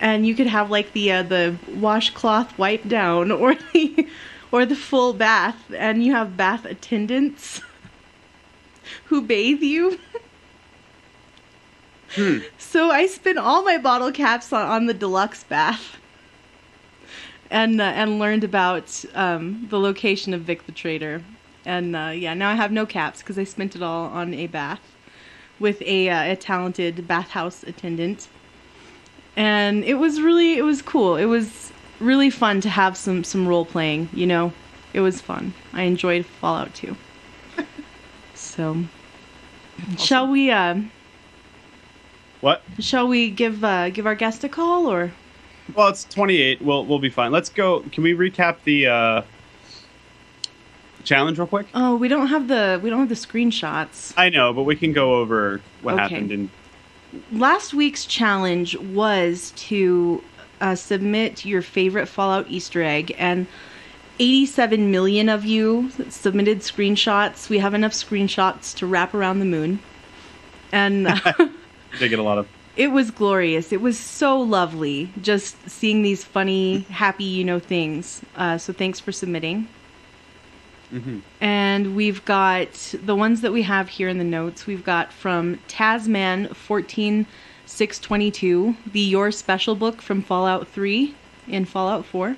and 0.00 0.26
you 0.26 0.34
could 0.34 0.48
have 0.48 0.68
like 0.68 0.92
the 0.94 1.12
uh, 1.12 1.22
the 1.22 1.56
washcloth 1.76 2.58
wipe 2.58 2.88
down 2.88 3.30
or 3.30 3.54
the 3.72 4.08
or 4.50 4.66
the 4.66 4.74
full 4.74 5.12
bath, 5.12 5.72
and 5.76 6.04
you 6.04 6.12
have 6.12 6.36
bath 6.36 6.64
attendants 6.64 7.60
who 9.04 9.22
bathe 9.22 9.62
you. 9.62 10.00
So 12.58 12.90
I 12.90 13.06
spent 13.06 13.38
all 13.38 13.62
my 13.62 13.78
bottle 13.78 14.10
caps 14.10 14.52
on, 14.52 14.66
on 14.66 14.86
the 14.86 14.94
deluxe 14.94 15.44
bath, 15.44 15.98
and 17.48 17.80
uh, 17.80 17.84
and 17.84 18.18
learned 18.18 18.42
about 18.42 19.04
um, 19.14 19.68
the 19.70 19.78
location 19.78 20.34
of 20.34 20.40
Vic 20.40 20.66
the 20.66 20.72
Trader, 20.72 21.22
and 21.68 21.94
uh, 21.94 22.12
yeah, 22.14 22.34
now 22.34 22.48
I 22.50 22.54
have 22.54 22.72
no 22.72 22.86
caps 22.86 23.20
because 23.20 23.38
I 23.38 23.44
spent 23.44 23.76
it 23.76 23.82
all 23.82 24.06
on 24.06 24.32
a 24.32 24.46
bath 24.46 24.80
with 25.60 25.82
a, 25.82 26.08
uh, 26.08 26.32
a 26.32 26.36
talented 26.36 27.06
bathhouse 27.06 27.62
attendant, 27.62 28.28
and 29.36 29.84
it 29.84 29.94
was 29.94 30.20
really 30.20 30.56
it 30.56 30.62
was 30.62 30.80
cool. 30.82 31.16
It 31.16 31.26
was 31.26 31.70
really 32.00 32.30
fun 32.30 32.60
to 32.62 32.70
have 32.70 32.96
some 32.96 33.22
some 33.22 33.46
role 33.46 33.66
playing. 33.66 34.08
You 34.12 34.26
know, 34.26 34.52
it 34.94 35.00
was 35.00 35.20
fun. 35.20 35.52
I 35.72 35.82
enjoyed 35.82 36.24
Fallout 36.26 36.74
2. 36.74 36.96
so, 38.34 38.84
shall 39.98 40.26
we? 40.26 40.50
Uh, 40.50 40.80
What? 42.40 42.62
Shall 42.78 43.08
we 43.08 43.30
give 43.30 43.62
uh, 43.62 43.90
give 43.90 44.06
our 44.06 44.14
guest 44.14 44.42
a 44.44 44.48
call 44.48 44.86
or? 44.86 45.12
Well, 45.74 45.88
it's 45.88 46.04
28. 46.04 46.62
We'll 46.62 46.86
we'll 46.86 46.98
be 46.98 47.10
fine. 47.10 47.30
Let's 47.30 47.50
go. 47.50 47.80
Can 47.92 48.02
we 48.04 48.14
recap 48.14 48.56
the 48.64 48.86
uh, 48.86 49.22
challenge 51.08 51.38
real 51.38 51.46
quick? 51.48 51.66
Oh, 51.74 51.96
we 51.96 52.06
don't 52.08 52.28
have 52.28 52.46
the 52.48 52.78
we 52.82 52.90
don't 52.90 53.00
have 53.00 53.08
the 53.08 53.14
screenshots. 53.14 54.12
I 54.16 54.28
know, 54.28 54.52
but 54.52 54.62
we 54.64 54.76
can 54.76 54.92
go 54.92 55.14
over 55.16 55.60
what 55.82 55.94
Okay. 55.94 56.02
happened. 56.02 56.30
And 56.30 56.50
Last 57.32 57.72
week's 57.72 58.04
challenge 58.04 58.76
was 58.76 59.52
to 59.56 60.22
uh, 60.60 60.74
submit 60.74 61.44
your 61.46 61.62
favorite 61.62 62.06
Fallout 62.06 62.46
Easter 62.50 62.82
egg, 62.82 63.14
and 63.18 63.46
87 64.20 64.90
million 64.90 65.28
of 65.28 65.44
you 65.44 65.90
submitted 66.10 66.58
screenshots. 66.60 67.48
We 67.48 67.58
have 67.58 67.72
enough 67.72 67.92
screenshots 67.92 68.76
to 68.76 68.86
wrap 68.86 69.14
around 69.14 69.38
the 69.38 69.44
moon, 69.46 69.78
and 70.72 71.06
uh, 71.08 71.32
they 71.98 72.08
get 72.08 72.18
a 72.18 72.22
lot 72.22 72.36
of. 72.38 72.46
it 72.76 72.88
was 72.88 73.10
glorious. 73.10 73.72
It 73.72 73.80
was 73.80 73.98
so 73.98 74.38
lovely 74.40 75.10
just 75.22 75.56
seeing 75.70 76.02
these 76.02 76.24
funny, 76.24 76.80
happy, 76.90 77.24
you 77.24 77.44
know, 77.44 77.58
things. 77.58 78.20
Uh, 78.36 78.58
so 78.58 78.72
thanks 78.74 79.00
for 79.00 79.12
submitting. 79.12 79.66
Mhm. 80.92 81.20
And 81.40 81.94
we've 81.94 82.24
got 82.24 82.94
the 83.04 83.14
ones 83.14 83.42
that 83.42 83.52
we 83.52 83.62
have 83.62 83.88
here 83.88 84.08
in 84.08 84.18
the 84.18 84.24
notes. 84.24 84.66
We've 84.66 84.84
got 84.84 85.12
from 85.12 85.58
Tasman 85.68 86.48
14622, 86.54 88.76
the 88.90 89.00
Your 89.00 89.30
Special 89.30 89.74
book 89.74 90.00
from 90.00 90.22
Fallout 90.22 90.68
3 90.68 91.14
and 91.48 91.68
Fallout 91.68 92.06
4. 92.06 92.36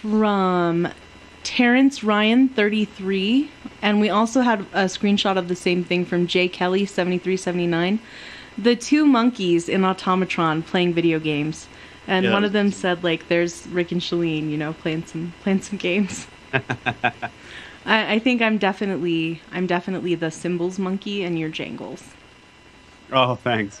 From 0.00 0.88
Terrence 1.42 2.04
Ryan 2.04 2.48
33, 2.48 3.50
and 3.82 4.00
we 4.00 4.08
also 4.08 4.42
had 4.42 4.60
a 4.72 4.84
screenshot 4.84 5.36
of 5.36 5.48
the 5.48 5.56
same 5.56 5.84
thing 5.84 6.04
from 6.04 6.26
Jay 6.26 6.48
Kelly 6.48 6.86
7379. 6.86 7.98
The 8.58 8.76
two 8.76 9.06
monkeys 9.06 9.68
in 9.68 9.82
Automatron 9.82 10.64
playing 10.64 10.94
video 10.94 11.18
games. 11.18 11.66
And 12.06 12.26
Yeah, 12.26 12.32
one 12.32 12.44
of 12.44 12.52
them 12.52 12.70
said 12.70 13.02
like 13.02 13.28
there's 13.28 13.66
Rick 13.68 13.92
and 13.92 14.00
Shaline, 14.00 14.50
you 14.50 14.56
know, 14.56 14.72
playing 14.72 15.06
some 15.06 15.32
playing 15.42 15.62
some 15.62 15.78
games. 15.78 16.26
I, 16.52 18.14
I 18.14 18.18
think 18.18 18.42
I'm 18.42 18.58
definitely 18.58 19.42
I'm 19.52 19.66
definitely 19.66 20.14
the 20.14 20.30
cymbals 20.30 20.78
monkey 20.78 21.22
and 21.22 21.38
you're 21.38 21.48
Jangles. 21.48 22.04
Oh, 23.12 23.36
thanks. 23.36 23.80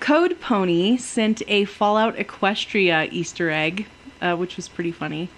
Code 0.00 0.40
Pony 0.40 0.96
sent 0.96 1.42
a 1.48 1.64
Fallout 1.64 2.16
Equestria 2.16 3.10
Easter 3.10 3.50
egg, 3.50 3.86
uh, 4.20 4.36
which 4.36 4.56
was 4.56 4.68
pretty 4.68 4.92
funny. 4.92 5.28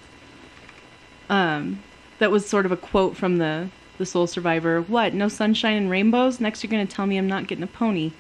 Um, 1.28 1.82
that 2.18 2.30
was 2.30 2.48
sort 2.48 2.66
of 2.66 2.72
a 2.72 2.76
quote 2.76 3.16
from 3.16 3.38
the 3.38 3.68
the 3.98 4.06
Sole 4.06 4.26
Survivor. 4.26 4.82
What? 4.82 5.14
No 5.14 5.28
sunshine 5.28 5.76
and 5.76 5.90
rainbows? 5.90 6.40
Next, 6.40 6.62
you're 6.62 6.70
gonna 6.70 6.86
tell 6.86 7.06
me 7.06 7.16
I'm 7.16 7.28
not 7.28 7.46
getting 7.46 7.64
a 7.64 7.68
pony. 7.68 8.12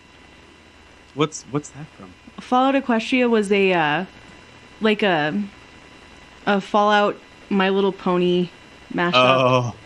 What's 1.14 1.42
what's 1.44 1.70
that 1.70 1.86
from? 1.96 2.12
Fallout 2.40 2.74
Equestria 2.74 3.28
was 3.28 3.50
a 3.50 3.72
uh, 3.72 4.04
like 4.80 5.02
a 5.02 5.42
a 6.46 6.60
Fallout 6.60 7.16
My 7.50 7.68
Little 7.68 7.92
Pony 7.92 8.50
mashup. 8.92 9.12
Oh, 9.14 9.76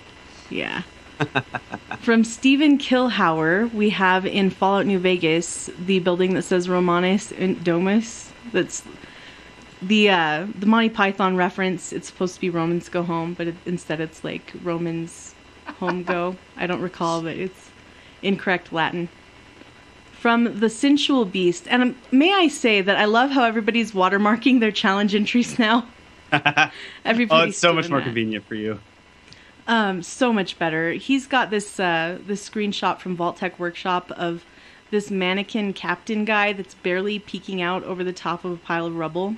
Yeah. 0.50 0.82
From 2.00 2.24
Stephen 2.24 2.78
Kilhauer, 2.78 3.72
we 3.74 3.90
have 3.90 4.24
in 4.24 4.48
Fallout 4.48 4.86
New 4.86 4.98
Vegas 4.98 5.68
the 5.78 5.98
building 5.98 6.34
that 6.34 6.42
says 6.42 6.68
Romanes 6.68 7.30
eunt 7.32 7.62
Domus. 7.62 8.32
That's 8.52 8.82
the 9.82 10.10
uh, 10.10 10.46
the 10.58 10.66
Monty 10.66 10.88
Python 10.88 11.36
reference. 11.36 11.92
It's 11.92 12.08
supposed 12.08 12.34
to 12.34 12.40
be 12.40 12.50
Romans 12.50 12.88
go 12.88 13.02
home, 13.02 13.34
but 13.34 13.48
it, 13.48 13.54
instead 13.66 14.00
it's 14.00 14.24
like 14.24 14.52
Romans 14.62 15.34
home 15.78 16.02
go. 16.02 16.36
I 16.56 16.66
don't 16.66 16.80
recall, 16.80 17.22
but 17.22 17.36
it's 17.36 17.70
incorrect 18.22 18.72
Latin. 18.72 19.08
From 20.20 20.61
the 20.61 20.68
Sensual 20.68 21.24
Beast, 21.24 21.66
and 21.68 21.83
um, 21.83 21.96
may 22.12 22.30
I 22.35 22.48
say 22.48 22.83
that 22.83 22.96
I 22.98 23.06
love 23.06 23.30
how 23.30 23.44
everybody's 23.44 23.92
watermarking 23.92 24.61
their 24.61 24.70
challenge 24.70 25.14
entries 25.14 25.59
now. 25.59 25.87
Everybody's 27.06 27.30
oh, 27.44 27.48
it's 27.48 27.59
so 27.59 27.72
much 27.72 27.88
more 27.88 28.00
that. 28.00 28.04
convenient 28.04 28.44
for 28.44 28.54
you. 28.54 28.80
Um, 29.66 30.02
so 30.02 30.30
much 30.30 30.59
better. 30.59 30.92
He's 30.92 31.26
got 31.26 31.48
this 31.48 31.80
uh, 31.80 32.18
this 32.26 32.46
screenshot 32.46 32.98
from 32.98 33.16
Vault-Tec 33.16 33.59
Workshop 33.59 34.11
of 34.12 34.44
this 34.90 35.11
mannequin 35.11 35.72
captain 35.72 36.26
guy 36.26 36.52
that's 36.52 36.74
barely 36.74 37.18
peeking 37.18 37.62
out 37.62 37.83
over 37.85 38.04
the 38.04 38.12
top 38.12 38.44
of 38.44 38.52
a 38.52 38.56
pile 38.56 38.85
of 38.87 38.96
rubble. 38.96 39.37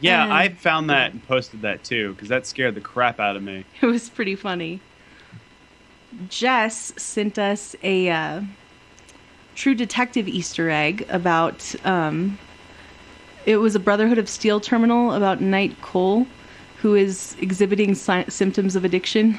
Yeah, 0.00 0.24
And- 0.24 0.32
I 0.32 0.48
found 0.48 0.88
that 0.88 1.12
and 1.12 1.22
posted 1.26 1.60
that 1.62 1.84
too 1.84 2.14
because 2.14 2.28
that 2.28 2.46
scared 2.46 2.74
the 2.74 2.80
crap 2.80 3.20
out 3.20 3.36
of 3.36 3.42
me. 3.42 3.64
It 3.82 3.86
was 3.86 4.08
pretty 4.08 4.34
funny. 4.34 4.80
Jess 6.28 6.92
sent 6.96 7.38
us 7.38 7.76
a 7.82 8.08
uh, 8.08 8.42
True 9.54 9.74
Detective 9.74 10.28
Easter 10.28 10.70
egg 10.70 11.06
about. 11.08 11.74
Um, 11.84 12.38
it 13.46 13.56
was 13.58 13.74
a 13.74 13.78
Brotherhood 13.80 14.16
of 14.18 14.28
Steel 14.28 14.58
terminal 14.58 15.12
about 15.12 15.40
Knight 15.42 15.80
Cole, 15.82 16.26
who 16.78 16.94
is 16.94 17.36
exhibiting 17.40 17.94
sy- 17.94 18.24
symptoms 18.28 18.74
of 18.74 18.84
addiction, 18.86 19.38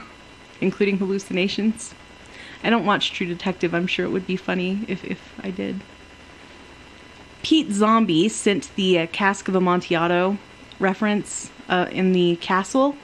including 0.61 0.97
hallucinations. 0.99 1.95
I 2.63 2.69
don't 2.69 2.85
watch 2.85 3.11
True 3.11 3.25
Detective. 3.27 3.73
I'm 3.73 3.87
sure 3.87 4.05
it 4.05 4.09
would 4.09 4.27
be 4.27 4.37
funny 4.37 4.85
if, 4.87 5.03
if 5.03 5.33
I 5.43 5.49
did. 5.49 5.81
Pete 7.43 7.71
Zombie 7.71 8.29
sent 8.29 8.71
the 8.75 8.99
uh, 8.99 9.07
Cask 9.07 9.47
of 9.47 9.55
Amontillado 9.55 10.37
reference 10.79 11.51
uh, 11.69 11.87
in 11.91 12.11
the 12.11 12.35
castle, 12.37 12.95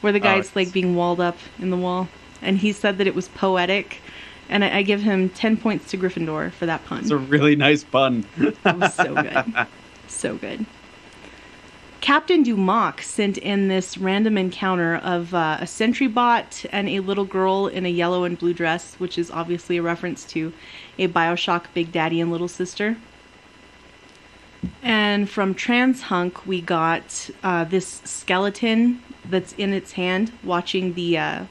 where 0.00 0.12
the 0.12 0.18
Oh, 0.20 0.22
guy's 0.22 0.46
yes. 0.46 0.56
like 0.56 0.72
being 0.72 0.94
walled 0.96 1.20
up 1.20 1.36
in 1.58 1.70
the 1.70 1.76
wall, 1.76 2.08
and 2.42 2.58
he 2.58 2.72
said 2.72 2.98
that 2.98 3.06
it 3.06 3.14
was 3.14 3.28
poetic, 3.28 4.00
and 4.48 4.64
I, 4.64 4.78
I 4.78 4.82
give 4.82 5.02
him 5.02 5.28
ten 5.30 5.56
points 5.56 5.90
to 5.90 5.98
Gryffindor 5.98 6.52
for 6.52 6.66
that 6.66 6.84
pun. 6.84 7.00
It's 7.00 7.10
a 7.10 7.16
really 7.16 7.56
nice 7.56 7.84
pun. 7.84 8.24
It 8.36 8.56
was 8.64 8.94
so 8.94 9.14
good. 9.14 9.66
so 10.08 10.36
good. 10.36 10.66
Captain 12.00 12.44
Dumock 12.44 13.02
sent 13.02 13.38
in 13.38 13.68
this 13.68 13.98
random 13.98 14.38
encounter 14.38 14.96
of 14.96 15.34
uh, 15.34 15.58
a 15.60 15.66
sentry 15.66 16.06
bot 16.06 16.64
and 16.70 16.88
a 16.88 17.00
little 17.00 17.24
girl 17.24 17.66
in 17.66 17.84
a 17.84 17.88
yellow 17.90 18.24
and 18.24 18.38
blue 18.38 18.54
dress, 18.54 18.94
which 18.94 19.18
is 19.18 19.30
obviously 19.30 19.76
a 19.76 19.82
reference 19.82 20.24
to 20.26 20.52
a 20.98 21.08
Bioshock 21.08 21.64
Big 21.74 21.90
Daddy 21.90 22.20
and 22.20 22.30
Little 22.30 22.48
Sister. 22.48 22.96
And 24.82 25.28
from 25.28 25.54
Transhunk, 25.54 26.46
we 26.46 26.60
got 26.60 27.30
uh, 27.42 27.64
this 27.64 28.00
skeleton 28.04 29.02
that's 29.24 29.52
in 29.54 29.72
its 29.72 29.92
hand, 29.92 30.32
watching 30.42 30.94
the 30.94 31.18
uh, 31.18 31.44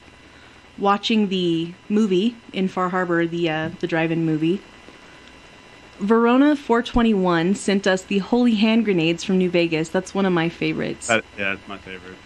watching 0.78 1.28
the 1.28 1.72
movie 1.88 2.36
in 2.52 2.68
Far 2.68 2.88
Harbor, 2.88 3.26
the 3.26 3.50
uh, 3.50 3.70
the 3.80 3.86
drive-in 3.86 4.24
movie. 4.24 4.60
Verona 5.98 6.54
421 6.54 7.56
sent 7.56 7.86
us 7.86 8.02
the 8.02 8.18
Holy 8.18 8.54
Hand 8.54 8.84
Grenades 8.84 9.24
from 9.24 9.36
New 9.38 9.50
Vegas. 9.50 9.88
That's 9.88 10.14
one 10.14 10.26
of 10.26 10.32
my 10.32 10.48
favorites. 10.48 11.08
That, 11.08 11.24
yeah, 11.36 11.54
it's 11.54 11.68
my 11.68 11.78
favorite. 11.78 12.16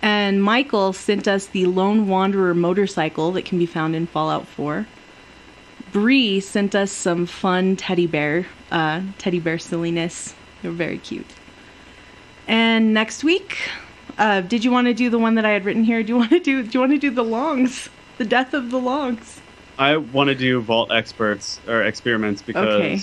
And 0.00 0.42
Michael 0.42 0.92
sent 0.92 1.26
us 1.26 1.46
the 1.46 1.66
Lone 1.66 2.08
Wanderer 2.08 2.54
motorcycle 2.54 3.32
that 3.32 3.44
can 3.44 3.58
be 3.58 3.66
found 3.66 3.94
in 3.96 4.06
Fallout 4.06 4.46
4. 4.46 4.86
Bree 5.92 6.40
sent 6.40 6.74
us 6.74 6.90
some 6.90 7.26
fun 7.26 7.76
teddy 7.76 8.06
bear, 8.06 8.46
uh, 8.70 9.02
teddy 9.18 9.40
bear 9.40 9.58
silliness. 9.58 10.34
They're 10.62 10.70
very 10.70 10.98
cute. 10.98 11.26
And 12.48 12.94
next 12.94 13.22
week, 13.22 13.58
uh, 14.22 14.40
did 14.40 14.64
you 14.64 14.70
want 14.70 14.86
to 14.86 14.94
do 14.94 15.10
the 15.10 15.18
one 15.18 15.34
that 15.34 15.44
I 15.44 15.50
had 15.50 15.64
written 15.64 15.82
here? 15.82 16.00
Do 16.04 16.12
you 16.12 16.16
want 16.16 16.30
to 16.30 16.38
do? 16.38 16.62
Do 16.62 16.70
you 16.72 16.80
want 16.80 16.92
to 16.92 16.98
do 16.98 17.10
the 17.10 17.24
longs? 17.24 17.88
The 18.18 18.24
death 18.24 18.54
of 18.54 18.70
the 18.70 18.78
longs. 18.78 19.40
I 19.78 19.96
want 19.96 20.28
to 20.28 20.36
do 20.36 20.60
vault 20.60 20.92
experts 20.92 21.58
or 21.66 21.82
experiments 21.82 22.40
because 22.40 22.76
Okay. 22.76 23.00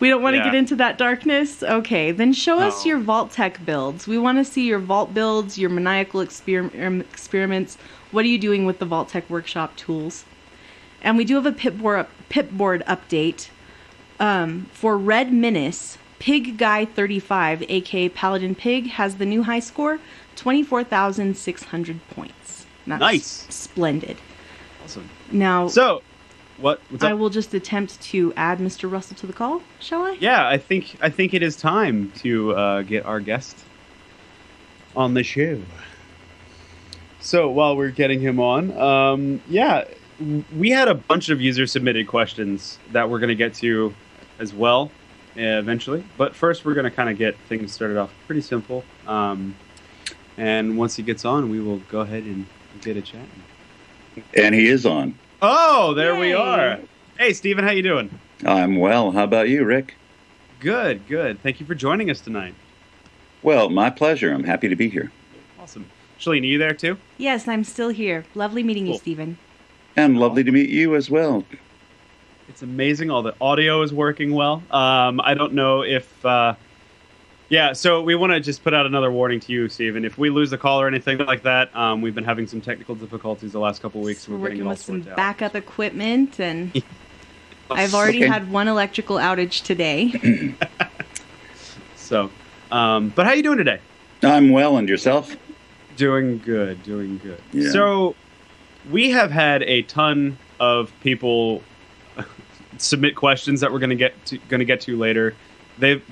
We 0.00 0.08
don't 0.08 0.22
want 0.22 0.34
to 0.36 0.42
get 0.42 0.54
into 0.54 0.74
that 0.76 0.98
darkness. 0.98 1.62
Okay, 1.62 2.10
then 2.10 2.32
show 2.32 2.58
us 2.58 2.84
your 2.84 2.98
Vault-Tec 2.98 3.64
builds. 3.64 4.08
We 4.08 4.18
want 4.18 4.38
to 4.38 4.44
see 4.44 4.66
your 4.66 4.80
Vault 4.80 5.14
builds, 5.14 5.56
your 5.56 5.70
maniacal 5.70 6.20
exper- 6.20 6.84
um, 6.84 7.00
experiments. 7.02 7.78
What 8.10 8.24
are 8.24 8.28
you 8.28 8.38
doing 8.38 8.66
with 8.66 8.80
the 8.80 8.86
Vault-Tec 8.86 9.30
Workshop 9.30 9.76
tools? 9.76 10.24
And 11.00 11.16
we 11.16 11.24
do 11.24 11.36
have 11.36 11.46
a 11.46 11.52
pipboard, 11.52 12.06
pipboard 12.28 12.82
update 12.86 13.48
um, 14.18 14.66
for 14.72 14.98
Red 14.98 15.32
Menace. 15.32 15.96
Pig 16.24 16.56
Guy 16.56 16.86
35, 16.86 17.64
aka 17.68 18.08
Paladin 18.08 18.54
Pig, 18.54 18.86
has 18.86 19.16
the 19.16 19.26
new 19.26 19.42
high 19.42 19.60
score 19.60 20.00
24,600 20.36 22.00
points. 22.08 22.64
That's 22.86 22.98
Nice. 22.98 23.46
Splendid. 23.50 24.16
awesome. 24.82 25.10
Now, 25.30 25.68
So, 25.68 26.00
what? 26.56 26.80
What's 26.88 27.04
I 27.04 27.12
will 27.12 27.28
just 27.28 27.52
attempt 27.52 28.00
to 28.04 28.32
add 28.38 28.58
Mr. 28.58 28.90
Russell 28.90 29.18
to 29.18 29.26
the 29.26 29.34
call, 29.34 29.60
shall 29.80 30.00
I? 30.02 30.16
Yeah, 30.18 30.48
I 30.48 30.56
think 30.56 30.96
I 31.02 31.10
think 31.10 31.34
it 31.34 31.42
is 31.42 31.56
time 31.56 32.10
to 32.22 32.54
uh, 32.54 32.82
get 32.82 33.04
our 33.04 33.20
guest 33.20 33.58
on 34.96 35.12
the 35.12 35.22
show. 35.22 35.60
So 37.20 37.50
while 37.50 37.76
we're 37.76 37.90
getting 37.90 38.22
him 38.22 38.40
on, 38.40 38.72
um, 38.78 39.42
yeah, 39.46 39.84
we 40.56 40.70
had 40.70 40.88
a 40.88 40.94
bunch 40.94 41.28
of 41.28 41.42
user 41.42 41.66
submitted 41.66 42.06
questions 42.06 42.78
that 42.92 43.10
we're 43.10 43.18
going 43.18 43.28
to 43.28 43.34
get 43.34 43.52
to 43.56 43.94
as 44.38 44.54
well 44.54 44.90
eventually. 45.36 46.04
But 46.16 46.34
first, 46.34 46.64
we're 46.64 46.74
going 46.74 46.84
to 46.84 46.90
kind 46.90 47.08
of 47.10 47.18
get 47.18 47.36
things 47.48 47.72
started 47.72 47.96
off 47.96 48.12
pretty 48.26 48.40
simple. 48.40 48.84
Um, 49.06 49.54
and 50.36 50.76
once 50.78 50.96
he 50.96 51.02
gets 51.02 51.24
on, 51.24 51.50
we 51.50 51.60
will 51.60 51.78
go 51.90 52.00
ahead 52.00 52.24
and 52.24 52.46
get 52.80 52.96
a 52.96 53.02
chat. 53.02 53.26
And 54.36 54.54
he 54.54 54.68
is 54.68 54.86
on. 54.86 55.18
Oh, 55.42 55.94
there 55.94 56.16
we 56.16 56.32
are. 56.32 56.78
Hey, 57.18 57.32
Stephen, 57.32 57.64
how 57.64 57.70
you 57.70 57.82
doing? 57.82 58.18
I'm 58.44 58.76
well. 58.76 59.12
How 59.12 59.24
about 59.24 59.48
you, 59.48 59.64
Rick? 59.64 59.94
Good, 60.60 61.06
good. 61.08 61.40
Thank 61.42 61.60
you 61.60 61.66
for 61.66 61.74
joining 61.74 62.10
us 62.10 62.20
tonight. 62.20 62.54
Well, 63.42 63.68
my 63.68 63.90
pleasure. 63.90 64.32
I'm 64.32 64.44
happy 64.44 64.68
to 64.68 64.76
be 64.76 64.88
here. 64.88 65.12
Awesome. 65.60 65.86
Shaline, 66.18 66.42
are 66.42 66.46
you 66.46 66.58
there 66.58 66.72
too? 66.74 66.96
Yes, 67.18 67.46
I'm 67.48 67.64
still 67.64 67.90
here. 67.90 68.24
Lovely 68.34 68.62
meeting 68.62 68.86
you, 68.86 68.92
Cool. 68.92 68.98
Stephen. 69.00 69.38
And 69.96 70.18
lovely 70.18 70.42
to 70.42 70.50
meet 70.50 70.70
you 70.70 70.94
as 70.96 71.10
well. 71.10 71.44
It's 72.48 72.62
amazing. 72.62 73.10
All 73.10 73.22
the 73.22 73.34
audio 73.40 73.82
is 73.82 73.92
working 73.92 74.32
well. 74.34 74.62
Um, 74.70 75.20
I 75.22 75.34
don't 75.34 75.54
know 75.54 75.82
if. 75.82 76.24
Uh, 76.24 76.54
yeah, 77.50 77.72
so 77.74 78.00
we 78.02 78.14
want 78.14 78.32
to 78.32 78.40
just 78.40 78.64
put 78.64 78.72
out 78.74 78.86
another 78.86 79.12
warning 79.12 79.38
to 79.40 79.52
you, 79.52 79.68
Stephen. 79.68 80.04
If 80.04 80.16
we 80.18 80.30
lose 80.30 80.50
the 80.50 80.58
call 80.58 80.80
or 80.80 80.88
anything 80.88 81.18
like 81.18 81.42
that, 81.42 81.74
um, 81.76 82.00
we've 82.00 82.14
been 82.14 82.24
having 82.24 82.46
some 82.46 82.60
technical 82.60 82.94
difficulties 82.94 83.52
the 83.52 83.58
last 83.60 83.82
couple 83.82 84.00
of 84.00 84.06
weeks. 84.06 84.26
We're 84.28 84.36
We're 84.36 84.48
working 84.50 84.64
with 84.64 84.78
some 84.80 85.06
out. 85.08 85.16
backup 85.16 85.54
equipment, 85.54 86.40
and 86.40 86.72
I've 87.70 87.94
already 87.94 88.18
Okay. 88.24 88.28
had 88.28 88.50
one 88.50 88.66
electrical 88.68 89.16
outage 89.16 89.62
today. 89.62 90.54
So, 91.96 92.30
um, 92.70 93.08
but 93.16 93.24
how 93.24 93.32
are 93.32 93.34
you 93.34 93.42
doing 93.42 93.56
today? 93.56 93.80
I'm 94.22 94.50
well, 94.50 94.76
and 94.76 94.86
yourself? 94.86 95.34
Doing 95.96 96.36
good, 96.38 96.82
doing 96.82 97.16
good. 97.16 97.40
Yeah. 97.50 97.70
So, 97.70 98.14
we 98.90 99.08
have 99.12 99.30
had 99.30 99.62
a 99.62 99.82
ton 99.82 100.36
of 100.60 100.92
people 101.00 101.62
submit 102.78 103.16
questions 103.16 103.60
that 103.60 103.72
we're 103.72 103.78
going 103.78 103.90
to 103.90 103.96
get 103.96 104.24
to 104.26 104.38
going 104.48 104.60
to 104.60 104.64
get 104.64 104.80
to 104.82 104.96
later. 104.96 105.34
They've 105.78 106.02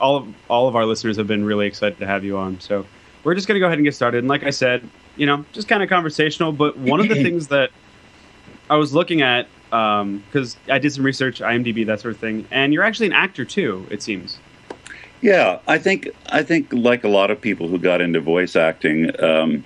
all 0.00 0.16
of 0.16 0.34
all 0.48 0.68
of 0.68 0.76
our 0.76 0.86
listeners 0.86 1.16
have 1.16 1.26
been 1.26 1.44
really 1.44 1.66
excited 1.66 1.98
to 1.98 2.06
have 2.06 2.24
you 2.24 2.36
on. 2.36 2.60
So, 2.60 2.86
we're 3.24 3.34
just 3.34 3.48
going 3.48 3.56
to 3.56 3.60
go 3.60 3.66
ahead 3.66 3.78
and 3.78 3.84
get 3.84 3.94
started. 3.94 4.18
And 4.18 4.28
like 4.28 4.44
I 4.44 4.50
said, 4.50 4.88
you 5.16 5.26
know, 5.26 5.44
just 5.52 5.68
kind 5.68 5.82
of 5.82 5.88
conversational. 5.88 6.52
But 6.52 6.76
one 6.76 7.00
of 7.00 7.08
the 7.08 7.14
things 7.22 7.48
that 7.48 7.70
I 8.70 8.76
was 8.76 8.94
looking 8.94 9.22
at 9.22 9.48
because 9.70 10.56
I 10.68 10.78
did 10.78 10.92
some 10.92 11.04
research, 11.04 11.40
IMDb, 11.40 11.84
that 11.86 12.00
sort 12.00 12.14
of 12.14 12.20
thing, 12.20 12.46
and 12.50 12.72
you're 12.72 12.82
actually 12.82 13.06
an 13.06 13.12
actor 13.12 13.44
too. 13.44 13.86
It 13.90 14.02
seems. 14.02 14.38
Yeah, 15.20 15.58
I 15.66 15.78
think 15.78 16.08
I 16.26 16.42
think 16.42 16.72
like 16.72 17.04
a 17.04 17.08
lot 17.08 17.30
of 17.30 17.40
people 17.40 17.68
who 17.68 17.78
got 17.78 18.00
into 18.00 18.20
voice 18.20 18.56
acting, 18.56 19.10
um, 19.22 19.64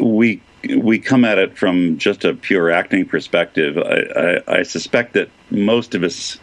we 0.00 0.42
we 0.68 0.98
come 0.98 1.24
at 1.24 1.38
it 1.38 1.56
from 1.56 1.98
just 1.98 2.24
a 2.24 2.34
pure 2.34 2.70
acting 2.70 3.06
perspective. 3.06 3.78
I, 3.78 4.40
I, 4.46 4.58
I 4.58 4.62
suspect 4.62 5.14
that 5.14 5.28
most 5.50 5.94
of 5.94 6.02
us, 6.02 6.38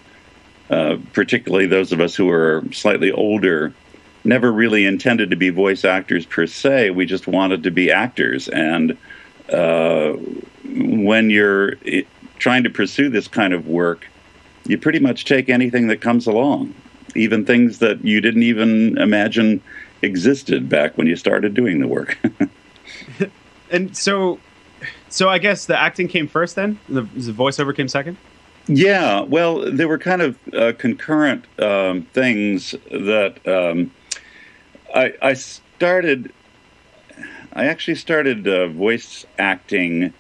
uh, 0.69 0.97
particularly 1.13 1.67
those 1.67 1.91
of 1.91 2.01
us 2.01 2.15
who 2.15 2.29
are 2.29 2.63
slightly 2.71 3.11
older, 3.11 3.73
never 4.23 4.51
really 4.51 4.85
intended 4.85 5.29
to 5.29 5.35
be 5.35 5.49
voice 5.49 5.85
actors 5.85 6.25
per 6.25 6.45
se. 6.45 6.91
We 6.91 7.05
just 7.05 7.27
wanted 7.27 7.63
to 7.63 7.71
be 7.71 7.91
actors, 7.91 8.49
and 8.49 8.97
uh, 9.51 10.13
when 10.63 11.29
you're 11.29 11.75
trying 12.37 12.63
to 12.63 12.69
pursue 12.69 13.09
this 13.09 13.27
kind 13.27 13.53
of 13.53 13.67
work, 13.67 14.07
you 14.65 14.77
pretty 14.77 14.99
much 14.99 15.25
take 15.25 15.49
anything 15.49 15.87
that 15.87 16.01
comes 16.01 16.27
along, 16.27 16.73
even 17.15 17.45
things 17.45 17.79
that 17.79 18.03
you 18.03 18.21
didn't 18.21 18.43
even 18.43 18.97
imagine 18.97 19.61
existed 20.01 20.69
back 20.69 20.97
when 20.97 21.07
you 21.07 21.15
started 21.15 21.53
doing 21.53 21.79
the 21.79 21.87
work. 21.87 22.17
And 23.71 23.95
so, 23.95 24.39
so 25.09 25.29
I 25.29 25.37
guess 25.37 25.65
the 25.65 25.79
acting 25.79 26.07
came 26.07 26.27
first. 26.27 26.55
Then 26.55 26.79
the, 26.87 27.01
the 27.01 27.31
voiceover 27.31 27.75
came 27.75 27.87
second. 27.87 28.17
yeah, 28.67 29.21
well, 29.21 29.71
there 29.71 29.87
were 29.87 29.97
kind 29.97 30.21
of 30.21 30.37
uh, 30.53 30.73
concurrent 30.77 31.45
um, 31.59 32.03
things 32.13 32.75
that 32.91 33.39
um, 33.47 33.91
I, 34.93 35.13
I 35.21 35.33
started. 35.33 36.33
I 37.53 37.65
actually 37.65 37.95
started 37.95 38.47
uh, 38.47 38.67
voice 38.67 39.25
acting 39.37 40.13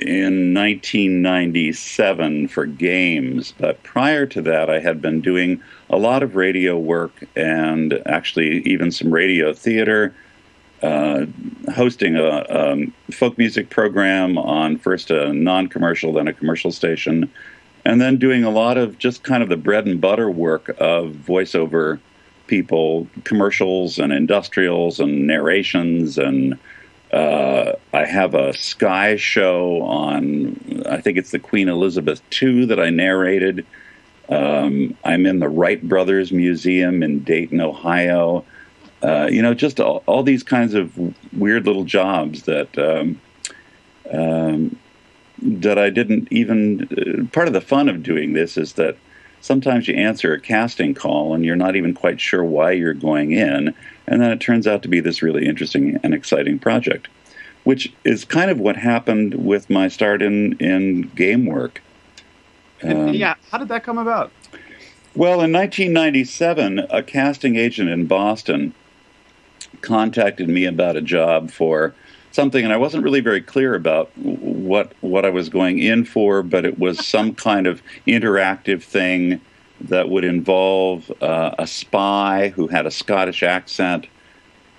in 0.00 0.54
1997 0.54 2.48
for 2.48 2.66
games, 2.66 3.52
but 3.58 3.82
prior 3.82 4.26
to 4.26 4.42
that, 4.42 4.70
I 4.70 4.80
had 4.80 5.02
been 5.02 5.20
doing 5.20 5.62
a 5.90 5.96
lot 5.96 6.22
of 6.22 6.36
radio 6.36 6.78
work 6.78 7.24
and 7.36 8.00
actually 8.06 8.60
even 8.62 8.92
some 8.92 9.12
radio 9.12 9.52
theater, 9.52 10.14
uh, 10.82 11.26
hosting 11.72 12.16
a 12.16 12.46
um, 12.48 12.92
folk 13.10 13.36
music 13.38 13.70
program 13.70 14.38
on 14.38 14.78
first 14.78 15.10
a 15.10 15.32
non 15.32 15.68
commercial, 15.68 16.12
then 16.12 16.28
a 16.28 16.32
commercial 16.32 16.72
station, 16.72 17.30
and 17.84 18.00
then 18.00 18.16
doing 18.16 18.44
a 18.44 18.50
lot 18.50 18.78
of 18.78 18.98
just 18.98 19.22
kind 19.22 19.42
of 19.42 19.48
the 19.48 19.56
bread 19.56 19.86
and 19.86 20.00
butter 20.00 20.30
work 20.30 20.68
of 20.78 21.12
voiceover 21.12 21.98
people, 22.46 23.06
commercials 23.24 23.98
and 23.98 24.12
industrials 24.12 24.98
and 25.00 25.26
narrations 25.26 26.18
and 26.18 26.58
uh, 27.12 27.72
I 27.92 28.04
have 28.04 28.34
a 28.34 28.52
Sky 28.52 29.16
show 29.16 29.82
on, 29.82 30.84
I 30.88 31.00
think 31.00 31.18
it's 31.18 31.32
the 31.32 31.38
Queen 31.40 31.68
Elizabeth 31.68 32.22
II 32.40 32.66
that 32.66 32.78
I 32.78 32.90
narrated. 32.90 33.66
Um, 34.28 34.96
I'm 35.04 35.26
in 35.26 35.40
the 35.40 35.48
Wright 35.48 35.82
Brothers 35.82 36.30
Museum 36.30 37.02
in 37.02 37.24
Dayton, 37.24 37.60
Ohio. 37.60 38.44
Uh, 39.02 39.28
you 39.30 39.40
know, 39.40 39.54
just 39.54 39.80
all, 39.80 40.02
all 40.06 40.22
these 40.22 40.42
kinds 40.42 40.74
of 40.74 40.92
weird 41.32 41.66
little 41.66 41.84
jobs 41.84 42.42
that 42.42 42.76
um, 42.78 43.20
um, 44.12 44.76
that 45.42 45.78
I 45.78 45.90
didn't 45.90 46.28
even. 46.30 46.88
Uh, 46.90 47.24
part 47.32 47.46
of 47.46 47.54
the 47.54 47.62
fun 47.62 47.88
of 47.88 48.02
doing 48.02 48.34
this 48.34 48.58
is 48.58 48.74
that 48.74 48.96
sometimes 49.40 49.88
you 49.88 49.94
answer 49.94 50.34
a 50.34 50.40
casting 50.40 50.94
call 50.94 51.34
and 51.34 51.44
you're 51.44 51.56
not 51.56 51.76
even 51.76 51.94
quite 51.94 52.20
sure 52.20 52.44
why 52.44 52.72
you're 52.72 52.92
going 52.92 53.32
in, 53.32 53.74
and 54.06 54.20
then 54.20 54.30
it 54.30 54.40
turns 54.40 54.66
out 54.66 54.82
to 54.82 54.88
be 54.88 55.00
this 55.00 55.22
really 55.22 55.46
interesting 55.46 55.98
and 56.02 56.12
exciting 56.12 56.58
project, 56.58 57.08
which 57.64 57.90
is 58.04 58.26
kind 58.26 58.50
of 58.50 58.60
what 58.60 58.76
happened 58.76 59.34
with 59.34 59.70
my 59.70 59.88
start 59.88 60.20
in 60.20 60.58
in 60.58 61.02
game 61.14 61.46
work. 61.46 61.80
And, 62.82 63.08
Um, 63.10 63.14
yeah, 63.14 63.34
how 63.50 63.58
did 63.58 63.68
that 63.68 63.82
come 63.82 63.98
about? 63.98 64.30
Well, 65.14 65.40
in 65.42 65.52
1997, 65.52 66.86
a 66.90 67.02
casting 67.02 67.56
agent 67.56 67.90
in 67.90 68.06
Boston 68.06 68.74
contacted 69.80 70.48
me 70.48 70.64
about 70.64 70.96
a 70.96 71.02
job 71.02 71.50
for 71.50 71.94
something, 72.32 72.64
and 72.64 72.72
I 72.72 72.76
wasn't 72.76 73.04
really 73.04 73.20
very 73.20 73.40
clear 73.40 73.74
about 73.74 74.16
what 74.16 74.92
what 75.00 75.24
I 75.24 75.30
was 75.30 75.48
going 75.48 75.78
in 75.78 76.04
for, 76.04 76.42
but 76.42 76.64
it 76.64 76.78
was 76.78 77.06
some 77.06 77.34
kind 77.34 77.66
of 77.66 77.82
interactive 78.06 78.82
thing 78.82 79.40
that 79.80 80.08
would 80.10 80.24
involve 80.24 81.10
uh, 81.22 81.54
a 81.58 81.66
spy 81.66 82.52
who 82.54 82.68
had 82.68 82.86
a 82.86 82.90
Scottish 82.90 83.42
accent. 83.42 84.06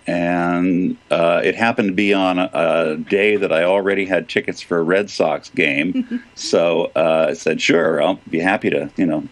And 0.08 0.98
uh, 1.12 1.42
it 1.44 1.56
happened 1.56 1.90
to 1.90 1.94
be 1.94 2.14
on 2.14 2.40
a, 2.40 2.50
a, 2.54 2.98
day 2.98 3.38
that 3.38 3.52
I 3.52 3.64
already 3.64 4.06
had 4.06 4.28
tickets 4.28 4.60
for 4.60 4.80
a 4.80 4.84
Red 4.84 5.12
Sox 5.12 5.50
game, 5.50 6.24
so 6.36 6.92
uh, 6.96 7.28
I 7.30 7.34
said, 7.34 7.62
"Sure, 7.62 8.02
I'll 8.02 8.20
be 8.30 8.40
happy 8.40 8.72
to, 8.72 8.90
you 8.98 9.06
know, 9.06 9.28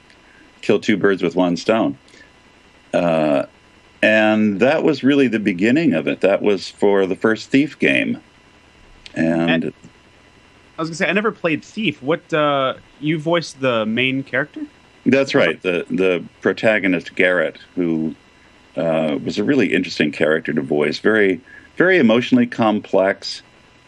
kill 0.61 0.79
two 0.79 0.95
birds 0.95 1.23
with 1.23 1.35
one 1.35 1.57
stone." 1.57 1.97
And 4.01 4.59
that 4.61 4.83
was 4.83 5.03
really 5.03 5.27
the 5.27 5.39
beginning 5.39 5.93
of 5.93 6.07
it. 6.07 6.21
That 6.21 6.41
was 6.41 6.69
for 6.69 7.05
the 7.05 7.15
first 7.15 7.49
Thief 7.49 7.77
game, 7.79 8.21
and, 9.13 9.65
And- 9.65 9.73
I 10.77 10.81
was 10.81 10.89
gonna 10.89 10.95
say 10.95 11.09
I 11.09 11.11
never 11.11 11.33
played 11.33 11.63
Thief. 11.65 12.01
What 12.01 12.33
uh, 12.33 12.75
you 13.01 13.19
voiced 13.19 13.59
the 13.59 13.85
main 13.85 14.23
character? 14.23 14.61
that's 15.05 15.35
right. 15.35 15.61
the 15.61 15.85
The 15.89 16.23
protagonist 16.41 17.15
Garrett, 17.15 17.57
who 17.75 18.15
uh, 18.77 19.17
was 19.21 19.37
a 19.37 19.43
really 19.43 19.73
interesting 19.73 20.11
character 20.13 20.53
to 20.53 20.61
voice, 20.61 20.99
very 20.99 21.41
very 21.75 21.97
emotionally 21.97 22.45
complex, 22.47 23.41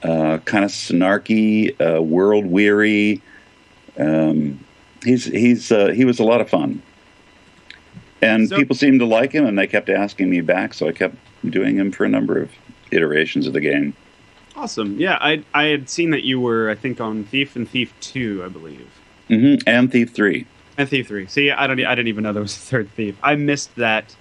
uh, 0.04 0.40
kind 0.40 0.66
of 0.66 0.72
snarky, 0.72 1.76
uh, 1.80 2.02
world 2.02 2.46
weary. 2.48 3.22
Um, 3.98 4.60
he's 5.06 5.24
he's 5.26 5.72
uh, 5.72 5.88
he 5.90 6.04
was 6.04 6.20
a 6.20 6.24
lot 6.24 6.42
of 6.42 6.50
fun, 6.50 6.82
and 8.22 8.48
So- 8.50 8.58
people 8.58 8.76
seemed 8.76 9.00
to 9.00 9.06
like 9.06 9.32
him, 9.32 9.46
and 9.46 9.58
they 9.58 9.68
kept 9.68 9.90
asking 9.90 10.30
me 10.30 10.42
back, 10.42 10.74
so 10.74 10.88
I 10.88 10.92
kept 10.92 11.16
doing 11.50 11.78
him 11.78 11.92
for 11.92 12.06
a 12.06 12.10
number 12.10 12.40
of 12.42 12.50
iterations 12.92 13.48
of 13.48 13.54
the 13.54 13.62
game. 13.62 13.94
Awesome. 14.56 15.00
Yeah, 15.00 15.18
I 15.22 15.44
I 15.54 15.66
had 15.66 15.90
seen 15.90 16.10
that 16.12 16.24
you 16.24 16.40
were 16.40 16.70
I 16.70 16.76
think 16.76 17.00
on 17.02 17.24
Thief 17.24 17.56
and 17.56 17.68
Thief 17.68 17.94
Two, 18.02 18.44
I 18.46 18.50
believe, 18.50 18.88
Mm-hmm. 19.30 19.68
And 19.68 19.92
Thief 19.92 20.12
Three. 20.12 20.46
and 20.78 20.88
Thief 20.90 21.08
Three. 21.08 21.26
See, 21.28 21.50
I 21.52 21.66
don't 21.68 21.80
I 21.84 21.96
didn't 21.96 22.10
even 22.10 22.24
know 22.24 22.34
there 22.34 22.42
was 22.42 22.56
a 22.56 22.60
third 22.60 22.90
Thief. 22.92 23.16
I 23.24 23.36
missed 23.36 23.74
that 23.78 24.16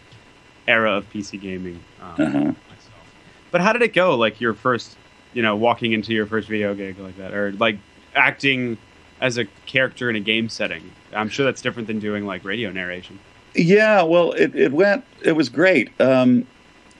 era 0.68 0.92
of 0.92 1.10
PC 1.12 1.40
gaming 1.40 1.80
um, 2.00 2.08
Uh-huh. 2.26 2.38
myself. 2.38 3.14
But 3.50 3.60
how 3.60 3.72
did 3.72 3.82
it 3.82 3.92
go? 3.92 4.16
Like 4.16 4.40
your 4.40 4.54
first, 4.54 4.96
you 5.34 5.42
know, 5.42 5.56
walking 5.56 5.92
into 5.92 6.14
your 6.14 6.26
first 6.26 6.48
video 6.48 6.74
gig 6.74 6.98
like 7.00 7.18
that, 7.18 7.34
or 7.34 7.52
like 7.52 7.78
acting 8.14 8.78
as 9.20 9.36
a 9.36 9.44
character 9.66 10.08
in 10.08 10.16
a 10.16 10.20
game 10.20 10.48
setting. 10.48 10.92
I'm 11.12 11.28
sure 11.28 11.44
that's 11.44 11.60
different 11.60 11.88
than 11.88 11.98
doing 11.98 12.24
like 12.24 12.44
radio 12.44 12.70
narration. 12.70 13.18
Yeah, 13.54 14.02
well, 14.02 14.32
it, 14.32 14.54
it 14.54 14.72
went. 14.72 15.04
It 15.22 15.32
was 15.32 15.48
great. 15.48 15.98
Um, 16.00 16.46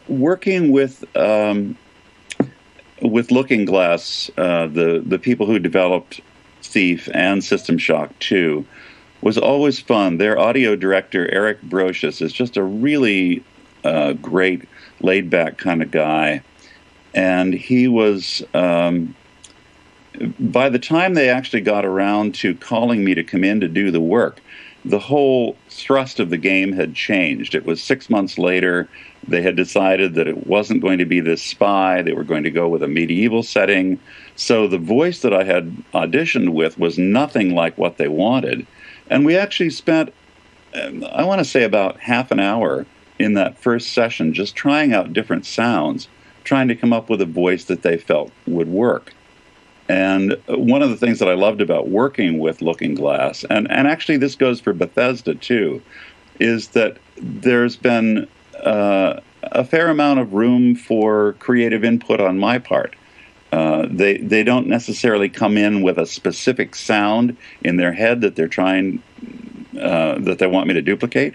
working 0.08 0.72
with 0.72 1.04
um, 1.16 1.76
with 3.00 3.30
Looking 3.30 3.64
Glass, 3.64 4.30
uh, 4.36 4.66
the 4.66 5.02
the 5.04 5.18
people 5.18 5.46
who 5.46 5.58
developed 5.58 6.20
Thief 6.62 7.08
and 7.14 7.42
System 7.44 7.78
Shock 7.78 8.10
Two, 8.18 8.66
was 9.22 9.38
always 9.38 9.78
fun. 9.78 10.18
Their 10.18 10.38
audio 10.38 10.74
director 10.74 11.32
Eric 11.32 11.60
Brosius 11.62 12.20
is 12.20 12.32
just 12.32 12.56
a 12.56 12.62
really 12.62 13.44
uh, 13.84 14.14
great, 14.14 14.68
laid 15.00 15.30
back 15.30 15.56
kind 15.56 15.82
of 15.82 15.90
guy, 15.90 16.42
and 17.14 17.54
he 17.54 17.86
was. 17.86 18.42
Um, 18.54 19.14
by 20.40 20.68
the 20.68 20.78
time 20.78 21.14
they 21.14 21.30
actually 21.30 21.60
got 21.60 21.86
around 21.86 22.34
to 22.34 22.54
calling 22.56 23.04
me 23.04 23.14
to 23.14 23.22
come 23.22 23.44
in 23.44 23.60
to 23.60 23.68
do 23.68 23.92
the 23.92 24.00
work, 24.00 24.40
the 24.84 24.98
whole 24.98 25.56
thrust 25.68 26.20
of 26.20 26.30
the 26.30 26.38
game 26.38 26.72
had 26.72 26.94
changed. 26.94 27.54
It 27.54 27.66
was 27.66 27.82
six 27.82 28.08
months 28.08 28.38
later. 28.38 28.88
They 29.28 29.42
had 29.42 29.56
decided 29.56 30.14
that 30.14 30.26
it 30.26 30.46
wasn't 30.46 30.80
going 30.80 30.98
to 30.98 31.04
be 31.04 31.20
this 31.20 31.42
spy. 31.42 32.02
They 32.02 32.14
were 32.14 32.24
going 32.24 32.44
to 32.44 32.50
go 32.50 32.68
with 32.68 32.82
a 32.82 32.88
medieval 32.88 33.42
setting. 33.42 34.00
So 34.36 34.66
the 34.66 34.78
voice 34.78 35.20
that 35.20 35.34
I 35.34 35.44
had 35.44 35.76
auditioned 35.92 36.50
with 36.54 36.78
was 36.78 36.98
nothing 36.98 37.54
like 37.54 37.76
what 37.76 37.98
they 37.98 38.08
wanted. 38.08 38.66
And 39.10 39.26
we 39.26 39.36
actually 39.36 39.70
spent, 39.70 40.14
um, 40.74 41.04
I 41.12 41.24
want 41.24 41.40
to 41.40 41.44
say, 41.44 41.64
about 41.64 42.00
half 42.00 42.30
an 42.30 42.40
hour 42.40 42.86
in 43.18 43.34
that 43.34 43.58
first 43.58 43.92
session 43.92 44.32
just 44.32 44.56
trying 44.56 44.94
out 44.94 45.12
different 45.12 45.44
sounds, 45.44 46.08
trying 46.42 46.68
to 46.68 46.74
come 46.74 46.92
up 46.92 47.10
with 47.10 47.20
a 47.20 47.26
voice 47.26 47.64
that 47.64 47.82
they 47.82 47.98
felt 47.98 48.32
would 48.46 48.68
work. 48.68 49.12
And 49.90 50.40
one 50.46 50.82
of 50.82 50.90
the 50.90 50.96
things 50.96 51.18
that 51.18 51.28
I 51.28 51.34
loved 51.34 51.60
about 51.60 51.88
working 51.88 52.38
with 52.38 52.62
Looking 52.62 52.94
Glass, 52.94 53.44
and, 53.50 53.68
and 53.68 53.88
actually 53.88 54.18
this 54.18 54.36
goes 54.36 54.60
for 54.60 54.72
Bethesda 54.72 55.34
too, 55.34 55.82
is 56.38 56.68
that 56.68 56.98
there's 57.16 57.74
been 57.74 58.28
uh, 58.62 59.18
a 59.42 59.64
fair 59.64 59.88
amount 59.88 60.20
of 60.20 60.32
room 60.32 60.76
for 60.76 61.32
creative 61.40 61.82
input 61.82 62.20
on 62.20 62.38
my 62.38 62.56
part. 62.60 62.94
Uh, 63.50 63.88
they 63.90 64.18
they 64.18 64.44
don't 64.44 64.68
necessarily 64.68 65.28
come 65.28 65.56
in 65.56 65.82
with 65.82 65.98
a 65.98 66.06
specific 66.06 66.76
sound 66.76 67.36
in 67.62 67.76
their 67.76 67.92
head 67.92 68.20
that 68.20 68.36
they're 68.36 68.46
trying 68.46 69.02
uh, 69.80 70.20
that 70.20 70.38
they 70.38 70.46
want 70.46 70.68
me 70.68 70.74
to 70.74 70.82
duplicate, 70.82 71.34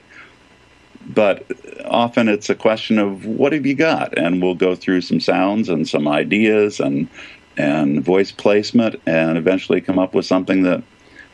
but 1.07 1.45
often 1.83 2.29
it's 2.29 2.49
a 2.49 2.55
question 2.55 2.99
of 2.99 3.25
what 3.25 3.51
have 3.51 3.65
you 3.65 3.75
got, 3.75 4.17
and 4.17 4.41
we'll 4.41 4.55
go 4.55 4.75
through 4.75 5.01
some 5.01 5.19
sounds 5.19 5.67
and 5.67 5.89
some 5.89 6.07
ideas 6.07 6.79
and 6.79 7.09
and 7.57 8.03
voice 8.03 8.31
placement, 8.31 9.01
and 9.05 9.37
eventually 9.37 9.81
come 9.81 9.99
up 9.99 10.13
with 10.13 10.25
something 10.25 10.63
that 10.63 10.83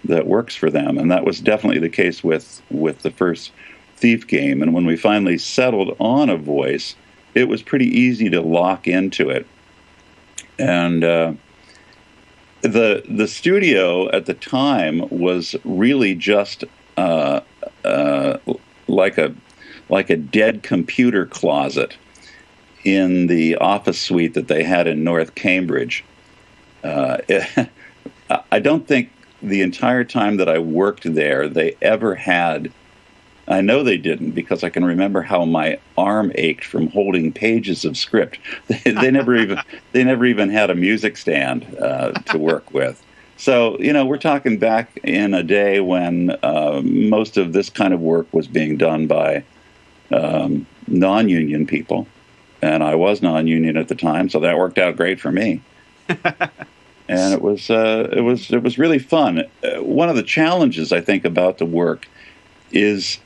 that 0.06 0.28
works 0.28 0.56
for 0.56 0.70
them. 0.70 0.98
And 0.98 1.12
that 1.12 1.26
was 1.26 1.40
definitely 1.40 1.80
the 1.80 1.90
case 1.90 2.24
with 2.24 2.62
with 2.70 3.00
the 3.00 3.12
first 3.12 3.52
Thief 3.96 4.26
game. 4.26 4.64
And 4.64 4.74
when 4.74 4.86
we 4.86 4.96
finally 4.96 5.38
settled 5.38 5.96
on 6.00 6.30
a 6.30 6.38
voice, 6.38 6.96
it 7.36 7.48
was 7.48 7.62
pretty 7.62 7.86
easy 7.86 8.30
to 8.32 8.42
lock 8.42 8.88
into 8.88 9.30
it. 9.30 9.46
And 10.58 11.04
uh, 11.04 11.34
the 12.62 13.04
the 13.08 13.28
studio 13.28 14.10
at 14.12 14.26
the 14.26 14.34
time 14.34 15.08
was 15.10 15.56
really 15.64 16.16
just 16.16 16.64
uh, 16.98 17.42
uh, 17.86 18.38
like 18.88 19.18
a 19.18 19.36
like 19.90 20.10
a 20.10 20.18
dead 20.18 20.64
computer 20.64 21.26
closet 21.26 21.98
in 22.84 23.28
the 23.28 23.56
office 23.58 24.00
suite 24.00 24.34
that 24.34 24.48
they 24.48 24.64
had 24.64 24.88
in 24.88 25.04
North 25.04 25.36
Cambridge. 25.36 26.04
Uh, 26.84 27.18
I 28.52 28.60
don't 28.60 28.88
think 28.88 29.12
the 29.42 29.62
entire 29.62 30.04
time 30.04 30.38
that 30.38 30.50
I 30.50 30.60
worked 30.60 31.14
there 31.14 31.48
they 31.48 31.76
ever 31.82 32.16
had. 32.16 32.72
I 33.48 33.62
know 33.62 33.84
they 33.84 33.98
didn't 33.98 34.32
because 34.32 34.64
I 34.64 34.70
can 34.70 34.86
remember 34.86 35.22
how 35.22 35.46
my 35.46 35.80
arm 35.98 36.32
ached 36.36 36.64
from 36.64 36.88
holding 36.88 37.34
pages 37.34 37.84
of 37.84 37.98
script. 37.98 38.40
They, 38.68 38.92
they 38.92 39.12
never 39.12 39.36
even 39.36 39.60
they 39.92 40.04
never 40.04 40.26
even 40.26 40.50
had 40.50 40.70
a 40.70 40.76
music 40.76 41.18
stand 41.18 41.76
uh, 41.82 42.12
to 42.12 42.38
work 42.38 42.72
with. 42.74 43.04
So 43.38 43.78
you 43.80 43.92
know 43.94 44.06
we're 44.06 44.18
talking 44.18 44.58
back 44.58 44.98
in 45.04 45.34
a 45.34 45.44
day 45.44 45.80
when 45.80 46.38
uh, 46.44 46.82
most 46.84 47.38
of 47.38 47.54
this 47.54 47.70
kind 47.70 47.94
of 47.94 48.00
work 48.00 48.32
was 48.32 48.48
being 48.48 48.78
done 48.78 49.08
by 49.08 49.44
um, 50.12 50.66
non-union 50.88 51.66
people, 51.66 52.08
and 52.62 52.84
I 52.84 52.96
was 52.96 53.22
non-union 53.22 53.78
at 53.78 53.88
the 53.88 53.96
time, 53.96 54.30
so 54.30 54.40
that 54.42 54.58
worked 54.58 54.78
out 54.78 54.96
great 54.98 55.20
for 55.20 55.32
me. 55.32 55.62
and 57.08 57.34
it 57.34 57.42
was 57.42 57.70
uh, 57.70 58.10
it 58.12 58.22
was 58.22 58.52
it 58.52 58.64
was 58.64 58.78
really 58.78 59.00
fun. 59.00 59.44
Uh, 59.64 59.84
one 59.84 60.10
of 60.10 60.16
the 60.16 60.24
challenges 60.24 60.92
I 60.92 61.02
think 61.02 61.26
about 61.26 61.58
the 61.58 61.66
work 61.66 62.08
is 62.72 63.20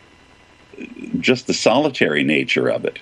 just 1.19 1.47
the 1.47 1.53
solitary 1.53 2.23
nature 2.23 2.67
of 2.67 2.85
it. 2.85 2.99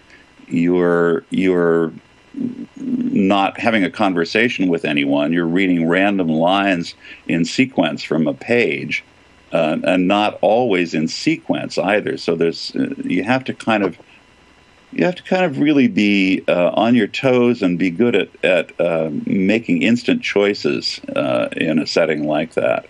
You're 0.47 1.23
you're 1.29 1.93
not 2.35 3.59
having 3.59 3.83
a 3.83 3.91
conversation 3.91 4.67
with 4.67 4.85
anyone. 4.85 5.33
You're 5.33 5.45
reading 5.45 5.87
random 5.87 6.29
lines 6.29 6.95
in 7.27 7.45
sequence 7.45 8.03
from 8.03 8.27
a 8.27 8.33
page, 8.33 9.03
uh, 9.51 9.77
and 9.83 10.07
not 10.07 10.37
always 10.41 10.93
in 10.93 11.07
sequence 11.07 11.77
either. 11.77 12.17
So 12.17 12.35
there's 12.35 12.75
uh, 12.75 12.93
you 13.03 13.23
have 13.23 13.43
to 13.45 13.53
kind 13.53 13.83
of 13.83 13.97
you 14.95 15.05
have 15.05 15.15
to 15.15 15.23
kind 15.23 15.43
of 15.43 15.59
really 15.59 15.87
be 15.87 16.43
uh, 16.47 16.71
on 16.71 16.95
your 16.95 17.07
toes 17.07 17.61
and 17.61 17.79
be 17.79 17.89
good 17.89 18.15
at 18.15 18.45
at 18.45 18.79
uh, 18.79 19.09
making 19.25 19.81
instant 19.81 20.21
choices 20.21 20.99
uh, 21.15 21.49
in 21.57 21.79
a 21.79 21.87
setting 21.87 22.27
like 22.27 22.53
that. 22.53 22.85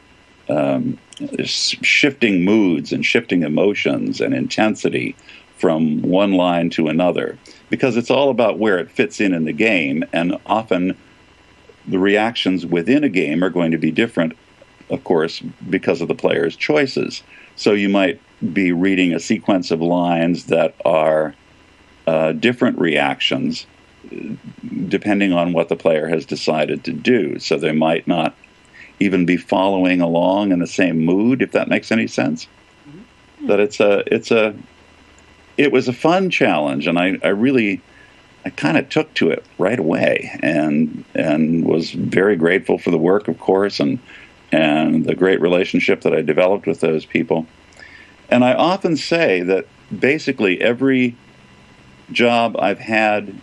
Um, 0.50 1.00
shifting 1.46 2.44
moods 2.44 2.92
and 2.92 3.06
shifting 3.06 3.44
emotions 3.44 4.20
and 4.20 4.34
intensity 4.34 5.16
from 5.58 6.02
one 6.02 6.34
line 6.34 6.70
to 6.72 6.90
another 6.90 7.38
because 7.70 7.96
it's 7.96 8.12
all 8.12 8.30
about 8.30 8.60
where 8.60 8.78
it 8.78 8.92
fits 8.92 9.22
in 9.22 9.34
in 9.34 9.46
the 9.46 9.54
game 9.54 10.04
and 10.12 10.38
often 10.46 10.98
the 11.88 12.00
reactions 12.00 12.66
within 12.66 13.04
a 13.04 13.10
game 13.10 13.44
are 13.44 13.50
going 13.50 13.72
to 13.72 13.78
be 13.78 13.92
different 13.92 14.36
of 14.90 15.02
course 15.06 15.40
because 15.70 16.02
of 16.02 16.10
the 16.10 16.16
player's 16.16 16.58
choices 16.58 17.24
so 17.56 17.72
you 17.72 17.88
might 17.88 18.20
be 18.52 18.74
reading 18.74 19.14
a 19.14 19.20
sequence 19.20 19.72
of 19.72 19.80
lines 19.80 20.48
that 20.48 20.76
are 20.84 21.34
uh, 22.08 22.32
different 22.34 22.80
reactions 22.80 23.66
depending 24.88 25.34
on 25.34 25.54
what 25.54 25.70
the 25.70 25.76
player 25.76 26.08
has 26.08 26.26
decided 26.26 26.84
to 26.84 26.92
do. 26.92 27.40
So 27.40 27.58
they 27.58 27.72
might 27.72 28.08
not 28.08 28.36
even 29.00 29.26
be 29.26 29.38
following 29.38 30.02
along 30.02 30.52
in 30.52 30.60
the 30.60 30.68
same 30.68 31.00
mood 31.00 31.42
if 31.42 31.52
that 31.54 31.68
makes 31.68 31.92
any 31.92 32.08
sense. 32.08 32.48
That 33.48 33.60
it's 33.60 33.80
a 33.80 34.04
it's 34.14 34.32
a 34.32 34.56
it 35.58 35.72
was 35.72 35.88
a 35.88 35.94
fun 35.94 36.30
challenge, 36.30 36.88
and 36.88 36.98
I 36.98 37.18
I 37.24 37.30
really 37.30 37.82
I 38.46 38.50
kind 38.50 38.78
of 38.78 38.90
took 38.90 39.14
to 39.16 39.30
it 39.30 39.44
right 39.58 39.80
away, 39.80 40.38
and 40.42 41.04
and 41.14 41.66
was 41.66 41.92
very 41.92 42.36
grateful 42.36 42.78
for 42.78 42.92
the 42.92 42.98
work, 42.98 43.28
of 43.28 43.40
course, 43.40 43.80
and 43.80 44.00
and 44.52 45.06
the 45.06 45.16
great 45.16 45.42
relationship 45.42 46.02
that 46.02 46.14
I 46.14 46.22
developed 46.22 46.68
with 46.68 46.80
those 46.80 47.06
people. 47.06 47.48
And 48.30 48.46
I 48.46 48.54
often 48.54 48.96
say 48.96 49.42
that 49.42 49.68
basically 50.00 50.62
every 50.62 51.16
job 52.12 52.56
I've 52.60 52.80
had 52.80 53.36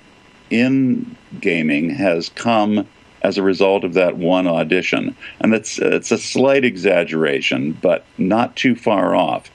in 0.50 1.16
gaming 1.40 1.90
has 1.90 2.28
come 2.30 2.86
as 3.22 3.38
a 3.38 3.42
result 3.42 3.84
of 3.84 3.94
that 3.94 4.16
one 4.16 4.46
audition. 4.46 5.16
And 5.40 5.54
it's, 5.54 5.78
it's 5.78 6.10
a 6.10 6.18
slight 6.18 6.64
exaggeration, 6.64 7.72
but 7.72 8.04
not 8.18 8.56
too 8.56 8.74
far 8.74 9.14
off. 9.14 9.50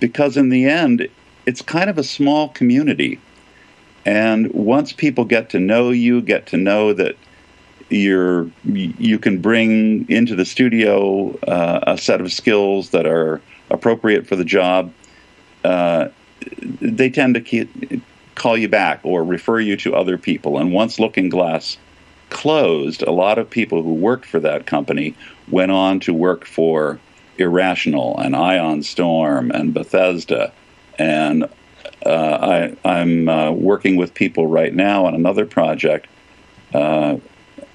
Because 0.00 0.36
in 0.36 0.48
the 0.48 0.66
end, 0.66 1.08
it's 1.46 1.62
kind 1.62 1.90
of 1.90 1.98
a 1.98 2.04
small 2.04 2.48
community. 2.48 3.20
And 4.04 4.52
once 4.52 4.92
people 4.92 5.24
get 5.24 5.50
to 5.50 5.60
know 5.60 5.90
you, 5.90 6.22
get 6.22 6.46
to 6.48 6.56
know 6.56 6.92
that 6.92 7.16
you're 7.90 8.50
you 8.64 9.18
can 9.18 9.40
bring 9.40 10.08
into 10.08 10.34
the 10.34 10.46
studio 10.46 11.36
uh, 11.40 11.80
a 11.86 11.98
set 11.98 12.20
of 12.22 12.32
skills 12.32 12.90
that 12.90 13.06
are 13.06 13.40
appropriate 13.70 14.26
for 14.26 14.34
the 14.34 14.44
job, 14.44 14.92
uh, 15.64 16.08
they 16.80 17.10
tend 17.10 17.34
to 17.34 17.40
keep, 17.40 17.70
call 18.34 18.56
you 18.56 18.68
back 18.68 19.00
or 19.02 19.24
refer 19.24 19.60
you 19.60 19.76
to 19.78 19.94
other 19.94 20.18
people. 20.18 20.58
And 20.58 20.72
once 20.72 20.98
Looking 20.98 21.28
Glass 21.28 21.76
closed, 22.30 23.02
a 23.02 23.12
lot 23.12 23.38
of 23.38 23.50
people 23.50 23.82
who 23.82 23.94
worked 23.94 24.26
for 24.26 24.40
that 24.40 24.66
company 24.66 25.14
went 25.50 25.70
on 25.70 26.00
to 26.00 26.14
work 26.14 26.46
for 26.46 26.98
Irrational 27.38 28.18
and 28.18 28.34
Ion 28.34 28.82
Storm 28.82 29.50
and 29.50 29.74
Bethesda. 29.74 30.52
And 30.98 31.44
uh, 32.04 32.74
I, 32.84 33.00
am 33.00 33.28
uh, 33.28 33.50
working 33.52 33.96
with 33.96 34.14
people 34.14 34.46
right 34.46 34.74
now 34.74 35.06
on 35.06 35.14
another 35.14 35.46
project 35.46 36.06
uh, 36.74 37.18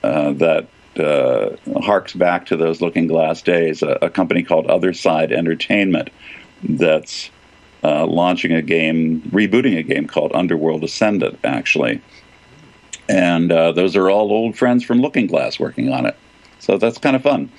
uh 0.04 0.32
that 0.34 0.68
uh, 1.00 1.56
harks 1.82 2.14
back 2.14 2.48
to 2.48 2.58
those 2.58 2.82
Looking 2.82 3.08
Glass 3.08 3.42
days, 3.42 3.84
a, 3.84 3.98
a 4.02 4.10
company 4.10 4.44
called 4.44 4.68
Other 4.68 4.94
Side 4.94 5.32
Entertainment 5.32 6.10
that's 6.64 7.30
uh, 7.84 8.06
launching 8.06 8.52
a 8.52 8.62
game, 8.62 9.22
rebooting 9.32 9.78
a 9.78 9.84
game 9.84 10.08
called 10.08 10.32
Underworld 10.34 10.84
Ascendant, 10.84 11.40
actually. 11.44 12.02
And 13.10 13.52
uh, 13.52 13.72
those 13.72 13.96
are 13.96 14.10
all 14.10 14.32
old 14.32 14.58
friends 14.58 14.84
from 14.84 15.02
Looking 15.02 15.28
Glass 15.28 15.60
working 15.60 15.92
on 15.92 16.06
it. 16.06 16.18
So 16.60 16.78
that's 16.78 16.98
kind 16.98 17.16
of 17.16 17.24
fun. 17.24 17.50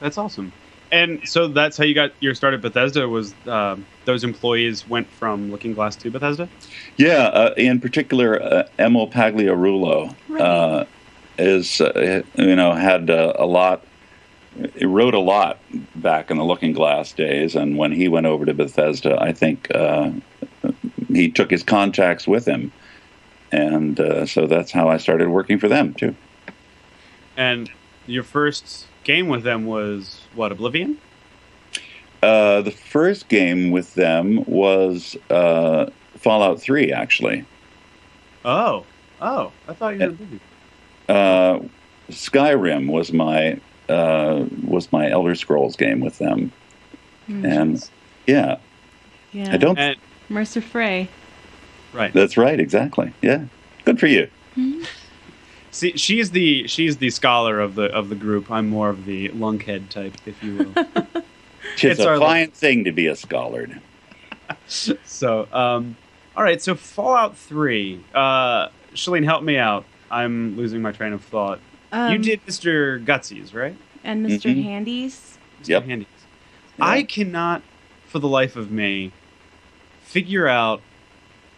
That's 0.00 0.18
awesome. 0.18 0.52
And 0.92 1.28
so 1.28 1.48
that's 1.48 1.76
how 1.76 1.84
you 1.84 1.94
got 1.94 2.12
your 2.20 2.34
start 2.34 2.54
at 2.54 2.60
Bethesda. 2.60 3.08
Was 3.08 3.34
uh, 3.46 3.76
those 4.04 4.22
employees 4.22 4.88
went 4.88 5.08
from 5.08 5.50
Looking 5.50 5.74
Glass 5.74 5.96
to 5.96 6.10
Bethesda? 6.10 6.48
Yeah, 6.96 7.24
uh, 7.24 7.54
in 7.56 7.80
particular, 7.80 8.40
uh, 8.40 8.68
Emil 8.78 9.08
Pagliarulo 9.08 10.14
right. 10.28 10.40
Uh, 10.40 10.84
is 11.38 11.80
uh, 11.80 12.22
you 12.36 12.56
know 12.56 12.72
had 12.72 13.10
a 13.10 13.44
lot 13.44 13.84
he 14.76 14.84
wrote 14.84 15.14
a 15.14 15.20
lot 15.20 15.58
back 15.96 16.30
in 16.30 16.36
the 16.36 16.44
Looking 16.44 16.72
Glass 16.72 17.12
days, 17.12 17.54
and 17.54 17.76
when 17.76 17.92
he 17.92 18.08
went 18.08 18.26
over 18.26 18.44
to 18.44 18.54
Bethesda, 18.54 19.20
I 19.20 19.32
think 19.32 19.68
uh, 19.74 20.10
he 21.08 21.30
took 21.30 21.50
his 21.50 21.62
contacts 21.62 22.26
with 22.26 22.46
him, 22.46 22.72
and 23.52 23.98
uh, 24.00 24.26
so 24.26 24.46
that's 24.46 24.72
how 24.72 24.88
I 24.88 24.96
started 24.96 25.28
working 25.28 25.58
for 25.58 25.68
them 25.68 25.94
too. 25.94 26.14
And 27.36 27.70
your 28.06 28.22
first 28.22 28.86
game 29.04 29.28
with 29.28 29.42
them 29.42 29.66
was 29.66 30.20
what 30.34 30.52
Oblivion? 30.52 30.98
Uh, 32.22 32.62
the 32.62 32.70
first 32.70 33.28
game 33.28 33.70
with 33.70 33.94
them 33.94 34.42
was 34.46 35.16
uh, 35.30 35.90
Fallout 36.16 36.60
Three, 36.60 36.92
actually. 36.92 37.44
Oh, 38.44 38.86
oh! 39.20 39.52
I 39.68 39.74
thought 39.74 39.94
you 39.94 40.00
were 40.00 40.06
Oblivion. 40.06 40.40
Uh, 41.08 41.60
Skyrim 42.10 42.90
was 42.90 43.12
my 43.12 43.60
uh, 43.88 44.44
was 44.66 44.90
my 44.92 45.10
Elder 45.10 45.34
Scrolls 45.34 45.76
game 45.76 46.00
with 46.00 46.18
them, 46.18 46.52
mm, 47.28 47.44
and 47.44 47.90
yeah, 48.26 48.58
yeah, 49.32 49.52
I 49.52 49.56
don't. 49.56 49.78
And, 49.78 49.96
Mercer 50.28 50.60
Frey. 50.60 51.08
Right. 51.92 52.12
That's 52.12 52.36
right. 52.36 52.58
Exactly. 52.58 53.12
Yeah. 53.22 53.46
Good 53.84 54.00
for 54.00 54.06
you. 54.06 54.28
Mm-hmm. 54.56 54.82
See, 55.70 55.92
she's 55.96 56.30
the 56.30 56.66
she's 56.66 56.96
the 56.98 57.10
scholar 57.10 57.60
of 57.60 57.74
the 57.74 57.84
of 57.84 58.08
the 58.08 58.14
group. 58.14 58.50
I'm 58.50 58.68
more 58.68 58.88
of 58.88 59.04
the 59.04 59.28
lunkhead 59.28 59.90
type, 59.90 60.14
if 60.24 60.42
you 60.42 60.56
will. 60.56 60.72
it's, 61.74 61.84
it's 61.84 62.00
a 62.00 62.18
fine 62.18 62.50
thing 62.50 62.84
to 62.84 62.92
be 62.92 63.06
a 63.06 63.16
scholar. 63.16 63.68
so, 64.66 65.48
um, 65.52 65.96
all 66.34 66.42
right. 66.42 66.62
So, 66.62 66.74
Fallout 66.74 67.36
Three. 67.36 68.02
Uh, 68.14 68.68
Shaline, 68.94 69.24
help 69.24 69.42
me 69.42 69.58
out. 69.58 69.84
I'm 70.10 70.56
losing 70.56 70.80
my 70.80 70.92
train 70.92 71.12
of 71.12 71.22
thought. 71.22 71.60
Um, 71.92 72.12
you 72.12 72.18
did 72.18 72.44
Mr. 72.46 73.04
Gutsy's, 73.04 73.54
right? 73.54 73.76
And 74.04 74.22
mister 74.22 74.48
mm-hmm. 74.48 74.62
Handy's. 74.62 75.38
Mr. 75.62 75.68
Yep. 75.68 75.84
Handy's. 75.84 76.06
Yeah. 76.78 76.84
I 76.84 77.02
cannot, 77.02 77.62
for 78.06 78.18
the 78.18 78.28
life 78.28 78.56
of 78.56 78.70
me, 78.70 79.12
figure 80.02 80.46
out 80.46 80.80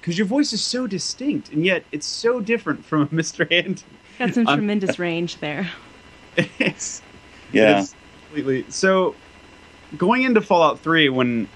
because 0.00 0.16
your 0.16 0.26
voice 0.26 0.52
is 0.52 0.62
so 0.62 0.86
distinct, 0.86 1.50
and 1.50 1.64
yet 1.64 1.84
it's 1.92 2.06
so 2.06 2.40
different 2.40 2.84
from 2.84 3.08
Mr. 3.10 3.50
Handy. 3.50 3.82
Got 4.18 4.34
some 4.34 4.48
I'm, 4.48 4.58
tremendous 4.58 4.98
range 4.98 5.38
there. 5.38 5.70
It's 6.60 7.02
yeah, 7.50 7.80
it's 7.80 7.96
completely. 8.26 8.64
So, 8.68 9.16
going 9.96 10.22
into 10.22 10.40
Fallout 10.40 10.78
Three, 10.78 11.08
when 11.08 11.48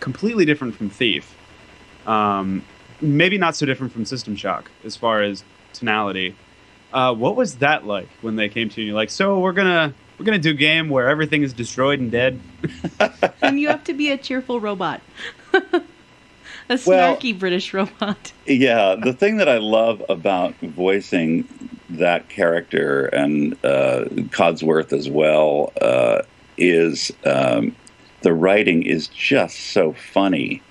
completely 0.00 0.46
different 0.46 0.74
from 0.74 0.88
Thief, 0.88 1.36
um, 2.06 2.64
maybe 3.02 3.36
not 3.36 3.54
so 3.54 3.66
different 3.66 3.92
from 3.92 4.06
System 4.06 4.34
Shock 4.34 4.70
as 4.82 4.96
far 4.96 5.20
as 5.20 5.44
tonality. 5.74 6.34
Uh, 6.94 7.12
what 7.12 7.34
was 7.34 7.56
that 7.56 7.84
like 7.84 8.08
when 8.22 8.36
they 8.36 8.48
came 8.48 8.68
to 8.68 8.80
you? 8.80 8.94
Like, 8.94 9.10
so 9.10 9.40
we're 9.40 9.52
gonna 9.52 9.92
we're 10.16 10.24
gonna 10.24 10.38
do 10.38 10.52
a 10.52 10.54
game 10.54 10.88
where 10.88 11.08
everything 11.08 11.42
is 11.42 11.52
destroyed 11.52 11.98
and 11.98 12.08
dead, 12.08 12.40
and 13.42 13.58
you 13.58 13.66
have 13.66 13.82
to 13.84 13.94
be 13.94 14.12
a 14.12 14.16
cheerful 14.16 14.60
robot, 14.60 15.00
a 15.52 15.82
snarky 16.68 17.32
well, 17.32 17.38
British 17.40 17.74
robot. 17.74 18.32
yeah, 18.46 18.94
the 18.94 19.12
thing 19.12 19.38
that 19.38 19.48
I 19.48 19.58
love 19.58 20.04
about 20.08 20.54
voicing 20.60 21.48
that 21.90 22.28
character 22.28 23.06
and 23.06 23.54
uh, 23.64 24.04
Codsworth 24.30 24.92
as 24.92 25.08
well 25.08 25.72
uh, 25.80 26.22
is 26.56 27.10
um, 27.24 27.74
the 28.20 28.32
writing 28.32 28.84
is 28.84 29.08
just 29.08 29.58
so 29.58 29.94
funny, 29.94 30.62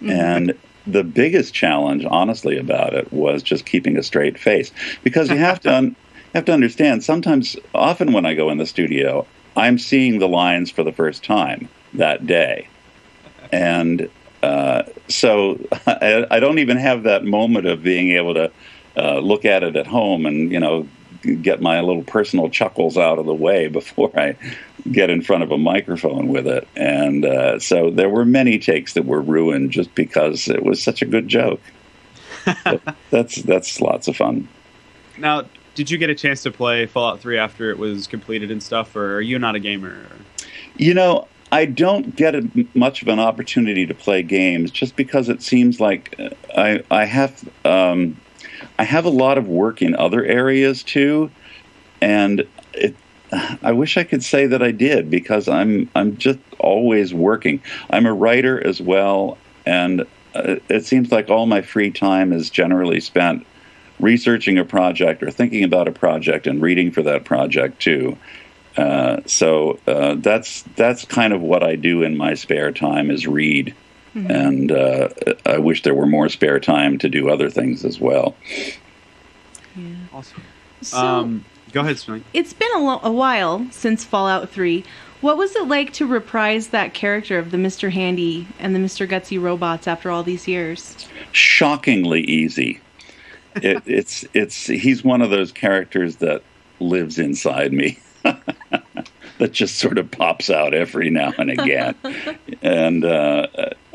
mm-hmm. 0.00 0.08
and 0.08 0.58
the 0.92 1.04
biggest 1.04 1.54
challenge, 1.54 2.04
honestly, 2.08 2.58
about 2.58 2.94
it 2.94 3.12
was 3.12 3.42
just 3.42 3.66
keeping 3.66 3.96
a 3.96 4.02
straight 4.02 4.38
face 4.38 4.72
because 5.02 5.30
you 5.30 5.36
have 5.36 5.60
to 5.60 5.74
un- 5.74 5.96
have 6.34 6.44
to 6.46 6.52
understand. 6.52 7.04
Sometimes, 7.04 7.56
often 7.74 8.12
when 8.12 8.26
I 8.26 8.34
go 8.34 8.50
in 8.50 8.58
the 8.58 8.66
studio, 8.66 9.26
I'm 9.56 9.78
seeing 9.78 10.18
the 10.18 10.28
lines 10.28 10.70
for 10.70 10.82
the 10.84 10.92
first 10.92 11.24
time 11.24 11.68
that 11.94 12.26
day, 12.26 12.68
and 13.52 14.08
uh, 14.42 14.82
so 15.08 15.58
I, 15.86 16.26
I, 16.30 16.40
don't 16.40 16.58
even 16.58 16.76
have 16.76 17.02
that 17.02 17.24
moment 17.24 17.66
of 17.66 17.82
being 17.82 18.10
able 18.12 18.34
to 18.34 18.52
uh, 18.96 19.18
look 19.18 19.44
at 19.44 19.62
it 19.62 19.76
at 19.76 19.86
home 19.86 20.26
and 20.26 20.50
you 20.50 20.60
know 20.60 20.88
get 21.42 21.60
my 21.60 21.80
little 21.80 22.02
personal 22.02 22.48
chuckles 22.48 22.96
out 22.96 23.18
of 23.18 23.26
the 23.26 23.34
way 23.34 23.68
before 23.68 24.10
I 24.18 24.36
get 24.90 25.10
in 25.10 25.22
front 25.22 25.42
of 25.42 25.50
a 25.50 25.58
microphone 25.58 26.28
with 26.28 26.46
it. 26.46 26.66
And 26.76 27.24
uh, 27.24 27.58
so 27.58 27.90
there 27.90 28.08
were 28.08 28.24
many 28.24 28.58
takes 28.58 28.94
that 28.94 29.04
were 29.04 29.20
ruined 29.20 29.70
just 29.70 29.94
because 29.94 30.48
it 30.48 30.62
was 30.62 30.82
such 30.82 31.02
a 31.02 31.06
good 31.06 31.28
joke. 31.28 31.60
that's 33.10 33.36
that's 33.42 33.80
lots 33.80 34.08
of 34.08 34.16
fun. 34.16 34.48
Now, 35.18 35.44
did 35.74 35.90
you 35.90 35.98
get 35.98 36.10
a 36.10 36.14
chance 36.14 36.42
to 36.42 36.50
play 36.50 36.86
Fallout 36.86 37.20
3 37.20 37.38
after 37.38 37.70
it 37.70 37.78
was 37.78 38.06
completed 38.06 38.50
and 38.50 38.62
stuff, 38.62 38.96
or 38.96 39.16
are 39.16 39.20
you 39.20 39.38
not 39.38 39.54
a 39.54 39.58
gamer? 39.58 40.06
You 40.76 40.94
know, 40.94 41.28
I 41.52 41.66
don't 41.66 42.16
get 42.16 42.34
a, 42.34 42.66
much 42.74 43.02
of 43.02 43.08
an 43.08 43.18
opportunity 43.18 43.86
to 43.86 43.94
play 43.94 44.22
games 44.22 44.70
just 44.70 44.96
because 44.96 45.28
it 45.28 45.42
seems 45.42 45.80
like 45.80 46.14
uh, 46.18 46.30
I 46.56 46.82
I 46.90 47.04
have 47.04 47.48
um, 47.64 48.16
I 48.78 48.84
have 48.84 49.04
a 49.04 49.10
lot 49.10 49.38
of 49.38 49.48
work 49.48 49.82
in 49.82 49.94
other 49.94 50.24
areas 50.24 50.82
too, 50.82 51.30
and 52.00 52.46
it, 52.72 52.94
I 53.62 53.72
wish 53.72 53.96
I 53.96 54.04
could 54.04 54.24
say 54.24 54.46
that 54.46 54.62
I 54.62 54.70
did 54.70 55.10
because 55.10 55.48
I'm 55.48 55.88
I'm 55.94 56.16
just 56.16 56.38
always 56.58 57.14
working. 57.14 57.62
I'm 57.90 58.06
a 58.06 58.12
writer 58.12 58.64
as 58.64 58.80
well, 58.80 59.38
and 59.66 60.02
uh, 60.34 60.56
it 60.68 60.84
seems 60.84 61.12
like 61.12 61.28
all 61.28 61.46
my 61.46 61.62
free 61.62 61.90
time 61.90 62.32
is 62.32 62.50
generally 62.50 63.00
spent 63.00 63.46
researching 63.98 64.58
a 64.58 64.64
project 64.64 65.22
or 65.22 65.30
thinking 65.30 65.62
about 65.64 65.86
a 65.86 65.92
project 65.92 66.46
and 66.46 66.62
reading 66.62 66.90
for 66.90 67.02
that 67.02 67.24
project 67.24 67.80
too. 67.80 68.16
Uh, 68.76 69.20
so 69.26 69.78
uh, 69.86 70.14
that's 70.16 70.62
that's 70.76 71.04
kind 71.04 71.32
of 71.32 71.40
what 71.42 71.62
I 71.62 71.76
do 71.76 72.02
in 72.02 72.16
my 72.16 72.34
spare 72.34 72.72
time 72.72 73.10
is 73.10 73.26
read. 73.26 73.74
Mm-hmm. 74.14 74.30
And 74.30 74.72
uh, 74.72 75.08
I 75.46 75.58
wish 75.58 75.82
there 75.82 75.94
were 75.94 76.06
more 76.06 76.28
spare 76.28 76.58
time 76.58 76.98
to 76.98 77.08
do 77.08 77.28
other 77.28 77.48
things 77.48 77.84
as 77.84 78.00
well. 78.00 78.34
Yeah. 79.76 79.94
Awesome. 80.12 80.42
So, 80.82 80.96
um, 80.96 81.44
go 81.70 81.80
ahead, 81.80 81.98
Swing. 81.98 82.24
It's 82.32 82.52
been 82.52 82.70
a, 82.74 82.80
lo- 82.80 83.00
a 83.02 83.12
while 83.12 83.66
since 83.70 84.04
Fallout 84.04 84.50
3. 84.50 84.84
What 85.20 85.36
was 85.36 85.54
it 85.54 85.68
like 85.68 85.92
to 85.94 86.06
reprise 86.06 86.68
that 86.68 86.94
character 86.94 87.38
of 87.38 87.50
the 87.50 87.58
Mr. 87.58 87.90
Handy 87.90 88.48
and 88.58 88.74
the 88.74 88.78
Mr. 88.78 89.08
Gutsy 89.08 89.40
robots 89.40 89.86
after 89.86 90.10
all 90.10 90.22
these 90.22 90.48
years? 90.48 91.08
Shockingly 91.32 92.22
easy. 92.22 92.80
It, 93.56 93.82
it's 93.86 94.24
it's 94.32 94.66
he's 94.66 95.04
one 95.04 95.20
of 95.20 95.30
those 95.30 95.52
characters 95.52 96.16
that 96.16 96.42
lives 96.78 97.18
inside 97.18 97.72
me. 97.72 97.98
that 98.22 99.52
just 99.52 99.76
sort 99.76 99.98
of 99.98 100.10
pops 100.10 100.50
out 100.50 100.74
every 100.74 101.10
now 101.10 101.32
and 101.38 101.50
again, 101.50 101.94
and 102.62 103.04
uh, 103.04 103.46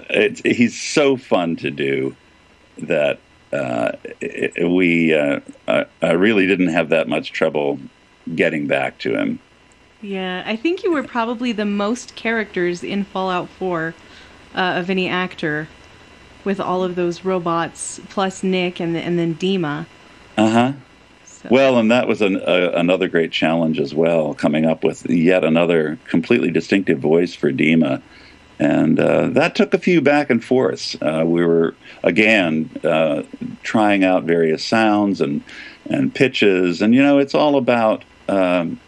it, 0.09 0.45
he's 0.45 0.79
so 0.79 1.15
fun 1.17 1.55
to 1.57 1.69
do 1.69 2.15
that 2.79 3.19
uh, 3.55 3.97
it, 4.21 4.69
we 4.69 5.13
uh, 5.13 5.39
I, 5.67 6.11
really 6.11 6.47
didn't 6.47 6.69
have 6.69 6.89
that 6.89 7.07
much 7.07 7.31
trouble 7.31 7.79
getting 8.33 8.67
back 8.67 8.97
to 8.99 9.15
him. 9.15 9.39
Yeah, 10.01 10.43
I 10.45 10.55
think 10.55 10.83
you 10.83 10.91
were 10.91 11.03
probably 11.03 11.51
the 11.51 11.65
most 11.65 12.15
characters 12.15 12.83
in 12.83 13.05
Fallout 13.05 13.49
4 13.49 13.93
uh, 14.53 14.59
of 14.59 14.89
any 14.89 15.07
actor, 15.07 15.67
with 16.43 16.59
all 16.59 16.83
of 16.83 16.95
those 16.95 17.25
robots 17.25 17.99
plus 18.09 18.43
Nick 18.43 18.79
and 18.79 18.95
the, 18.95 18.99
and 18.99 19.17
then 19.17 19.35
Dima. 19.35 19.85
Uh 20.37 20.49
huh. 20.49 20.73
So, 21.25 21.49
Well, 21.49 21.79
and 21.79 21.89
that 21.91 22.07
was 22.07 22.21
an, 22.21 22.37
uh, 22.37 22.71
another 22.75 23.07
great 23.07 23.31
challenge 23.31 23.79
as 23.79 23.93
well, 23.95 24.33
coming 24.33 24.65
up 24.65 24.83
with 24.83 25.09
yet 25.09 25.43
another 25.43 25.97
completely 26.07 26.51
distinctive 26.51 26.99
voice 26.99 27.33
for 27.33 27.51
Dima. 27.51 28.01
And 28.59 28.99
uh, 28.99 29.27
that 29.29 29.55
took 29.55 29.73
a 29.73 29.77
few 29.77 30.01
back 30.01 30.29
and 30.29 30.43
forths. 30.43 30.95
Uh, 31.01 31.23
we 31.25 31.45
were, 31.45 31.75
again, 32.03 32.69
uh, 32.83 33.23
trying 33.63 34.03
out 34.03 34.23
various 34.23 34.63
sounds 34.63 35.19
and, 35.19 35.43
and 35.89 36.13
pitches. 36.13 36.81
And, 36.81 36.95
you 36.95 37.03
know, 37.03 37.19
it's 37.19 37.35
all 37.35 37.57
about, 37.57 38.05
um, 38.29 38.79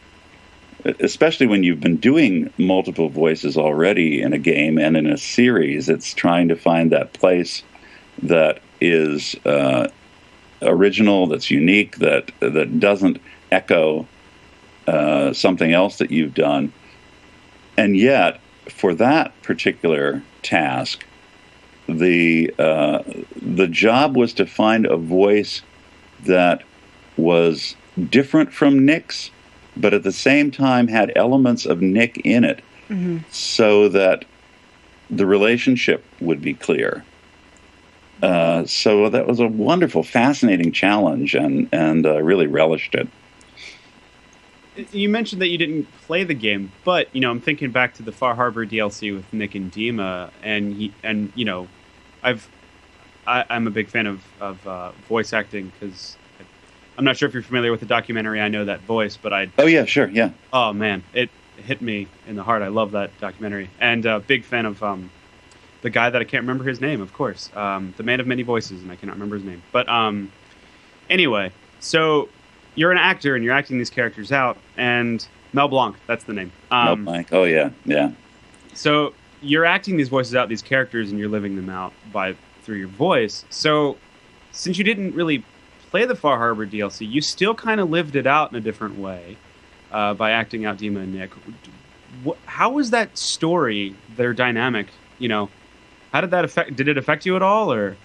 especially 1.00 1.48
when 1.48 1.64
you've 1.64 1.82
been 1.82 1.98
doing 1.98 2.52
multiple 2.58 3.10
voices 3.10 3.58
already 3.58 4.22
in 4.22 4.32
a 4.32 4.38
game 4.38 4.78
and 4.78 4.96
in 4.96 5.06
a 5.08 5.18
series, 5.18 5.90
it's 5.90 6.14
trying 6.14 6.48
to 6.48 6.56
find 6.56 6.92
that 6.92 7.12
place 7.12 7.64
that 8.24 8.62
is 8.80 9.36
uh, 9.46 9.90
original, 10.62 11.28
that's 11.28 11.52
unique, 11.52 11.98
that 11.98 12.32
that 12.40 12.80
doesn't 12.80 13.20
echo 13.52 14.08
uh, 14.88 15.34
something 15.34 15.74
else 15.74 15.98
that 15.98 16.12
you've 16.12 16.34
done. 16.34 16.72
And 17.78 17.98
yet, 17.98 18.40
for 18.70 18.94
that 18.96 19.40
particular 19.42 20.22
task, 20.44 21.06
the 21.88 22.54
uh, 22.60 23.04
the 23.42 23.68
job 23.68 24.16
was 24.16 24.34
to 24.34 24.46
find 24.46 24.86
a 24.86 24.98
voice 24.98 25.62
that 26.26 26.64
was 27.16 27.76
different 28.10 28.52
from 28.54 28.86
Nick's, 28.86 29.32
but 29.76 29.94
at 29.94 30.04
the 30.04 30.12
same 30.12 30.52
time 30.52 30.88
had 30.88 31.12
elements 31.16 31.66
of 31.66 31.82
Nick 31.82 32.18
in 32.26 32.44
it, 32.44 32.62
so 33.32 33.90
that 33.90 34.26
the 35.10 35.26
relationship 35.26 36.04
would 36.20 36.42
be 36.42 36.54
clear. 36.54 37.04
Uh, 38.22 38.66
so 38.66 39.10
that 39.10 39.28
was 39.28 39.40
a 39.40 39.48
wonderful, 39.48 40.04
fascinating 40.04 40.72
challenge, 40.72 41.36
and 41.36 41.70
and 41.72 42.06
uh, 42.06 42.22
really 42.22 42.48
relished 42.48 42.96
it. 42.96 43.08
You 44.92 45.10
mentioned 45.10 45.42
that 45.42 45.48
you 45.48 45.58
didn't 45.58 45.88
play 46.04 46.24
the 46.24 46.34
game, 46.34 46.72
but 46.84 47.14
you 47.14 47.22
know, 47.22 47.32
I'm 47.32 47.42
thinking 47.42 47.72
back 47.72 47.96
to 47.96 48.04
the 48.04 48.12
Far 48.12 48.36
Harbor 48.36 48.66
DLC 48.66 49.16
with 49.16 49.32
Nick 49.34 49.56
and 49.56 49.72
Dima, 49.72 50.32
and 50.44 50.74
he, 50.74 50.94
and 51.04 51.32
you 51.36 51.46
know, 51.46 51.68
I've 52.24 52.48
I, 53.26 53.46
I'm 53.50 53.68
a 53.68 53.72
big 53.72 53.90
fan 53.90 54.08
of 54.08 54.24
of 54.40 54.68
uh, 54.68 54.92
voice 55.08 55.34
acting 55.34 55.72
because 55.80 56.16
I'm 56.98 57.06
not 57.06 57.18
sure 57.18 57.28
if 57.28 57.34
you're 57.34 57.44
familiar 57.44 57.72
with 57.72 57.80
the 57.80 57.86
documentary. 57.86 58.42
I 58.42 58.50
know 58.50 58.66
that 58.66 58.82
voice, 58.82 59.18
but 59.18 59.34
I 59.34 59.52
Oh 59.58 59.66
yeah, 59.66 59.86
sure, 59.86 60.10
yeah. 60.10 60.32
oh 60.54 60.74
man, 60.74 61.04
it 61.14 61.30
hit 61.58 61.82
me 61.82 62.08
in 62.28 62.36
the 62.36 62.44
heart. 62.44 62.62
I 62.62 62.68
love 62.68 62.92
that 62.92 63.18
documentary, 63.20 63.70
and 63.80 64.06
uh, 64.06 64.20
big 64.20 64.46
fan 64.46 64.66
of 64.66 64.82
um, 64.84 65.10
the 65.82 65.90
guy 65.90 66.10
that 66.10 66.22
I 66.22 66.26
can't 66.26 66.44
remember 66.44 66.64
his 66.64 66.82
name, 66.82 67.02
of 67.02 67.14
course, 67.14 67.50
um, 67.56 67.94
the 67.98 68.04
man 68.04 68.20
of 68.20 68.28
many 68.28 68.44
voices, 68.44 68.82
and 68.82 68.92
I 68.92 68.96
cannot 68.96 69.14
remember 69.14 69.36
his 69.36 69.46
name. 69.46 69.62
But 69.72 69.90
um, 69.90 70.32
anyway, 71.10 71.52
so 71.80 72.30
you're 72.78 72.92
an 72.92 72.98
actor 72.98 73.36
and 73.36 73.44
you're 73.44 73.54
acting 73.54 73.78
these 73.78 73.90
characters 73.90 74.32
out, 74.32 74.58
and 74.78 75.28
Mel 75.52 75.68
Blanc, 75.68 75.98
that's 76.06 76.24
the 76.24 76.34
name. 76.34 76.52
Um, 76.72 77.04
blank. 77.04 77.30
Oh 77.34 77.44
yeah, 77.44 77.72
yeah. 77.86 78.12
so 78.74 79.14
you're 79.42 79.66
acting 79.66 79.98
these 79.98 80.10
voices 80.10 80.36
out, 80.36 80.48
these 80.48 80.62
characters, 80.62 81.10
and 81.10 81.20
you're 81.20 81.30
living 81.30 81.56
them 81.56 81.70
out 81.70 81.92
by 82.14 82.36
through 82.62 82.78
your 82.78 82.88
voice. 82.88 83.44
So 83.50 83.98
since 84.52 84.78
you 84.78 84.84
didn't 84.84 85.14
really 85.16 85.44
play 85.90 86.06
the 86.06 86.16
Far 86.16 86.38
Harbor 86.38 86.68
DLC, 86.68 87.10
you 87.10 87.20
still 87.22 87.56
kind 87.56 87.82
of 87.82 87.90
lived 87.90 88.16
it 88.16 88.28
out 88.28 88.52
in 88.52 88.58
a 88.58 88.62
different 88.62 89.00
way 89.00 89.38
uh, 89.92 90.14
by 90.14 90.32
acting 90.32 90.66
out 90.66 90.78
Dima 90.78 91.04
and 91.04 91.14
Nick. 91.16 91.32
How 92.46 92.72
was 92.72 92.92
that 92.92 93.18
story, 93.18 93.96
their 94.16 94.34
dynamic? 94.34 94.88
You 95.18 95.30
know, 95.30 95.50
how 96.14 96.22
did 96.22 96.32
that 96.32 96.46
affect? 96.46 96.76
Did 96.76 96.88
it 96.88 96.98
affect 96.98 97.26
you 97.26 97.36
at 97.36 97.42
all, 97.42 97.74
or? 97.74 97.98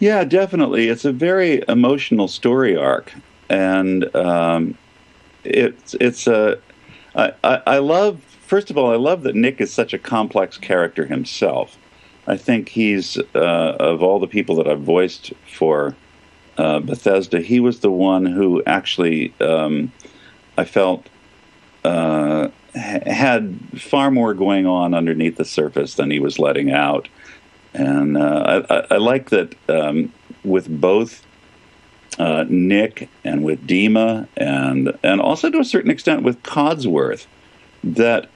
Yeah, 0.00 0.24
definitely. 0.24 0.88
It's 0.88 1.04
a 1.04 1.12
very 1.12 1.62
emotional 1.66 2.28
story 2.28 2.76
arc, 2.76 3.14
and 3.48 4.14
um, 4.14 4.76
it's 5.44 5.94
it's 5.94 6.26
a. 6.26 6.58
I, 7.14 7.32
I, 7.42 7.62
I 7.66 7.78
love. 7.78 8.20
First 8.20 8.70
of 8.70 8.78
all, 8.78 8.90
I 8.90 8.96
love 8.96 9.22
that 9.24 9.34
Nick 9.34 9.60
is 9.60 9.72
such 9.72 9.92
a 9.92 9.98
complex 9.98 10.56
character 10.56 11.06
himself. 11.06 11.76
I 12.26 12.36
think 12.36 12.68
he's 12.70 13.18
uh, 13.34 13.76
of 13.80 14.02
all 14.02 14.18
the 14.18 14.26
people 14.26 14.56
that 14.56 14.68
I've 14.68 14.82
voiced 14.82 15.32
for 15.46 15.96
uh, 16.58 16.80
Bethesda, 16.80 17.40
he 17.40 17.60
was 17.60 17.80
the 17.80 17.90
one 17.90 18.26
who 18.26 18.62
actually 18.66 19.32
um, 19.40 19.92
I 20.56 20.64
felt 20.64 21.08
uh, 21.84 22.48
had 22.74 23.58
far 23.78 24.10
more 24.10 24.34
going 24.34 24.66
on 24.66 24.92
underneath 24.92 25.36
the 25.36 25.44
surface 25.44 25.94
than 25.94 26.10
he 26.10 26.18
was 26.18 26.38
letting 26.38 26.70
out. 26.70 27.08
And 27.74 28.16
uh, 28.16 28.64
I, 28.68 28.76
I, 28.76 28.86
I 28.90 28.96
like 28.96 29.30
that 29.30 29.54
um, 29.68 30.12
with 30.44 30.68
both 30.80 31.24
uh, 32.18 32.44
Nick 32.48 33.08
and 33.24 33.44
with 33.44 33.66
Dima, 33.66 34.26
and 34.36 34.96
and 35.02 35.20
also 35.20 35.50
to 35.50 35.60
a 35.60 35.64
certain 35.64 35.90
extent 35.90 36.22
with 36.22 36.42
Codsworth, 36.42 37.26
that 37.84 38.28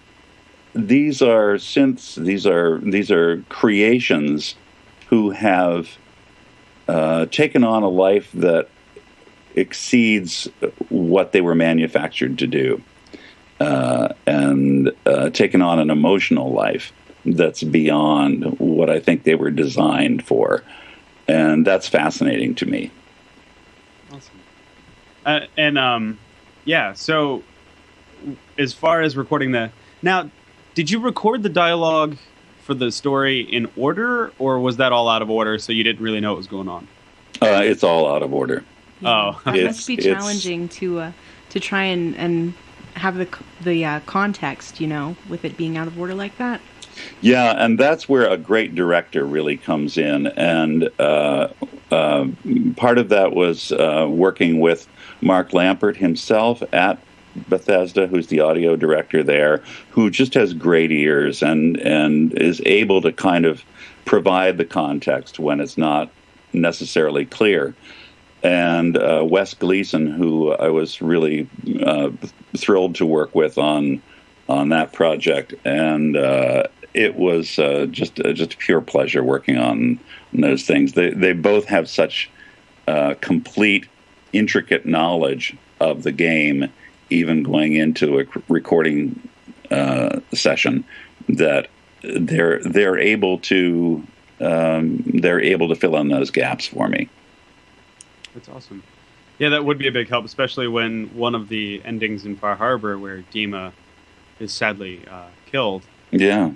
these 0.75 1.21
are 1.21 1.55
synths, 1.55 2.15
these 2.15 2.47
are 2.47 2.79
these 2.79 3.11
are 3.11 3.43
creations 3.49 4.55
who 5.09 5.31
have 5.31 5.99
uh, 6.89 7.27
taken 7.27 7.65
on 7.65 7.83
a 7.83 7.89
life 7.89 8.31
that 8.33 8.69
exceeds 9.55 10.49
what 10.89 11.33
they 11.33 11.41
were 11.41 11.55
manufactured 11.55 12.39
to 12.39 12.47
do, 12.47 12.83
uh, 13.61 14.09
and 14.27 14.93
uh, 15.05 15.29
taken 15.31 15.61
on 15.61 15.79
an 15.79 15.91
emotional 15.91 16.53
life 16.53 16.93
that's 17.25 17.63
beyond 17.63 18.59
what 18.59 18.91
I 18.91 19.01
think 19.01 19.25
they 19.25 19.35
were 19.35 19.51
designed 19.51 20.25
for, 20.25 20.63
and 21.29 21.67
that's 21.67 21.89
fascinating 21.89 22.55
to 22.57 22.67
me. 22.67 22.91
Awesome. 25.25 25.43
Uh, 25.43 25.47
and 25.57 25.79
um, 25.79 26.19
yeah. 26.65 26.93
So, 26.93 27.43
as 28.59 28.73
far 28.73 29.01
as 29.03 29.17
recording 29.17 29.53
the 29.53 29.71
now, 30.03 30.31
did 30.75 30.91
you 30.91 31.01
record 31.01 31.43
the 31.43 31.49
dialogue 31.49 32.17
for 32.63 32.75
the 32.75 32.93
story 32.93 33.41
in 33.41 33.69
order, 33.77 34.33
or 34.39 34.61
was 34.61 34.77
that 34.77 34.93
all 34.93 35.09
out 35.09 35.23
of 35.23 35.31
order, 35.31 35.59
so 35.59 35.73
you 35.73 35.83
didn't 35.85 36.03
really 36.03 36.21
know 36.21 36.33
what 36.33 36.39
was 36.39 36.47
going 36.47 36.69
on? 36.69 36.87
Uh, 37.41 37.61
it's 37.65 37.83
all 37.83 38.13
out 38.13 38.23
of 38.23 38.33
order. 38.33 38.65
Oh. 39.05 39.41
that 39.45 39.55
It's- 39.57 39.77
must 39.77 39.87
be 39.89 39.95
it's- 39.99 40.07
challenging 40.17 40.69
to 40.71 41.01
uh, 41.01 41.13
to 41.51 41.61
try 41.61 41.83
and 41.85 42.17
and 42.17 42.55
have 42.95 43.17
the 43.17 43.29
the 43.63 43.85
uh, 43.85 44.01
context, 44.07 44.81
you 44.81 44.87
know, 44.87 45.17
with 45.29 45.45
it 45.45 45.57
being 45.57 45.77
out 45.77 45.87
of 45.87 45.99
order 45.99 46.15
like 46.15 46.37
that. 46.39 46.61
Yeah, 47.21 47.53
and 47.57 47.79
that's 47.79 48.09
where 48.09 48.29
a 48.29 48.37
great 48.37 48.75
director 48.75 49.25
really 49.25 49.57
comes 49.57 49.97
in. 49.97 50.27
And 50.29 50.91
uh, 50.99 51.49
uh, 51.91 52.27
part 52.77 52.99
of 52.99 53.09
that 53.11 53.33
was 53.35 53.73
uh, 53.73 54.07
working 54.11 54.61
with 54.61 54.89
Mark 55.21 55.51
Lampert 55.51 55.97
himself 55.97 56.63
at 56.73 56.99
Bethesda, 57.49 58.07
who's 58.07 58.27
the 58.27 58.41
audio 58.41 58.77
director 58.77 59.23
there, 59.23 59.63
who 59.91 60.11
just 60.11 60.35
has 60.35 60.53
great 60.53 60.93
ears 60.93 61.43
and 61.43 61.77
and 61.79 62.33
is 62.39 62.61
able 62.67 63.01
to 63.03 63.13
kind 63.13 63.47
of 63.47 63.65
provide 64.05 64.59
the 64.59 64.65
context 64.65 65.39
when 65.39 65.61
it's 65.61 65.79
not 65.79 66.11
necessarily 66.53 67.25
clear. 67.25 67.75
And 68.43 68.99
uh, 68.99 69.25
Wes 69.27 69.55
Gleason, 69.55 70.09
who 70.09 70.53
I 70.53 70.69
was 70.69 71.01
really 71.01 71.49
uh, 71.85 72.11
thrilled 72.57 72.97
to 72.97 73.07
work 73.07 73.35
with 73.35 73.57
on 73.57 74.03
on 74.49 74.71
that 74.71 74.93
project, 74.93 75.55
and 75.65 76.17
uh, 76.17 76.65
it 76.95 77.17
was 77.17 77.59
uh, 77.59 77.87
just 77.91 78.21
uh, 78.21 78.33
just 78.33 78.59
pure 78.59 78.81
pleasure 78.81 79.23
working 79.23 79.59
on 79.59 79.99
those 80.33 80.65
things. 80.65 80.93
They 80.93 81.11
they 81.11 81.33
both 81.33 81.67
have 81.67 81.89
such 81.89 82.31
uh, 82.89 83.15
complete, 83.21 83.89
intricate 84.33 84.87
knowledge 84.87 85.57
of 85.81 86.03
the 86.03 86.13
game, 86.13 86.71
even 87.11 87.43
going 87.43 87.75
into 87.75 88.21
a 88.21 88.25
recording 88.49 89.29
uh, 89.71 90.21
session, 90.33 90.85
that 91.29 91.69
they're 92.03 92.61
they're 92.61 92.99
able 92.99 93.39
to 93.39 94.07
um, 94.41 95.03
they're 95.07 95.41
able 95.41 95.69
to 95.69 95.75
fill 95.75 95.97
in 95.97 96.09
those 96.09 96.31
gaps 96.31 96.67
for 96.67 96.89
me. 96.89 97.09
That's 98.35 98.49
awesome. 98.49 98.83
Yeah, 99.39 99.49
that 99.51 99.65
would 99.65 99.79
be 99.79 99.89
a 99.89 99.93
big 99.93 100.09
help, 100.09 100.25
especially 100.25 100.69
when 100.69 101.07
one 101.17 101.35
of 101.35 101.49
the 101.49 101.83
endings 101.85 102.25
in 102.25 102.37
Far 102.37 102.55
Harbor, 102.55 102.99
where 102.99 103.25
Dima 103.33 103.73
is 104.39 104.53
sadly 104.53 105.03
uh, 105.11 105.29
killed. 105.47 105.83
Yeah. 106.11 106.53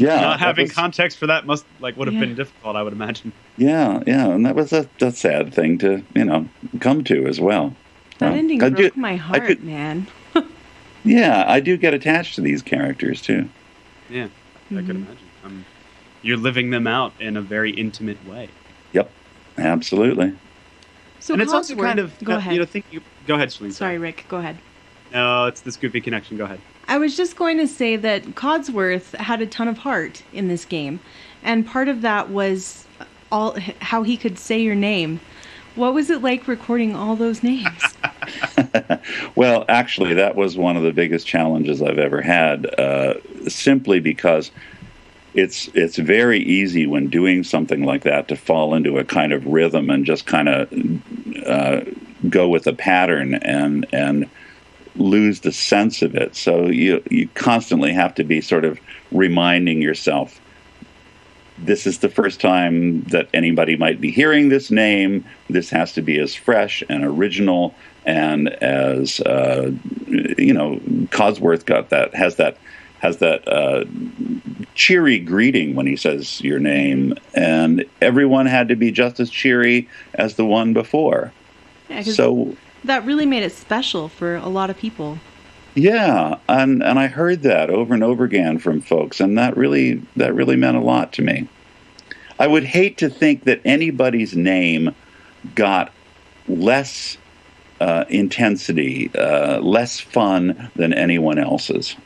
Yeah. 0.00 0.20
Not 0.22 0.40
having 0.40 0.64
was- 0.64 0.72
context 0.72 1.18
for 1.18 1.26
that 1.26 1.44
must 1.46 1.64
like 1.80 1.96
would 1.96 2.08
have 2.08 2.14
Yeah. 2.14 2.20
been 2.20 2.34
difficult, 2.34 2.74
I 2.76 2.82
would 2.82 2.92
imagine. 2.94 3.32
Yeah, 3.58 4.02
yeah, 4.06 4.28
and 4.28 4.46
that 4.46 4.54
was 4.54 4.72
a, 4.72 4.88
a 5.02 5.10
sad 5.12 5.52
thing 5.52 5.76
to 5.78 6.02
you 6.14 6.24
know 6.24 6.48
come 6.80 7.04
to 7.04 7.26
as 7.26 7.38
well. 7.40 7.74
That 8.18 8.32
Uh, 8.32 8.36
ending 8.36 8.62
I 8.62 8.70
broke 8.70 8.94
do- 8.94 9.00
my 9.00 9.16
heart, 9.16 9.46
could- 9.46 9.62
man. 9.64 10.06
Yeah, 11.04 11.44
I 11.48 11.60
do 11.60 11.76
get 11.78 11.94
attached 11.94 12.34
to 12.34 12.42
these 12.42 12.60
characters 12.62 13.22
too. 13.22 13.48
Yeah, 14.10 14.26
I 14.70 14.74
could 14.74 14.84
Mhm. 14.86 14.90
imagine. 14.90 15.16
Um, 15.44 15.64
you're 16.22 16.36
living 16.36 16.68
them 16.70 16.86
out 16.86 17.12
in 17.18 17.36
a 17.38 17.40
very 17.42 17.70
intimate 17.70 18.18
way, 18.28 18.48
Yep, 18.92 19.10
absolutely. 19.56 20.32
So 21.18 21.32
and 21.34 21.42
it's 21.42 21.52
also 21.54 21.74
kind 21.76 21.98
of 21.98 22.12
go 22.22 22.34
uh, 22.34 22.36
ahead. 22.38 22.52
you 22.54 22.58
know 22.58 22.66
think 22.66 22.84
you 22.90 23.00
go 23.26 23.34
ahead, 23.36 23.48
Shaline. 23.50 23.72
Sorry, 23.72 23.96
Rick. 23.98 24.26
Go 24.28 24.38
ahead. 24.38 24.58
No, 25.12 25.46
it's 25.46 25.60
the 25.62 25.70
Scoopy 25.70 26.02
connection. 26.04 26.36
Go 26.36 26.44
ahead. 26.44 26.60
I 26.90 26.98
was 26.98 27.16
just 27.16 27.36
going 27.36 27.56
to 27.58 27.68
say 27.68 27.94
that 27.94 28.24
Codsworth 28.34 29.14
had 29.14 29.40
a 29.40 29.46
ton 29.46 29.68
of 29.68 29.78
heart 29.78 30.24
in 30.32 30.48
this 30.48 30.64
game, 30.64 30.98
and 31.40 31.64
part 31.64 31.86
of 31.86 32.02
that 32.02 32.30
was 32.30 32.84
all 33.30 33.56
how 33.80 34.02
he 34.02 34.16
could 34.16 34.40
say 34.40 34.60
your 34.60 34.74
name. 34.74 35.20
What 35.76 35.94
was 35.94 36.10
it 36.10 36.20
like 36.20 36.48
recording 36.48 36.96
all 36.96 37.14
those 37.14 37.44
names? 37.44 37.94
well, 39.36 39.64
actually, 39.68 40.14
that 40.14 40.34
was 40.34 40.58
one 40.58 40.76
of 40.76 40.82
the 40.82 40.92
biggest 40.92 41.28
challenges 41.28 41.80
I've 41.80 42.00
ever 42.00 42.20
had, 42.20 42.66
uh, 42.78 43.14
simply 43.48 44.00
because 44.00 44.50
it's 45.32 45.68
it's 45.74 45.96
very 45.96 46.40
easy 46.40 46.88
when 46.88 47.08
doing 47.08 47.44
something 47.44 47.84
like 47.84 48.02
that 48.02 48.26
to 48.26 48.36
fall 48.36 48.74
into 48.74 48.98
a 48.98 49.04
kind 49.04 49.32
of 49.32 49.46
rhythm 49.46 49.90
and 49.90 50.04
just 50.04 50.26
kind 50.26 50.48
of 50.48 51.46
uh, 51.46 51.82
go 52.28 52.48
with 52.48 52.66
a 52.66 52.72
pattern 52.72 53.34
and 53.34 53.86
and 53.92 54.28
lose 54.96 55.40
the 55.40 55.52
sense 55.52 56.02
of 56.02 56.14
it. 56.14 56.36
So 56.36 56.66
you 56.66 57.02
you 57.10 57.28
constantly 57.34 57.92
have 57.92 58.14
to 58.16 58.24
be 58.24 58.40
sort 58.40 58.64
of 58.64 58.80
reminding 59.12 59.82
yourself. 59.82 60.40
This 61.58 61.86
is 61.86 61.98
the 61.98 62.08
first 62.08 62.40
time 62.40 63.02
that 63.04 63.28
anybody 63.34 63.76
might 63.76 64.00
be 64.00 64.10
hearing 64.10 64.48
this 64.48 64.70
name. 64.70 65.26
This 65.48 65.68
has 65.70 65.92
to 65.92 66.02
be 66.02 66.18
as 66.18 66.34
fresh 66.34 66.82
and 66.88 67.04
original 67.04 67.74
and 68.06 68.48
as 68.48 69.20
uh, 69.20 69.70
you 70.06 70.54
know. 70.54 70.80
Codsworth 71.10 71.66
got 71.66 71.90
that 71.90 72.14
has 72.14 72.36
that 72.36 72.56
has 73.00 73.18
that 73.18 73.46
uh, 73.48 73.84
cheery 74.74 75.18
greeting 75.18 75.74
when 75.74 75.86
he 75.86 75.96
says 75.96 76.40
your 76.40 76.58
name, 76.58 77.14
and 77.34 77.84
everyone 78.00 78.46
had 78.46 78.68
to 78.68 78.76
be 78.76 78.90
just 78.90 79.20
as 79.20 79.30
cheery 79.30 79.88
as 80.14 80.36
the 80.36 80.44
one 80.44 80.72
before. 80.72 81.32
Yeah, 81.88 82.02
So 82.02 82.56
that 82.84 83.04
really 83.04 83.26
made 83.26 83.42
it 83.42 83.52
special 83.52 84.08
for 84.08 84.36
a 84.36 84.48
lot 84.48 84.70
of 84.70 84.76
people. 84.76 85.18
Yeah, 85.74 86.38
and 86.48 86.82
and 86.82 86.98
I 86.98 87.06
heard 87.06 87.42
that 87.42 87.70
over 87.70 87.94
and 87.94 88.02
over 88.02 88.24
again 88.24 88.58
from 88.58 88.80
folks, 88.80 89.20
and 89.20 89.38
that 89.38 89.56
really 89.56 90.02
that 90.16 90.34
really 90.34 90.56
meant 90.56 90.76
a 90.76 90.80
lot 90.80 91.12
to 91.14 91.22
me. 91.22 91.48
I 92.38 92.46
would 92.46 92.64
hate 92.64 92.98
to 92.98 93.10
think 93.10 93.44
that 93.44 93.60
anybody's 93.64 94.34
name 94.34 94.94
got 95.54 95.92
less 96.48 97.18
uh, 97.80 98.04
intensity, 98.08 99.10
uh, 99.14 99.60
less 99.60 100.00
fun 100.00 100.70
than 100.74 100.92
anyone 100.92 101.38
else's. 101.38 101.96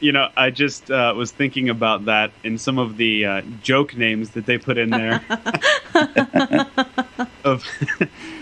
You 0.00 0.12
know, 0.12 0.28
I 0.36 0.50
just 0.50 0.90
uh, 0.90 1.14
was 1.16 1.32
thinking 1.32 1.68
about 1.68 2.04
that 2.04 2.30
in 2.44 2.58
some 2.58 2.78
of 2.78 2.96
the 2.96 3.24
uh, 3.24 3.42
joke 3.62 3.96
names 3.96 4.30
that 4.30 4.46
they 4.46 4.58
put 4.58 4.78
in 4.78 4.90
there 4.90 5.24
of 7.44 7.64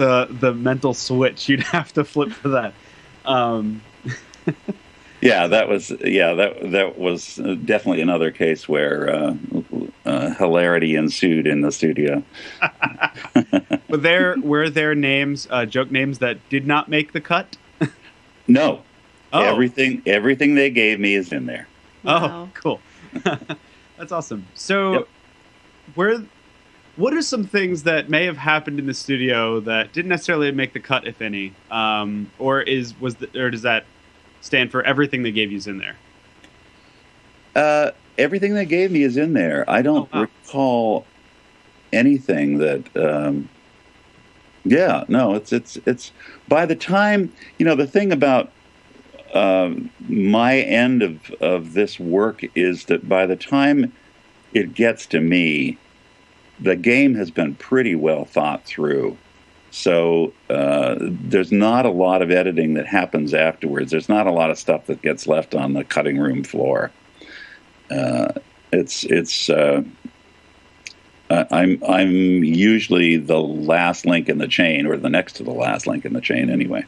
the 0.00 0.26
the 0.30 0.54
mental 0.54 0.94
switch 0.94 1.48
you'd 1.48 1.60
have 1.76 1.92
to 1.92 2.04
flip 2.04 2.30
for 2.32 2.48
that. 2.48 2.72
Um, 3.26 3.82
Yeah, 5.22 5.48
that 5.48 5.68
was 5.68 5.92
yeah 6.02 6.32
that 6.32 6.70
that 6.72 6.98
was 6.98 7.34
definitely 7.36 8.00
another 8.00 8.30
case 8.30 8.66
where 8.66 9.10
uh, 9.14 9.34
uh, 10.06 10.30
hilarity 10.36 10.96
ensued 10.96 11.46
in 11.46 11.60
the 11.60 11.70
studio. 11.70 12.22
were 13.90 13.96
there 13.98 14.36
were 14.40 14.70
there 14.70 14.94
names, 14.94 15.46
uh, 15.50 15.66
joke 15.66 15.90
names 15.90 16.20
that 16.20 16.38
did 16.48 16.66
not 16.66 16.88
make 16.88 17.12
the 17.12 17.20
cut? 17.20 17.56
No, 18.48 18.82
Oh, 19.32 19.44
everything 19.44 20.02
everything 20.06 20.54
they 20.56 20.70
gave 20.70 20.98
me 20.98 21.14
is 21.14 21.32
in 21.32 21.44
there. 21.46 21.68
Wow. 22.02 22.48
Oh, 22.48 22.50
cool. 22.54 22.80
That's 23.98 24.10
awesome. 24.10 24.46
So, 24.54 24.92
Yep. 24.94 25.08
where, 25.94 26.22
what 27.00 27.14
are 27.14 27.22
some 27.22 27.44
things 27.44 27.84
that 27.84 28.10
may 28.10 28.26
have 28.26 28.36
happened 28.36 28.78
in 28.78 28.86
the 28.86 28.92
studio 28.94 29.58
that 29.60 29.92
didn't 29.92 30.10
necessarily 30.10 30.52
make 30.52 30.74
the 30.74 30.80
cut, 30.80 31.06
if 31.06 31.22
any, 31.22 31.54
um, 31.70 32.30
or 32.38 32.60
is 32.60 32.98
was 33.00 33.14
the, 33.16 33.42
or 33.42 33.50
does 33.50 33.62
that 33.62 33.84
stand 34.42 34.70
for 34.70 34.82
everything 34.82 35.22
they 35.22 35.32
gave 35.32 35.50
you's 35.50 35.66
in 35.66 35.78
there? 35.78 35.96
Uh, 37.56 37.90
everything 38.18 38.54
they 38.54 38.66
gave 38.66 38.90
me 38.90 39.02
is 39.02 39.16
in 39.16 39.32
there. 39.32 39.64
I 39.68 39.82
don't 39.82 40.08
Oh, 40.12 40.18
wow. 40.20 40.28
recall 40.44 41.06
anything 41.92 42.58
that. 42.58 42.84
Um, 42.96 43.48
yeah, 44.64 45.04
no, 45.08 45.34
it's 45.34 45.52
it's 45.54 45.78
it's. 45.86 46.12
By 46.48 46.66
the 46.66 46.76
time 46.76 47.32
you 47.58 47.64
know, 47.64 47.74
the 47.74 47.86
thing 47.86 48.12
about 48.12 48.52
um 49.32 49.90
my 50.08 50.58
end 50.58 51.02
of 51.02 51.30
of 51.40 51.72
this 51.72 51.98
work 51.98 52.42
is 52.54 52.84
that 52.86 53.08
by 53.08 53.24
the 53.24 53.36
time 53.36 53.90
it 54.52 54.74
gets 54.74 55.06
to 55.06 55.20
me, 55.20 55.78
the 56.60 56.76
game 56.76 57.14
has 57.14 57.30
been 57.30 57.54
pretty 57.54 57.94
well 57.94 58.24
thought 58.24 58.64
through. 58.64 59.16
So 59.70 60.32
uh, 60.48 60.96
there's 60.98 61.52
not 61.52 61.86
a 61.86 61.90
lot 61.90 62.22
of 62.22 62.30
editing 62.30 62.74
that 62.74 62.86
happens 62.86 63.32
afterwards. 63.32 63.90
There's 63.90 64.08
not 64.08 64.26
a 64.26 64.32
lot 64.32 64.50
of 64.50 64.58
stuff 64.58 64.86
that 64.86 65.00
gets 65.00 65.26
left 65.26 65.54
on 65.54 65.74
the 65.74 65.84
cutting 65.84 66.18
room 66.18 66.42
floor. 66.42 66.90
Uh, 67.90 68.32
it's 68.72 69.04
it's. 69.04 69.48
Uh, 69.48 69.82
I'm 71.30 71.80
I'm 71.88 72.42
usually 72.42 73.16
the 73.16 73.40
last 73.40 74.04
link 74.04 74.28
in 74.28 74.38
the 74.38 74.48
chain, 74.48 74.86
or 74.86 74.96
the 74.96 75.08
next 75.08 75.34
to 75.34 75.44
the 75.44 75.52
last 75.52 75.86
link 75.86 76.04
in 76.04 76.12
the 76.12 76.20
chain, 76.20 76.50
anyway. 76.50 76.84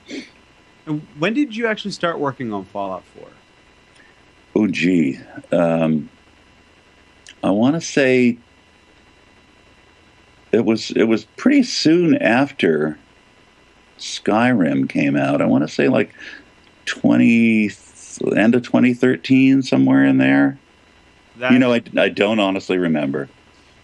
And 0.87 1.07
when 1.19 1.33
did 1.35 1.55
you 1.55 1.69
actually 1.69 1.93
start 1.93 2.19
working 2.19 2.53
on 2.53 2.65
Fallout 2.65 3.05
4? 3.05 3.29
Oh, 4.55 4.67
gee, 4.67 5.19
um, 5.53 6.11
I 7.43 7.51
want 7.51 7.75
to 7.77 7.81
say 7.81 8.39
it 10.53 10.65
was 10.65 10.91
it 10.93 11.05
was 11.05 11.25
pretty 11.37 11.63
soon 11.63 12.17
after 12.17 12.99
Skyrim 13.99 14.89
came 14.89 15.17
out. 15.17 15.43
I 15.43 15.47
want 15.47 15.67
to 15.67 15.69
say 15.69 15.89
like 15.89 16.15
twenty 16.85 17.71
end 18.37 18.55
of 18.55 18.63
2013, 18.63 19.63
somewhere 19.63 20.05
in 20.05 20.19
there. 20.19 20.59
That, 21.39 21.53
You 21.53 21.59
know, 21.59 21.73
I, 21.73 21.83
I 21.97 22.09
don't 22.09 22.39
honestly 22.39 22.79
remember. 22.79 23.29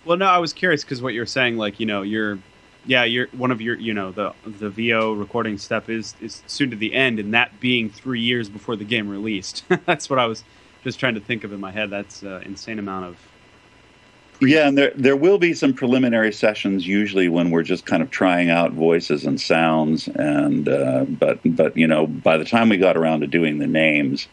Well, 0.04 0.16
no, 0.16 0.26
I 0.26 0.38
was 0.38 0.52
curious 0.52 0.84
because 0.84 1.02
what 1.02 1.14
you're 1.14 1.26
saying, 1.26 1.56
like, 1.56 1.80
you 1.80 1.86
know, 1.86 2.02
you're, 2.02 2.38
yeah, 2.86 3.04
you're 3.04 3.26
one 3.28 3.50
of 3.50 3.60
your, 3.60 3.76
you 3.76 3.94
know, 3.94 4.12
the 4.12 4.34
the 4.46 4.70
VO 4.70 5.12
recording 5.12 5.58
step 5.58 5.88
is 5.88 6.14
is 6.20 6.42
soon 6.46 6.70
to 6.70 6.76
the 6.76 6.94
end, 6.94 7.18
and 7.18 7.34
that 7.34 7.58
being 7.60 7.90
three 7.90 8.20
years 8.20 8.48
before 8.48 8.76
the 8.76 8.84
game 8.84 9.08
released. 9.08 9.64
That's 9.86 10.08
what 10.08 10.18
I 10.18 10.26
was 10.26 10.44
just 10.84 10.98
trying 10.98 11.14
to 11.14 11.20
think 11.20 11.44
of 11.44 11.52
in 11.52 11.60
my 11.60 11.70
head. 11.70 11.90
That's 11.90 12.22
uh, 12.22 12.42
insane 12.44 12.78
amount 12.78 13.06
of. 13.06 13.16
Yeah, 14.40 14.68
and 14.68 14.78
there 14.78 14.92
there 14.94 15.16
will 15.16 15.38
be 15.38 15.52
some 15.52 15.74
preliminary 15.74 16.32
sessions 16.32 16.86
usually 16.86 17.28
when 17.28 17.50
we're 17.50 17.64
just 17.64 17.86
kind 17.86 18.02
of 18.02 18.10
trying 18.10 18.50
out 18.50 18.72
voices 18.72 19.24
and 19.24 19.40
sounds, 19.40 20.06
and 20.08 20.68
uh, 20.68 21.04
but 21.08 21.40
but 21.44 21.76
you 21.76 21.86
know 21.86 22.06
by 22.06 22.36
the 22.36 22.44
time 22.44 22.68
we 22.68 22.76
got 22.76 22.96
around 22.96 23.20
to 23.20 23.26
doing 23.26 23.58
the 23.58 23.66
names, 23.66 24.28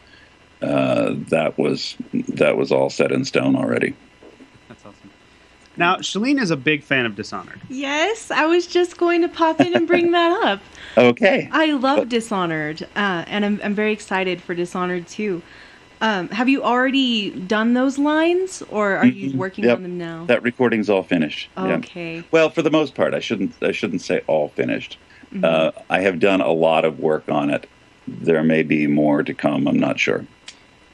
uh, 0.62 1.14
that 1.28 1.58
was 1.58 1.96
that 2.12 2.56
was 2.56 2.70
all 2.70 2.88
set 2.88 3.10
in 3.10 3.24
stone 3.24 3.56
already. 3.56 3.96
That's 4.68 4.86
awesome. 4.86 5.10
Now, 5.76 5.96
Shaline 5.96 6.40
is 6.40 6.50
a 6.50 6.56
big 6.56 6.82
fan 6.84 7.04
of 7.04 7.16
Dishonored. 7.16 7.60
Yes, 7.68 8.30
I 8.30 8.46
was 8.46 8.66
just 8.66 8.96
going 8.96 9.22
to 9.22 9.28
pop 9.28 9.60
in 9.60 9.74
and 9.74 9.86
bring 9.86 10.12
that 10.12 10.30
up. 10.46 10.60
Okay. 10.96 11.48
I 11.52 11.72
love 11.72 12.08
Dishonored, 12.08 12.82
uh, 12.94 13.24
and 13.26 13.44
I'm, 13.44 13.60
I'm 13.62 13.74
very 13.74 13.92
excited 13.92 14.40
for 14.40 14.54
Dishonored 14.54 15.08
too. 15.08 15.42
Um, 16.00 16.28
have 16.28 16.48
you 16.48 16.62
already 16.62 17.30
done 17.30 17.72
those 17.74 17.98
lines, 17.98 18.62
or 18.70 18.96
are 18.96 19.06
you 19.06 19.36
working 19.36 19.64
yep. 19.64 19.78
on 19.78 19.82
them 19.82 19.98
now? 19.98 20.26
That 20.26 20.42
recording's 20.42 20.90
all 20.90 21.02
finished. 21.02 21.48
Yeah. 21.56 21.76
okay. 21.76 22.22
Well, 22.30 22.50
for 22.50 22.62
the 22.62 22.70
most 22.70 22.94
part, 22.94 23.14
I 23.14 23.20
shouldn't 23.20 23.54
I 23.62 23.72
shouldn't 23.72 24.02
say 24.02 24.22
all 24.26 24.48
finished. 24.48 24.98
Mhm. 25.32 25.44
Uh, 25.44 25.72
I 25.88 26.00
have 26.00 26.20
done 26.20 26.40
a 26.40 26.52
lot 26.52 26.84
of 26.84 27.00
work 27.00 27.28
on 27.28 27.50
it. 27.50 27.68
There 28.06 28.42
may 28.42 28.62
be 28.62 28.86
more 28.86 29.22
to 29.22 29.34
come. 29.34 29.66
I'm 29.66 29.78
not 29.78 29.98
sure. 29.98 30.26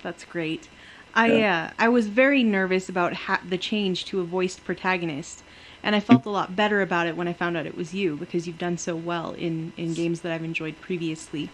That's 0.03 0.25
great. 0.25 0.69
I 1.15 1.33
Yeah. 1.33 1.71
uh, 1.71 1.75
I 1.79 1.89
was 1.89 2.07
very 2.07 2.43
nervous 2.43 2.89
about 2.89 3.13
ha- 3.13 3.41
the 3.47 3.59
change 3.59 4.05
to 4.07 4.21
a 4.21 4.25
voiced 4.25 4.65
protagonist, 4.65 5.43
and 5.83 5.95
I 5.97 6.01
felt 6.01 6.25
a 6.27 6.31
lot 6.31 6.57
better 6.57 6.81
about 6.81 7.07
it 7.07 7.17
when 7.17 7.29
I 7.29 7.33
found 7.33 7.57
out 7.57 7.67
it 7.67 7.77
was 7.77 7.93
you 7.93 8.17
because 8.17 8.47
you've 8.47 8.59
done 8.59 8.79
so 8.79 8.95
well 8.97 9.33
in, 9.33 9.73
in 9.77 9.95
games 9.95 10.21
that 10.21 10.33
I've 10.33 10.45
enjoyed 10.45 10.81
previously. 10.81 11.51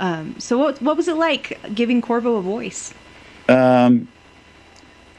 Um, 0.00 0.40
so 0.40 0.56
what 0.56 0.80
what 0.80 0.96
was 0.96 1.08
it 1.08 1.16
like 1.16 1.60
giving 1.74 2.00
Corvo 2.00 2.36
a 2.36 2.42
voice? 2.42 2.92
Um, 3.48 4.08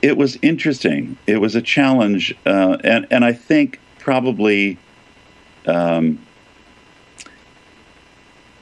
it 0.01 0.17
was 0.17 0.37
interesting. 0.41 1.17
It 1.27 1.37
was 1.37 1.55
a 1.55 1.61
challenge, 1.61 2.35
uh, 2.45 2.77
and 2.83 3.05
and 3.11 3.23
I 3.23 3.33
think 3.33 3.79
probably 3.99 4.79
um, 5.67 6.19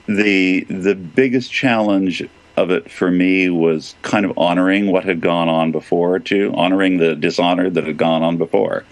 the 0.08 0.66
the 0.66 0.94
biggest 0.94 1.52
challenge 1.52 2.28
of 2.58 2.70
it 2.70 2.92
for 2.92 3.10
me 3.10 3.50
was 3.50 3.96
kind 4.02 4.26
of 4.26 4.38
honoring 4.38 4.92
what 4.92 5.06
had 5.06 5.22
gone 5.22 5.48
on 5.48 5.72
before, 5.72 6.20
too, 6.20 6.52
honoring 6.54 6.98
the 6.98 7.16
dishonor 7.16 7.70
that 7.70 7.86
had 7.86 7.96
gone 7.96 8.22
on 8.22 8.36
before, 8.36 8.84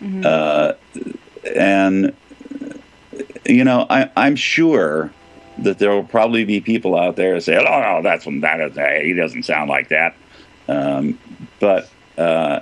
mm-hmm. 0.00 0.22
uh, 0.24 0.74
and 1.56 2.14
you 3.44 3.64
know, 3.64 3.86
I, 3.90 4.08
I'm 4.16 4.36
sure 4.36 5.10
that 5.58 5.78
there 5.78 5.90
will 5.90 6.04
probably 6.04 6.44
be 6.44 6.60
people 6.60 6.98
out 6.98 7.16
there 7.16 7.34
that 7.34 7.42
say, 7.42 7.56
"Oh, 7.56 7.62
no, 7.62 8.00
that's 8.02 8.24
that 8.24 8.60
is 8.60 9.04
he 9.04 9.14
doesn't 9.14 9.44
sound 9.44 9.68
like 9.68 9.88
that," 9.88 10.14
um, 10.68 11.18
but. 11.60 11.88
Uh, 12.16 12.60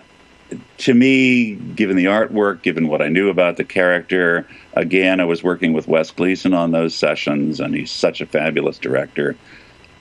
to 0.78 0.94
me, 0.94 1.54
given 1.54 1.96
the 1.96 2.04
artwork, 2.04 2.62
given 2.62 2.88
what 2.88 3.02
I 3.02 3.08
knew 3.08 3.28
about 3.28 3.56
the 3.56 3.64
character, 3.64 4.46
again, 4.74 5.20
I 5.20 5.24
was 5.24 5.42
working 5.42 5.72
with 5.72 5.88
Wes 5.88 6.10
Gleason 6.10 6.52
on 6.52 6.70
those 6.70 6.94
sessions, 6.94 7.60
and 7.60 7.74
he's 7.74 7.90
such 7.90 8.20
a 8.20 8.26
fabulous 8.26 8.78
director. 8.78 9.36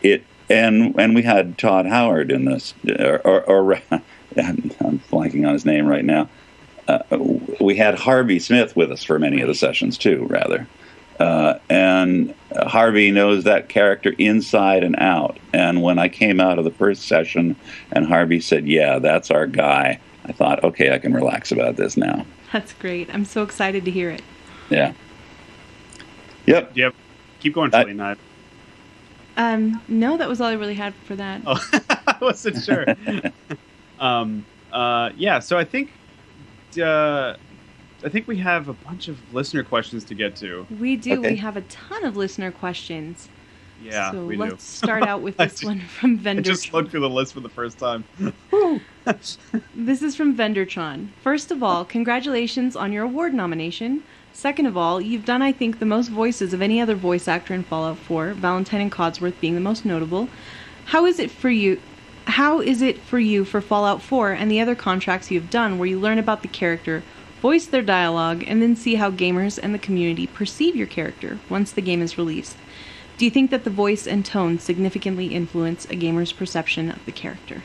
It 0.02 0.24
and 0.50 1.00
and 1.00 1.16
we 1.16 1.22
had 1.22 1.58
Todd 1.58 1.86
Howard 1.86 2.32
in 2.32 2.46
this, 2.46 2.74
or, 3.00 3.20
or, 3.26 3.41
or 3.44 3.74
I'm 3.91 5.02
blanking 5.12 5.48
on 5.48 5.54
his 5.54 5.66
name 5.66 5.88
right 5.88 6.06
now. 6.06 6.30
Uh, 6.88 7.00
we 7.62 7.76
had 7.76 7.96
Harvey 7.96 8.39
Smith 8.39 8.76
with 8.76 8.91
us 8.91 9.04
for 9.04 9.18
many 9.18 9.41
of 9.41 9.48
the 9.48 9.56
sessions 9.56 9.98
too, 9.98 10.26
rather. 10.30 10.68
Uh, 11.20 11.59
and 11.70 12.34
Harvey 12.55 13.11
knows 13.11 13.43
that 13.43 13.70
character 13.70 14.14
inside 14.18 14.84
and 14.84 14.95
out. 14.97 15.38
And 15.53 15.82
when 15.82 15.99
I 15.99 16.09
came 16.09 16.39
out 16.39 16.57
of 16.57 16.66
the 16.66 16.72
first 16.72 17.07
session 17.07 17.55
and 17.91 18.05
Harvey 18.05 18.39
said, 18.39 18.68
Yeah, 18.68 18.99
that's 18.99 19.32
our 19.32 19.45
guy, 19.47 19.99
I 20.26 20.32
thought, 20.32 20.64
okay, 20.64 20.93
I 20.93 20.97
can 20.97 21.14
relax 21.14 21.51
about 21.51 21.76
this 21.76 21.97
now. 21.97 22.26
That's 22.51 22.74
great. 22.74 23.14
I'm 23.14 23.26
so 23.26 23.43
excited 23.43 23.86
to 23.86 23.91
hear 23.91 24.09
it. 24.09 24.22
Yeah. 24.70 24.93
Yep. 26.45 26.76
Yep. 26.76 26.95
Keep 27.39 27.53
going, 27.53 27.72
Shelley. 27.72 27.93
Not. 27.93 28.18
Um, 29.36 29.82
no, 29.88 30.18
that 30.18 30.30
was 30.30 30.39
all 30.39 30.47
I 30.47 30.53
really 30.53 30.76
had 30.76 30.93
for 31.05 31.16
that. 31.16 31.41
Oh, 31.45 31.61
I 32.07 32.18
wasn't 32.22 32.64
sure. 32.64 32.86
um, 33.99 34.45
uh, 34.72 35.09
yeah. 35.18 35.39
So 35.39 35.57
I 35.57 35.64
think, 35.64 35.91
uh, 36.82 37.36
I 38.04 38.10
think 38.10 38.28
we 38.28 38.38
have 38.38 38.68
a 38.68 38.74
bunch 38.74 39.08
of 39.08 39.18
listener 39.34 39.64
questions 39.64 40.04
to 40.06 40.16
get 40.16 40.36
to. 40.38 40.68
We 40.80 40.95
do. 40.95 41.20
Okay. 41.20 41.32
We 41.32 41.38
have 41.38 41.56
a 41.58 41.62
ton 41.62 42.04
of 42.04 42.18
listener 42.18 42.51
questions. 42.51 43.30
Yeah, 43.82 44.12
so 44.12 44.26
we 44.26 44.38
let's 44.38 44.56
do. 44.56 44.86
start 44.86 45.04
out 45.04 45.22
with 45.22 45.38
this 45.38 45.64
one 45.64 45.80
from 45.82 46.18
Vendor. 46.18 46.41
I 46.41 46.43
just 46.43 46.74
looked 46.74 46.91
through 46.91 47.01
the 47.01 47.10
list 47.10 47.34
for 47.34 47.39
the 47.39 47.49
first 47.49 47.78
time. 47.78 48.04
this 49.76 50.01
is 50.01 50.16
from 50.16 50.36
Vendertron. 50.36 51.10
First 51.22 51.51
of 51.51 51.64
all, 51.64 51.84
congratulations 51.86 52.76
on 52.76 52.91
your 52.91 53.04
award 53.06 53.34
nomination. 53.34 54.04
Second 54.32 54.66
of 54.66 54.76
all, 54.76 54.99
you've 54.99 55.26
done, 55.26 55.41
I 55.41 55.51
think, 55.51 55.80
the 55.80 55.86
most 55.86 56.08
voices 56.08 56.54
of 56.54 56.62
any 56.62 56.82
other 56.82 56.95
voice 56.95 57.28
actor 57.28 57.54
in 57.54 57.64
Fallout 57.64 57.97
4, 57.97 58.34
Valentine 58.34 58.82
and 58.82 58.91
Codsworth 58.91 59.39
being 59.39 59.54
the 59.54 59.62
most 59.62 59.86
notable. 59.86 60.28
How 60.86 61.06
is 61.06 61.20
it 61.20 61.30
for 61.30 61.49
you? 61.49 61.80
How 62.26 62.62
is 62.62 62.82
it 62.82 62.97
for 62.99 63.20
you 63.20 63.45
for 63.45 63.62
Fallout 63.62 64.01
4 64.01 64.32
and 64.32 64.49
the 64.49 64.60
other 64.62 64.76
contracts 64.76 65.30
you've 65.30 65.49
done 65.49 65.78
where 65.78 65.88
you 65.88 65.99
learn 65.99 66.18
about 66.18 66.41
the 66.41 66.47
character, 66.47 67.04
voice 67.44 67.66
their 67.66 67.82
dialogue, 67.82 68.41
and 68.48 68.62
then 68.62 68.74
see 68.74 68.96
how 68.96 69.12
gamers 69.12 69.60
and 69.62 69.74
the 69.74 69.78
community 69.78 70.26
perceive 70.26 70.78
your 70.78 70.88
character 70.88 71.38
once 71.50 71.74
the 71.74 71.82
game 71.82 72.02
is 72.02 72.18
released? 72.18 72.56
Do 73.18 73.26
you 73.26 73.32
think 73.32 73.52
that 73.52 73.66
the 73.66 73.70
voice 73.70 74.08
and 74.08 74.26
tone 74.26 74.60
significantly 74.60 75.28
influence 75.28 75.84
a 75.89 75.96
gamer's 75.96 76.32
perception 76.32 76.89
of 76.89 77.06
the 77.06 77.12
character? 77.12 77.62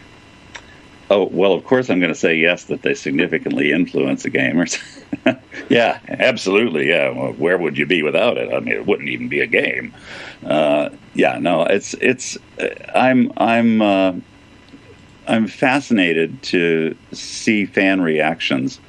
Oh, 1.11 1.29
well, 1.29 1.53
of 1.53 1.63
course, 1.65 1.91
I'm 1.91 2.01
going 2.01 2.13
to 2.13 2.19
say 2.19 2.35
yes, 2.35 2.65
that 2.65 2.83
they 2.83 2.93
significantly 2.93 3.71
influence 3.71 4.25
the 4.25 4.31
gamers. 4.31 4.83
yeah, 5.69 6.01
absolutely. 6.09 6.89
Yeah. 6.89 7.11
Well, 7.11 7.33
where 7.35 7.57
would 7.57 7.79
you 7.79 7.87
be 7.87 8.03
without 8.03 8.37
it? 8.37 8.53
I 8.53 8.59
mean, 8.59 8.75
it 8.75 8.85
wouldn't 8.85 9.09
even 9.09 9.29
be 9.29 9.41
a 9.41 9.47
game. 9.47 9.95
Uh, 10.45 10.89
yeah, 11.15 11.39
no, 11.39 11.63
it's, 11.63 11.95
it's, 11.95 12.37
uh, 12.61 12.67
I'm, 12.97 13.33
I'm, 13.37 13.81
uh, 13.81 14.15
I'm 15.29 15.47
fascinated 15.47 16.43
to 16.43 16.97
see 17.13 17.65
fan 17.65 18.01
reactions 18.01 18.81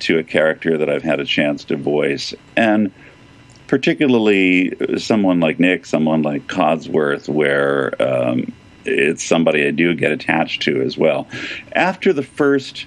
to 0.00 0.18
a 0.18 0.24
character 0.24 0.78
that 0.78 0.90
I've 0.90 1.02
had 1.02 1.20
a 1.20 1.24
chance 1.24 1.64
to 1.64 1.76
voice. 1.76 2.34
And, 2.56 2.92
particularly 3.66 4.72
someone 4.98 5.40
like 5.40 5.58
Nick, 5.58 5.86
someone 5.86 6.22
like 6.22 6.46
Codsworth, 6.46 7.28
where 7.28 8.00
um, 8.02 8.52
it's 8.84 9.24
somebody 9.24 9.66
I 9.66 9.70
do 9.70 9.94
get 9.94 10.12
attached 10.12 10.62
to 10.62 10.82
as 10.82 10.98
well. 10.98 11.26
After 11.72 12.12
the 12.12 12.22
first 12.22 12.86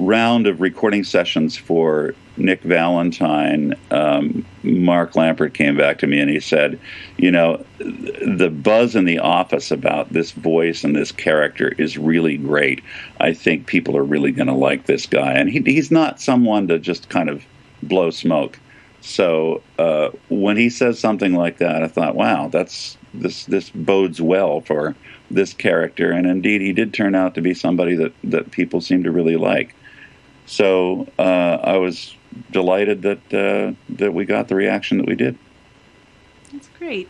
round 0.00 0.46
of 0.46 0.60
recording 0.60 1.04
sessions 1.04 1.56
for 1.56 2.14
Nick 2.36 2.62
Valentine, 2.62 3.74
um, 3.90 4.44
Mark 4.62 5.12
Lampert 5.12 5.52
came 5.52 5.76
back 5.76 5.98
to 5.98 6.06
me 6.06 6.18
and 6.18 6.30
he 6.30 6.40
said, 6.40 6.80
You 7.18 7.30
know, 7.30 7.64
the 7.78 8.50
buzz 8.50 8.96
in 8.96 9.04
the 9.04 9.18
office 9.18 9.70
about 9.70 10.12
this 10.12 10.32
voice 10.32 10.82
and 10.82 10.96
this 10.96 11.12
character 11.12 11.74
is 11.76 11.98
really 11.98 12.38
great. 12.38 12.82
I 13.20 13.34
think 13.34 13.66
people 13.66 13.96
are 13.96 14.02
really 14.02 14.32
going 14.32 14.48
to 14.48 14.54
like 14.54 14.86
this 14.86 15.06
guy. 15.06 15.32
And 15.32 15.50
he, 15.50 15.60
he's 15.60 15.90
not 15.90 16.20
someone 16.20 16.66
to 16.68 16.78
just 16.78 17.10
kind 17.10 17.28
of 17.28 17.44
blow 17.82 18.10
smoke. 18.10 18.58
So 19.02 19.62
uh, 19.78 20.10
when 20.28 20.56
he 20.56 20.70
says 20.70 20.98
something 20.98 21.34
like 21.34 21.58
that, 21.58 21.82
I 21.82 21.88
thought, 21.88 22.14
wow, 22.14 22.48
that's 22.48 22.96
this 23.12 23.44
this 23.46 23.70
bodes 23.70 24.20
well 24.20 24.60
for 24.60 24.94
this 25.30 25.54
character, 25.54 26.10
and 26.10 26.26
indeed, 26.26 26.60
he 26.60 26.72
did 26.72 26.92
turn 26.92 27.14
out 27.14 27.34
to 27.34 27.40
be 27.40 27.54
somebody 27.54 27.94
that 27.94 28.12
that 28.24 28.50
people 28.50 28.80
seem 28.80 29.04
to 29.04 29.10
really 29.10 29.36
like. 29.36 29.74
So 30.50 31.06
uh, 31.16 31.58
I 31.62 31.76
was 31.76 32.16
delighted 32.50 33.02
that 33.02 33.32
uh, 33.32 33.72
that 33.88 34.12
we 34.12 34.24
got 34.24 34.48
the 34.48 34.56
reaction 34.56 34.98
that 34.98 35.06
we 35.06 35.14
did. 35.14 35.38
That's 36.52 36.68
great. 36.76 37.08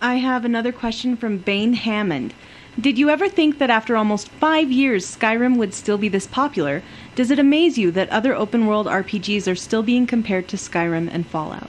I 0.00 0.14
have 0.16 0.44
another 0.44 0.70
question 0.70 1.16
from 1.16 1.38
Bain 1.38 1.72
Hammond. 1.72 2.32
Did 2.80 2.96
you 2.96 3.10
ever 3.10 3.28
think 3.28 3.58
that 3.58 3.70
after 3.70 3.96
almost 3.96 4.28
five 4.28 4.70
years, 4.70 5.04
Skyrim 5.04 5.56
would 5.56 5.74
still 5.74 5.98
be 5.98 6.08
this 6.08 6.28
popular? 6.28 6.84
Does 7.16 7.32
it 7.32 7.40
amaze 7.40 7.76
you 7.76 7.90
that 7.90 8.08
other 8.10 8.36
open 8.36 8.68
world 8.68 8.86
RPGs 8.86 9.50
are 9.50 9.56
still 9.56 9.82
being 9.82 10.06
compared 10.06 10.46
to 10.48 10.56
Skyrim 10.56 11.08
and 11.12 11.26
Fallout? 11.26 11.68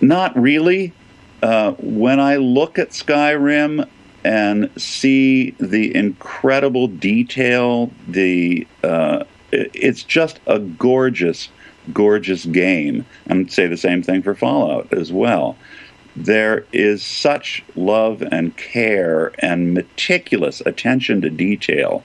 Not 0.00 0.40
really. 0.40 0.92
Uh, 1.42 1.72
when 1.72 2.20
I 2.20 2.36
look 2.36 2.78
at 2.78 2.90
Skyrim 2.90 3.88
and 4.22 4.70
see 4.80 5.50
the 5.58 5.92
incredible 5.96 6.86
detail, 6.86 7.90
the 8.06 8.68
uh, 8.84 9.24
it's 9.74 10.02
just 10.02 10.40
a 10.46 10.58
gorgeous, 10.58 11.48
gorgeous 11.92 12.44
game. 12.46 13.06
And 13.26 13.50
say 13.50 13.66
the 13.66 13.76
same 13.76 14.02
thing 14.02 14.22
for 14.22 14.34
Fallout 14.34 14.92
as 14.92 15.12
well 15.12 15.56
there 16.16 16.64
is 16.72 17.02
such 17.02 17.64
love 17.74 18.22
and 18.30 18.56
care 18.56 19.32
and 19.40 19.74
meticulous 19.74 20.60
attention 20.60 21.20
to 21.20 21.30
detail 21.30 22.04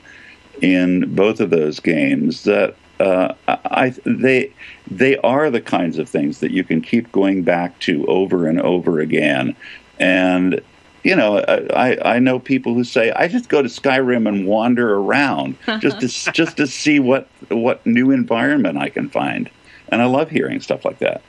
in 0.61 1.13
both 1.15 1.39
of 1.39 1.49
those 1.49 1.79
games 1.79 2.43
that 2.43 2.75
uh, 2.99 3.33
I, 3.47 3.93
they 4.05 4.51
they 4.89 5.17
are 5.19 5.49
the 5.49 5.61
kinds 5.61 5.97
of 5.99 6.09
things 6.09 6.39
that 6.39 6.51
you 6.51 6.63
can 6.65 6.81
keep 6.81 7.11
going 7.13 7.43
back 7.43 7.79
to 7.81 8.05
over 8.07 8.47
and 8.47 8.59
over 8.59 8.99
again. 8.99 9.55
And 9.99 10.61
you 11.03 11.15
know, 11.15 11.37
I, 11.37 12.15
I 12.15 12.19
know 12.19 12.39
people 12.39 12.73
who 12.73 12.83
say 12.83 13.11
I 13.11 13.27
just 13.27 13.49
go 13.49 13.61
to 13.61 13.69
Skyrim 13.69 14.27
and 14.27 14.45
wander 14.45 14.95
around 14.95 15.57
just 15.79 15.99
to 16.01 16.31
just 16.33 16.57
to 16.57 16.67
see 16.67 16.99
what 16.99 17.27
what 17.49 17.85
new 17.85 18.11
environment 18.11 18.77
I 18.77 18.89
can 18.89 19.09
find, 19.09 19.49
and 19.89 20.01
I 20.01 20.05
love 20.05 20.29
hearing 20.29 20.59
stuff 20.61 20.85
like 20.85 20.99
that. 20.99 21.21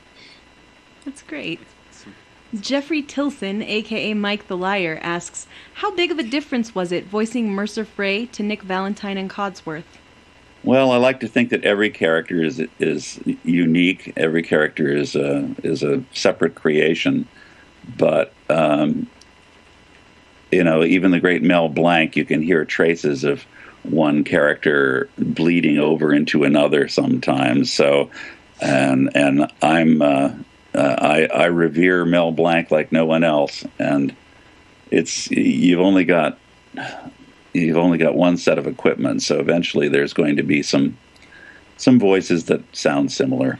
That's 1.05 1.23
great. 1.23 1.59
Jeffrey 2.59 3.01
Tilson, 3.01 3.61
aka 3.61 4.13
Mike 4.13 4.47
the 4.47 4.57
Liar, 4.57 4.99
asks 5.01 5.47
How 5.75 5.95
big 5.95 6.11
of 6.11 6.19
a 6.19 6.23
difference 6.23 6.75
was 6.75 6.91
it 6.91 7.05
voicing 7.05 7.49
Mercer 7.49 7.85
Frey 7.85 8.25
to 8.27 8.43
Nick 8.43 8.61
Valentine 8.61 9.17
and 9.17 9.29
Codsworth? 9.29 9.83
Well, 10.63 10.91
I 10.91 10.97
like 10.97 11.21
to 11.21 11.27
think 11.27 11.49
that 11.49 11.63
every 11.63 11.89
character 11.89 12.43
is 12.43 12.61
is 12.77 13.19
unique. 13.43 14.13
Every 14.17 14.43
character 14.43 14.93
is 14.93 15.15
a 15.15 15.55
is 15.63 15.81
a 15.81 16.03
separate 16.13 16.55
creation, 16.55 17.27
but 17.97 18.33
um, 18.49 19.07
you 20.51 20.63
know, 20.63 20.83
even 20.83 21.11
the 21.11 21.19
great 21.19 21.43
Mel 21.43 21.69
Blanc, 21.69 22.15
you 22.15 22.25
can 22.25 22.41
hear 22.41 22.65
traces 22.65 23.23
of 23.23 23.45
one 23.83 24.23
character 24.23 25.09
bleeding 25.17 25.79
over 25.79 26.13
into 26.13 26.43
another 26.43 26.87
sometimes. 26.87 27.73
So, 27.73 28.09
and 28.61 29.09
and 29.15 29.51
I'm 29.61 30.01
uh, 30.01 30.33
uh, 30.73 30.95
I, 30.99 31.25
I 31.25 31.45
revere 31.45 32.05
Mel 32.05 32.31
Blanc 32.31 32.71
like 32.71 32.91
no 32.91 33.05
one 33.05 33.23
else, 33.23 33.65
and 33.79 34.15
it's 34.89 35.29
you've 35.31 35.79
only 35.79 36.05
got 36.05 36.37
you've 37.53 37.77
only 37.77 37.97
got 37.97 38.15
one 38.15 38.37
set 38.37 38.57
of 38.57 38.67
equipment, 38.67 39.23
so 39.23 39.39
eventually 39.39 39.87
there's 39.87 40.13
going 40.13 40.35
to 40.37 40.43
be 40.43 40.61
some 40.63 40.97
some 41.77 41.99
voices 41.99 42.45
that 42.45 42.61
sound 42.75 43.11
similar. 43.11 43.59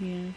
Yeah. 0.00 0.30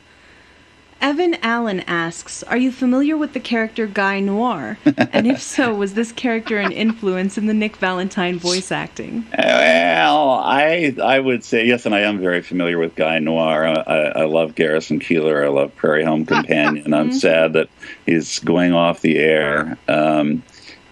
Evan 1.02 1.36
Allen 1.42 1.82
asks, 1.82 2.44
"Are 2.44 2.58
you 2.58 2.72
familiar 2.72 3.18
with 3.18 3.34
the 3.34 3.40
character 3.40 3.88
Guy 3.88 4.20
Noir? 4.20 4.78
and 4.98 5.28
if 5.28 5.42
so, 5.42 5.74
was 5.74 5.96
this 5.96 6.12
character 6.12 6.58
an 6.58 6.72
influence 6.72 7.38
in 7.38 7.48
the 7.48 7.54
Nick 7.54 7.78
Valentine 7.78 8.38
voice 8.38 8.72
acting?" 8.72 9.26
Well, 9.38 10.30
I 10.30 10.96
I 11.02 11.20
would 11.20 11.44
say 11.44 11.66
yes, 11.66 11.86
and 11.86 11.96
I 11.96 12.02
am 12.02 12.20
very 12.20 12.42
familiar 12.42 12.78
with 12.78 12.96
Guy 12.96 13.20
Noir. 13.20 13.68
I, 13.68 14.22
I 14.22 14.26
love 14.26 14.56
Garrison 14.56 15.00
Keillor. 15.00 15.44
I 15.44 15.50
love 15.50 15.76
Prairie 15.76 16.06
Home 16.06 16.26
Companion. 16.26 16.94
I'm 17.02 17.12
sad 17.12 17.54
that 17.54 17.70
he's 18.06 18.40
going 18.40 18.74
off 18.74 19.02
the 19.02 19.18
air. 19.18 19.78
Um, 19.88 20.44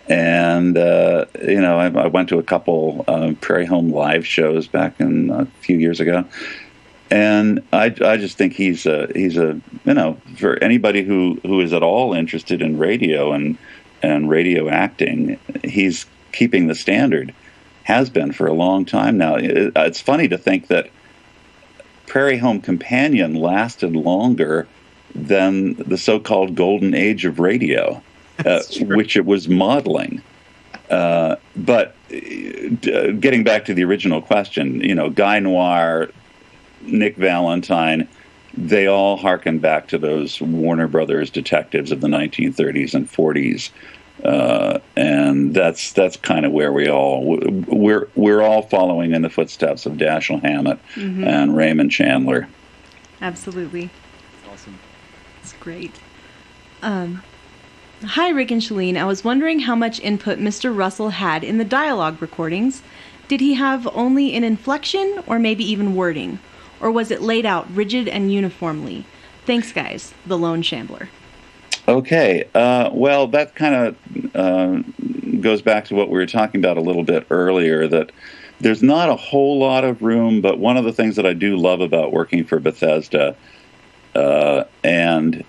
and 0.10 0.76
uh, 0.76 1.26
you 1.42 1.62
know, 1.62 1.78
I, 1.78 1.88
I, 1.88 2.08
went 2.08 2.30
to 2.30 2.40
a 2.40 2.44
couple 2.44 3.06
uh, 3.08 3.34
Prairie 3.42 3.68
Home 3.68 3.92
live 3.92 4.26
shows 4.26 4.68
back 4.68 5.00
in 5.00 5.30
a 5.30 5.46
few 5.62 5.78
years 5.78 6.00
ago, 6.00 6.26
and 7.12 7.64
I, 7.74 7.86
I 8.02 8.18
just 8.18 8.38
think 8.38 8.54
he's 8.54 8.86
a 8.86 9.08
he's 9.14 9.38
a 9.38 9.60
you 9.86 9.94
know 9.94 10.18
for 10.38 10.62
anybody 10.64 11.04
who, 11.04 11.40
who 11.44 11.60
is 11.62 11.74
at 11.74 11.84
all 11.84 12.14
interested 12.14 12.62
in 12.62 12.78
radio 12.78 13.32
and 13.34 13.58
and 14.02 14.30
radio 14.30 14.70
acting, 14.70 15.40
he's 15.64 16.06
keeping 16.32 16.68
the 16.68 16.76
standard. 16.76 17.34
Has 17.84 18.10
been 18.12 18.32
for 18.32 18.46
a 18.46 18.54
long 18.54 18.86
time 18.86 19.18
now. 19.18 19.36
It, 19.36 19.72
it's 19.76 20.00
funny 20.00 20.28
to 20.28 20.38
think 20.38 20.68
that 20.68 20.92
Prairie 22.06 22.38
Home 22.38 22.62
Companion 22.62 23.34
lasted 23.34 23.96
longer 23.96 24.68
than 25.16 25.74
the 25.74 25.98
so-called 25.98 26.54
golden 26.54 26.94
age 26.94 27.26
of 27.26 27.40
radio, 27.40 28.02
uh, 28.46 28.62
which 28.82 29.18
it 29.18 29.26
was 29.26 29.50
modeling. 29.50 30.22
Uh, 30.92 31.38
but 31.56 31.96
uh, 32.12 33.12
getting 33.20 33.44
back 33.44 33.66
to 33.66 33.74
the 33.74 33.84
original 33.84 34.22
question, 34.22 34.82
you 34.82 34.94
know, 34.94 35.10
Guy 35.10 35.40
Noir 35.40 36.10
Nick 36.82 37.16
Valentine, 37.18 38.08
they 38.54 38.88
all 38.88 39.18
harken 39.18 39.60
back 39.60 39.88
to 39.90 39.98
those 39.98 40.42
Warner 40.42 40.88
Brothers 40.88 41.30
detectives 41.30 41.92
of 41.92 42.02
the 42.02 42.08
1930s 42.08 42.94
and 42.94 43.10
40s. 43.10 43.70
Uh, 44.24 44.80
and 44.98 45.54
that's 45.54 45.94
that's 45.94 46.18
kind 46.18 46.46
of 46.46 46.52
where 46.52 46.74
we 46.74 46.90
all 46.90 47.38
we're 47.68 48.10
we're 48.16 48.42
all 48.42 48.62
following 48.64 49.14
in 49.14 49.22
the 49.22 49.30
footsteps 49.30 49.86
of 49.86 49.94
Dashiell 49.94 50.42
Hammett 50.42 50.78
mm-hmm. 50.96 51.24
and 51.24 51.56
Raymond 51.56 51.92
Chandler. 51.92 52.50
Absolutely, 53.22 53.90
awesome. 54.52 54.78
It's 55.42 55.54
great. 55.54 56.02
Um, 56.82 57.22
hi, 58.04 58.30
Rick 58.30 58.52
and 58.52 58.62
Shaline. 58.62 58.98
I 58.98 59.06
was 59.06 59.24
wondering 59.24 59.60
how 59.60 59.76
much 59.76 60.02
input 60.02 60.38
Mr. 60.38 60.76
Russell 60.76 61.12
had 61.12 61.44
in 61.44 61.58
the 61.58 61.66
dialogue 61.66 62.22
recordings. 62.22 62.82
Did 63.30 63.40
he 63.40 63.54
have 63.54 63.88
only 63.96 64.34
an 64.34 64.44
inflection, 64.44 65.24
or 65.28 65.40
maybe 65.40 65.64
even 65.64 65.96
wording? 65.96 66.40
Or 66.80 66.92
was 66.92 67.12
it 67.12 67.22
laid 67.22 67.46
out 67.46 67.70
rigid 67.74 68.08
and 68.08 68.32
uniformly? 68.32 69.06
Thanks, 69.46 69.72
guys. 69.72 70.14
The 70.26 70.38
Lone 70.38 70.62
Shambler. 70.62 71.10
Okay. 71.88 72.48
Uh, 72.54 72.90
well, 72.94 73.28
that 73.28 73.56
kind 73.56 73.76
of 73.76 74.36
uh, 74.36 74.84
goes 75.40 75.62
back 75.62 75.86
to 75.86 75.96
what 75.96 76.10
we 76.10 76.18
were 76.18 76.28
talking 76.28 76.62
about 76.62 76.78
a 76.78 76.82
little 76.82 77.04
bit 77.04 77.26
earlier 77.30 77.88
that 77.88 78.12
there's 78.60 78.84
not 78.84 79.10
a 79.10 79.16
whole 79.16 79.58
lot 79.58 79.84
of 79.84 80.02
room, 80.02 80.42
but 80.42 80.60
one 80.60 80.78
of 80.78 80.84
the 80.84 80.94
things 80.94 81.16
that 81.16 81.26
I 81.26 81.34
do 81.34 81.58
love 81.58 81.82
about 81.82 82.12
working 82.12 82.44
for 82.44 82.60
Bethesda, 82.60 83.36
uh, 84.16 84.66
and 84.84 85.44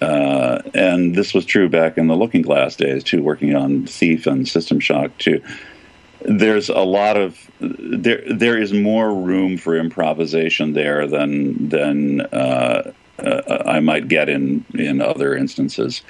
uh, 0.00 0.62
and 0.72 1.14
this 1.14 1.34
was 1.34 1.44
true 1.44 1.68
back 1.68 1.98
in 1.98 2.06
the 2.06 2.16
Looking 2.16 2.40
Glass 2.40 2.74
days 2.76 3.04
too, 3.04 3.22
working 3.22 3.54
on 3.54 3.86
Thief 3.86 4.26
and 4.26 4.48
System 4.48 4.80
Shock 4.80 5.10
too 5.18 5.42
there's 6.22 6.68
a 6.68 6.80
lot 6.80 7.16
of 7.16 7.50
there 7.60 8.22
there 8.30 8.60
is 8.60 8.72
more 8.72 9.14
room 9.14 9.56
for 9.56 9.76
improvisation 9.76 10.72
there 10.72 11.06
than 11.06 11.68
than 11.68 12.20
uh, 12.20 12.92
uh, 13.18 13.62
I 13.66 13.80
might 13.80 14.08
get 14.08 14.28
in 14.28 14.64
in 14.74 15.00
other 15.00 15.34
instances, 15.34 16.02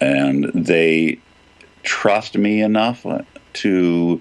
and 0.00 0.44
they 0.54 1.18
trust 1.82 2.36
me 2.36 2.62
enough 2.62 3.04
to 3.54 4.20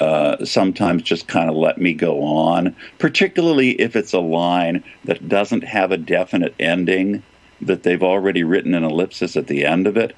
uh, 0.00 0.44
sometimes 0.44 1.02
just 1.02 1.28
kind 1.28 1.50
of 1.50 1.56
let 1.56 1.78
me 1.78 1.92
go 1.92 2.22
on, 2.22 2.74
particularly 2.98 3.70
if 3.80 3.96
it's 3.96 4.12
a 4.12 4.20
line 4.20 4.84
that 5.04 5.28
doesn't 5.28 5.64
have 5.64 5.90
a 5.90 5.96
definite 5.96 6.54
ending 6.60 7.22
that 7.60 7.82
they've 7.82 8.02
already 8.02 8.44
written 8.44 8.74
an 8.74 8.84
ellipsis 8.84 9.36
at 9.36 9.48
the 9.48 9.64
end 9.64 9.86
of 9.86 9.96
it 9.96 10.14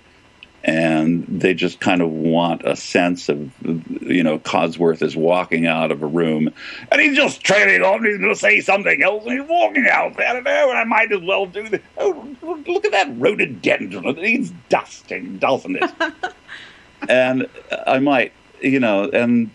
and 0.62 1.24
they 1.26 1.54
just 1.54 1.80
kind 1.80 2.02
of 2.02 2.10
want 2.10 2.62
a 2.64 2.76
sense 2.76 3.28
of, 3.28 3.50
you 3.62 4.22
know, 4.22 4.38
Codsworth 4.38 5.02
is 5.02 5.16
walking 5.16 5.66
out 5.66 5.90
of 5.90 6.02
a 6.02 6.06
room, 6.06 6.52
and 6.92 7.00
he's 7.00 7.16
just 7.16 7.42
trailing 7.42 7.82
on. 7.82 8.04
He's 8.04 8.18
going 8.18 8.34
to 8.34 8.38
say 8.38 8.60
something 8.60 9.02
else, 9.02 9.24
and 9.24 9.40
he's 9.40 9.48
walking 9.48 9.88
out. 9.88 10.20
I 10.20 10.34
don't 10.34 10.44
know, 10.44 10.70
and 10.70 10.78
I 10.78 10.84
might 10.84 11.12
as 11.12 11.22
well 11.22 11.46
do 11.46 11.68
this. 11.68 11.80
Oh, 11.96 12.36
look 12.42 12.84
at 12.84 12.92
that 12.92 13.08
rhododendron! 13.16 14.04
It 14.06 14.16
needs 14.18 14.52
dusting, 14.68 15.38
doesn't 15.38 15.76
it? 15.76 15.90
and 17.08 17.48
I 17.86 17.98
might, 17.98 18.32
you 18.60 18.80
know, 18.80 19.08
and 19.10 19.50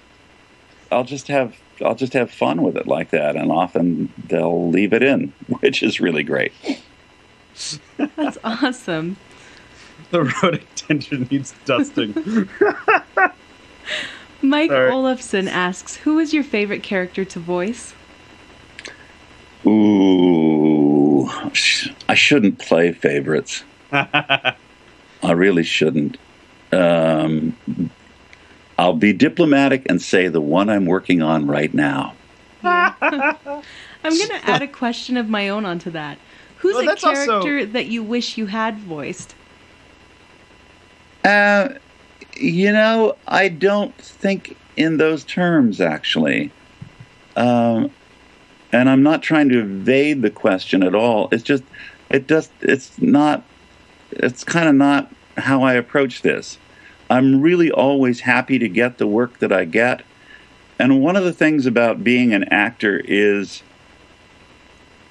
I'll 0.91 1.03
just 1.03 1.27
have 1.27 1.55
I'll 1.83 1.95
just 1.95 2.13
have 2.13 2.31
fun 2.31 2.61
with 2.61 2.77
it 2.77 2.87
like 2.87 3.11
that, 3.11 3.35
and 3.35 3.51
often 3.51 4.11
they'll 4.27 4.69
leave 4.69 4.93
it 4.93 5.03
in, 5.03 5.33
which 5.59 5.83
is 5.83 5.99
really 5.99 6.23
great. 6.23 6.53
That's 7.97 8.37
awesome. 8.43 9.17
The 10.15 10.23
rhododendron 10.23 11.27
needs 11.29 11.53
dusting. 11.65 12.13
Mike 14.41 14.71
right. 14.71 14.89
Olafson 14.89 15.47
asks, 15.49 15.97
"Who 15.97 16.19
is 16.19 16.33
your 16.33 16.43
favorite 16.43 16.83
character 16.83 17.25
to 17.25 17.39
voice?" 17.39 17.93
Ooh, 19.65 21.27
I 22.07 22.13
shouldn't 22.13 22.59
play 22.59 22.93
favorites. 22.93 23.63
I 23.91 24.55
really 25.23 25.63
shouldn't. 25.63 26.17
Um, 26.71 27.57
I'll 28.77 28.93
be 28.93 29.11
diplomatic 29.11 29.85
and 29.89 30.01
say 30.01 30.27
the 30.27 30.41
one 30.41 30.69
I'm 30.69 30.85
working 30.85 31.21
on 31.21 31.47
right 31.47 31.73
now. 31.73 32.13
Yeah. 32.63 32.93
I'm 33.01 34.17
going 34.17 34.29
to 34.29 34.49
add 34.49 34.61
a 34.61 34.67
question 34.67 35.17
of 35.17 35.27
my 35.29 35.49
own 35.49 35.65
onto 35.65 35.89
that. 35.91 36.19
Who's 36.57 36.75
well, 36.75 36.89
a 36.89 36.95
character 36.95 37.57
also... 37.57 37.65
that 37.71 37.87
you 37.87 38.03
wish 38.03 38.37
you 38.37 38.45
had 38.45 38.77
voiced? 38.77 39.35
Uh, 41.25 41.73
you 42.37 42.71
know, 42.71 43.15
I 43.27 43.47
don't 43.49 43.95
think 43.97 44.55
in 44.77 44.97
those 44.97 45.23
terms, 45.23 45.81
actually. 45.81 46.51
Um, 47.35 47.89
and 48.71 48.87
I'm 48.87 49.01
not 49.01 49.23
trying 49.23 49.49
to 49.49 49.59
evade 49.59 50.21
the 50.21 50.29
question 50.29 50.83
at 50.83 50.93
all. 50.93 51.29
It's 51.31 51.43
just, 51.43 51.63
it 52.11 52.27
does, 52.27 52.49
it's 52.61 53.01
not, 53.01 53.43
it's 54.11 54.43
kind 54.43 54.69
of 54.69 54.75
not 54.75 55.11
how 55.37 55.63
I 55.63 55.73
approach 55.73 56.21
this. 56.21 56.59
I'm 57.09 57.41
really 57.41 57.71
always 57.71 58.19
happy 58.19 58.59
to 58.59 58.69
get 58.69 58.99
the 58.99 59.07
work 59.07 59.39
that 59.39 59.51
I 59.51 59.65
get. 59.65 60.03
And 60.77 61.01
one 61.01 61.15
of 61.15 61.23
the 61.23 61.33
things 61.33 61.65
about 61.65 62.03
being 62.03 62.33
an 62.33 62.43
actor 62.45 63.01
is 63.03 63.63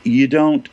you 0.04 0.28
don't 0.28 0.68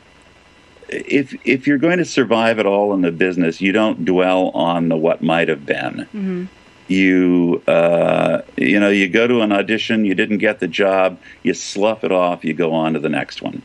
if 0.91 1.35
if 1.45 1.65
you're 1.65 1.77
going 1.77 1.97
to 1.97 2.05
survive 2.05 2.59
at 2.59 2.65
all 2.65 2.93
in 2.93 3.01
the 3.01 3.11
business, 3.11 3.61
you 3.61 3.71
don't 3.71 4.05
dwell 4.05 4.49
on 4.49 4.89
the 4.89 4.97
what 4.97 5.21
might 5.21 5.47
have 5.47 5.65
been. 5.65 6.07
Mm-hmm. 6.13 6.45
You 6.87 7.63
uh, 7.67 8.41
you 8.57 8.79
know 8.79 8.89
you 8.89 9.07
go 9.07 9.27
to 9.27 9.41
an 9.41 9.51
audition, 9.51 10.03
you 10.03 10.13
didn't 10.13 10.39
get 10.39 10.59
the 10.59 10.67
job, 10.67 11.17
you 11.43 11.53
slough 11.53 12.03
it 12.03 12.11
off, 12.11 12.43
you 12.43 12.53
go 12.53 12.73
on 12.73 12.93
to 12.93 12.99
the 12.99 13.09
next 13.09 13.41
one, 13.41 13.61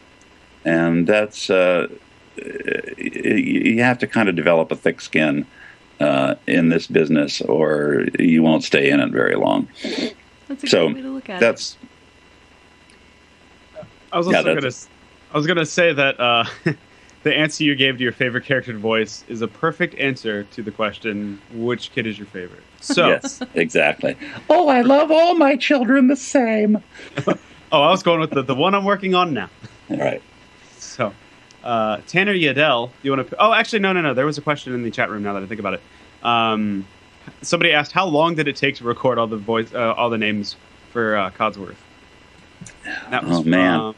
and 0.65 1.07
that's 1.07 1.51
uh, 1.51 1.89
you 2.97 3.83
have 3.83 3.99
to 3.99 4.07
kind 4.07 4.29
of 4.29 4.37
develop 4.37 4.71
a 4.71 4.77
thick 4.77 5.01
skin 5.01 5.47
uh, 5.99 6.37
in 6.47 6.69
this 6.69 6.87
business, 6.87 7.41
or 7.41 8.07
you 8.19 8.43
won't 8.43 8.63
stay 8.63 8.91
in 8.91 9.01
it 9.01 9.11
very 9.11 9.35
long. 9.35 9.69
That's 10.49 10.63
a 10.63 10.67
so 10.69 10.87
way 10.87 11.03
to 11.03 11.09
look 11.09 11.29
at 11.29 11.41
that's. 11.41 11.77
It. 11.83 11.89
I 14.13 14.19
was 14.19 14.29
also 14.29 14.39
yeah, 14.39 14.55
gonna. 14.55 14.73
I 15.33 15.37
was 15.37 15.47
gonna 15.49 15.67
say 15.67 15.93
that 15.93 16.21
uh, 16.21 16.45
the 17.27 17.35
answer 17.35 17.65
you 17.65 17.75
gave 17.75 17.99
to 17.99 18.05
your 18.05 18.13
favorite 18.13 18.45
character 18.45 18.73
voice 18.79 19.25
is 19.27 19.43
a 19.43 19.49
perfect 19.49 19.97
answer 19.97 20.45
to 20.45 20.63
the 20.63 20.71
question, 20.71 21.43
which 21.53 21.91
kid 21.91 22.07
is 22.07 22.17
your 22.17 22.29
favorite? 22.29 22.63
So, 22.81 23.09
yes, 23.21 23.43
exactly. 23.55 24.17
Oh, 24.49 24.69
I 24.69 24.83
love 24.83 25.11
all 25.11 25.35
my 25.35 25.57
children 25.57 26.07
the 26.07 26.15
same. 26.15 26.81
oh, 27.27 27.35
I 27.73 27.91
was 27.91 28.05
going 28.05 28.21
with 28.21 28.31
the, 28.31 28.43
the 28.43 28.55
one 28.55 28.77
I'm 28.77 28.85
working 28.85 29.17
on 29.17 29.35
now. 29.35 29.51
All 29.91 29.97
right. 29.97 30.23
So, 30.79 31.13
uh, 31.65 31.97
Tanner 32.07 32.33
Yadell, 32.33 32.91
you 33.03 33.11
want 33.11 33.29
to? 33.29 33.37
Oh, 33.43 33.53
actually, 33.53 33.81
no, 33.81 33.93
no, 33.93 34.03
no. 34.03 34.15
There 34.15 34.25
was 34.25 34.39
a 34.39 34.43
question 34.43 34.73
in 34.73 34.85
the 34.85 34.91
chat 34.93 35.11
room. 35.11 35.25
Now 35.25 35.33
that 35.33 35.43
I 35.43 35.47
think 35.47 35.59
about 35.59 35.75
it, 35.75 35.83
um, 36.23 36.87
somebody 37.43 37.73
asked 37.73 37.91
how 37.91 38.07
long 38.07 38.37
did 38.37 38.47
it 38.47 38.55
take 38.55 38.77
to 38.77 38.85
record 38.85 39.19
all 39.19 39.27
the 39.27 39.37
voice, 39.37 39.75
uh, 39.75 39.95
all 39.95 40.11
the 40.11 40.19
names 40.19 40.55
for 40.93 41.17
uh, 41.17 41.31
Codsworth? 41.31 41.75
That 43.11 43.25
was 43.25 43.39
oh 43.39 43.43
man. 43.43 43.95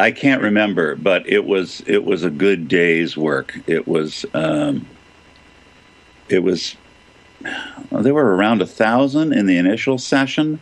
From, 0.00 0.06
I 0.06 0.10
can't 0.12 0.42
remember, 0.42 0.96
but 0.96 1.28
it 1.28 1.44
was 1.44 1.82
it 1.86 2.04
was 2.04 2.24
a 2.24 2.30
good 2.30 2.68
day's 2.68 3.16
work. 3.16 3.58
It 3.66 3.86
was 3.86 4.24
um, 4.34 4.86
it 6.28 6.40
was 6.40 6.76
well, 7.90 8.02
there 8.02 8.14
were 8.14 8.34
around 8.36 8.62
a 8.62 8.66
thousand 8.66 9.32
in 9.32 9.46
the 9.46 9.56
initial 9.58 9.98
session, 9.98 10.60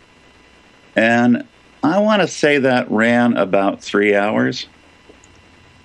and 0.97 1.45
I 1.83 1.99
want 2.01 2.23
to 2.23 2.29
say 2.29 2.59
that 2.59 2.91
ran 2.91 3.37
about 3.37 3.83
three 3.83 4.15
hours. 4.15 4.67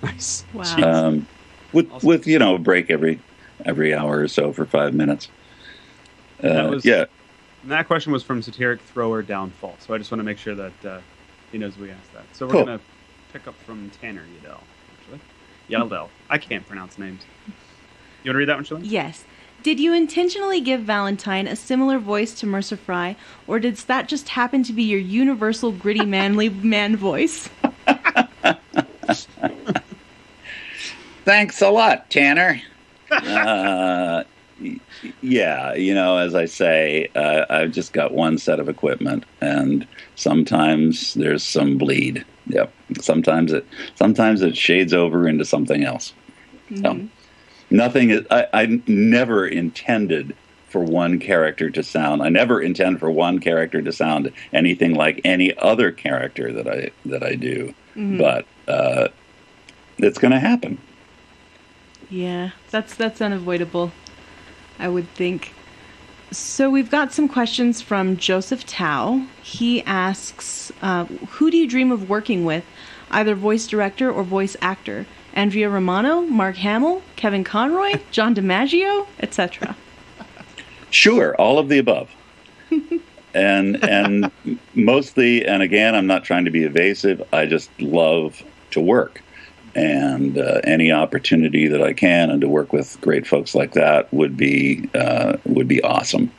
Nice. 0.01 0.45
Wow. 0.54 0.64
Um, 1.08 1.28
with 1.72 1.91
Awesome. 1.91 2.08
with 2.08 2.28
you 2.28 2.39
know 2.39 2.56
a 2.56 2.60
break 2.60 2.89
every 2.89 3.20
every 3.66 3.93
hour 3.93 4.20
or 4.20 4.28
so 4.28 4.51
for 4.54 4.66
five 4.66 4.93
minutes. 4.93 5.30
Uh, 6.43 6.47
That 6.49 6.70
was- 6.70 6.86
yeah, 6.86 7.06
And 7.62 7.72
that 7.72 7.88
question 7.88 8.12
was 8.12 8.22
from 8.24 8.41
Satiric 8.41 8.82
Thrower 8.82 9.22
Downfall. 9.22 9.78
So 9.80 9.93
I 9.93 9.97
just 9.97 10.12
want 10.12 10.20
to 10.20 10.26
make 10.26 10.38
sure 10.38 10.56
that 10.56 10.86
uh, 10.86 10.99
he 11.51 11.58
knows 11.58 11.78
we 11.78 11.89
asked 11.89 12.12
that. 12.14 12.24
So 12.34 12.45
we're 12.45 12.51
Cool. 12.51 12.66
going 12.66 12.80
to 13.34 13.40
pick 13.40 13.48
up 13.48 13.56
from 13.66 13.90
Tanner 14.02 14.24
Yadel, 14.24 14.60
actually. 15.00 15.20
Yadel. 15.70 16.10
I 16.30 16.38
can't 16.38 16.66
pronounce 16.68 16.98
names. 16.98 17.24
You 18.24 18.30
want 18.30 18.36
to 18.36 18.38
read 18.40 18.50
that 18.50 18.56
one, 18.56 18.64
Shaline? 18.64 18.82
Yes. 18.84 19.26
Did 19.64 19.80
you 19.80 19.94
intentionally 19.94 20.60
give 20.60 20.82
Valentine 20.82 21.48
a 21.48 21.56
similar 21.56 21.98
voice 22.00 22.34
to 22.36 22.46
Mercer 22.46 22.76
Fry, 22.78 23.16
or 23.48 23.60
did 23.60 23.78
that 23.78 24.08
just 24.10 24.30
happen 24.30 24.62
to 24.64 24.74
be 24.74 24.84
your 24.84 25.00
universal 25.00 25.72
gritty 25.72 26.06
manly 26.06 26.50
man 26.64 26.96
voice? 26.98 27.50
Thanks 31.24 31.62
a 31.62 31.70
lot, 31.70 32.10
Tanner. 32.10 32.62
uh, 33.12 33.20
y- 33.22 34.26
yeah, 35.22 35.74
you 35.74 35.93
know, 35.93 36.18
as 36.18 36.36
I 36.36 36.45
say, 36.45 37.10
uh, 37.16 37.45
I've 37.49 37.72
just 37.72 37.93
got 37.93 38.14
one 38.14 38.38
set 38.38 38.60
of 38.60 38.70
equipment, 38.70 39.26
and 39.41 39.88
sometimes 40.16 41.14
there's 41.14 41.43
some 41.43 41.78
bleed. 41.78 42.26
Yep. 42.47 42.74
Sometimes 42.99 43.54
it 43.54 43.66
sometimes 43.95 44.41
it 44.41 44.58
shades 44.58 44.93
over 44.93 45.28
into 45.28 45.45
something 45.45 45.84
else. 45.84 46.14
So, 46.76 47.08
nothing. 47.70 48.10
Is, 48.10 48.26
I, 48.32 48.47
I 48.54 48.82
never 48.88 49.47
intended 49.47 50.36
for 50.68 50.82
one 50.84 51.20
character 51.20 51.70
to 51.70 51.84
sound. 51.84 52.24
I 52.24 52.30
never 52.30 52.60
intend 52.60 52.99
for 52.99 53.12
one 53.12 53.39
character 53.39 53.82
to 53.82 53.91
sound 53.91 54.32
anything 54.51 54.95
like 54.95 55.22
any 55.24 55.56
other 55.58 55.91
character 55.91 56.51
that 56.51 56.68
I 56.68 56.89
that 57.06 57.24
I 57.24 57.36
do. 57.36 57.74
But 58.18 58.45
uh, 58.68 59.10
it's 59.97 60.18
going 60.18 60.32
to 60.32 60.39
happen. 60.39 60.80
Yeah, 62.10 62.51
that's 62.72 62.95
that's 62.95 63.22
unavoidable. 63.22 63.91
I 64.80 64.88
would 64.88 65.09
think. 65.13 65.53
So 66.32 66.69
we've 66.69 66.89
got 66.89 67.13
some 67.13 67.28
questions 67.28 67.82
from 67.82 68.17
Joseph 68.17 68.65
Tao. 68.65 69.26
He 69.41 69.84
asks, 69.84 70.71
uh, 70.82 71.05
"Who 71.05 71.51
do 71.51 71.57
you 71.57 71.67
dream 71.67 71.91
of 71.91 72.09
working 72.09 72.43
with, 72.43 72.63
either 73.11 73.36
voice 73.36 73.67
director 73.67 74.11
or 74.11 74.24
voice 74.24 74.57
actor? 74.61 75.05
Andrea 75.36 75.69
Romano, 75.69 76.21
Mark 76.21 76.57
Hamill, 76.57 77.01
Kevin 77.15 77.43
Conroy, 77.43 77.99
John 78.11 78.34
DiMaggio, 78.36 79.07
etc." 79.19 79.76
Sure, 80.91 81.36
all 81.38 81.57
of 81.57 81.69
the 81.69 81.80
above. 81.80 82.11
and 83.34 83.84
and 83.84 84.32
mostly 84.76 85.45
and 85.45 85.63
again 85.63 85.95
I'm 85.95 86.07
not 86.07 86.24
trying 86.24 86.45
to 86.45 86.51
be 86.51 86.63
evasive, 86.63 87.21
I 87.34 87.45
just 87.45 87.69
love 87.82 88.43
to 88.71 88.80
work. 88.80 89.21
And 89.76 90.38
uh, 90.38 90.61
any 90.63 90.91
opportunity 90.91 91.67
that 91.67 91.82
I 91.82 91.93
can 91.93 92.30
and 92.30 92.41
to 92.41 92.47
work 92.47 92.74
with 92.74 92.99
great 93.01 93.26
folks 93.26 93.55
like 93.55 93.74
that 93.74 94.13
would 94.13 94.38
be 94.38 94.89
uh, 94.93 95.38
would 95.45 95.67
be 95.67 95.82
awesome. 95.82 96.32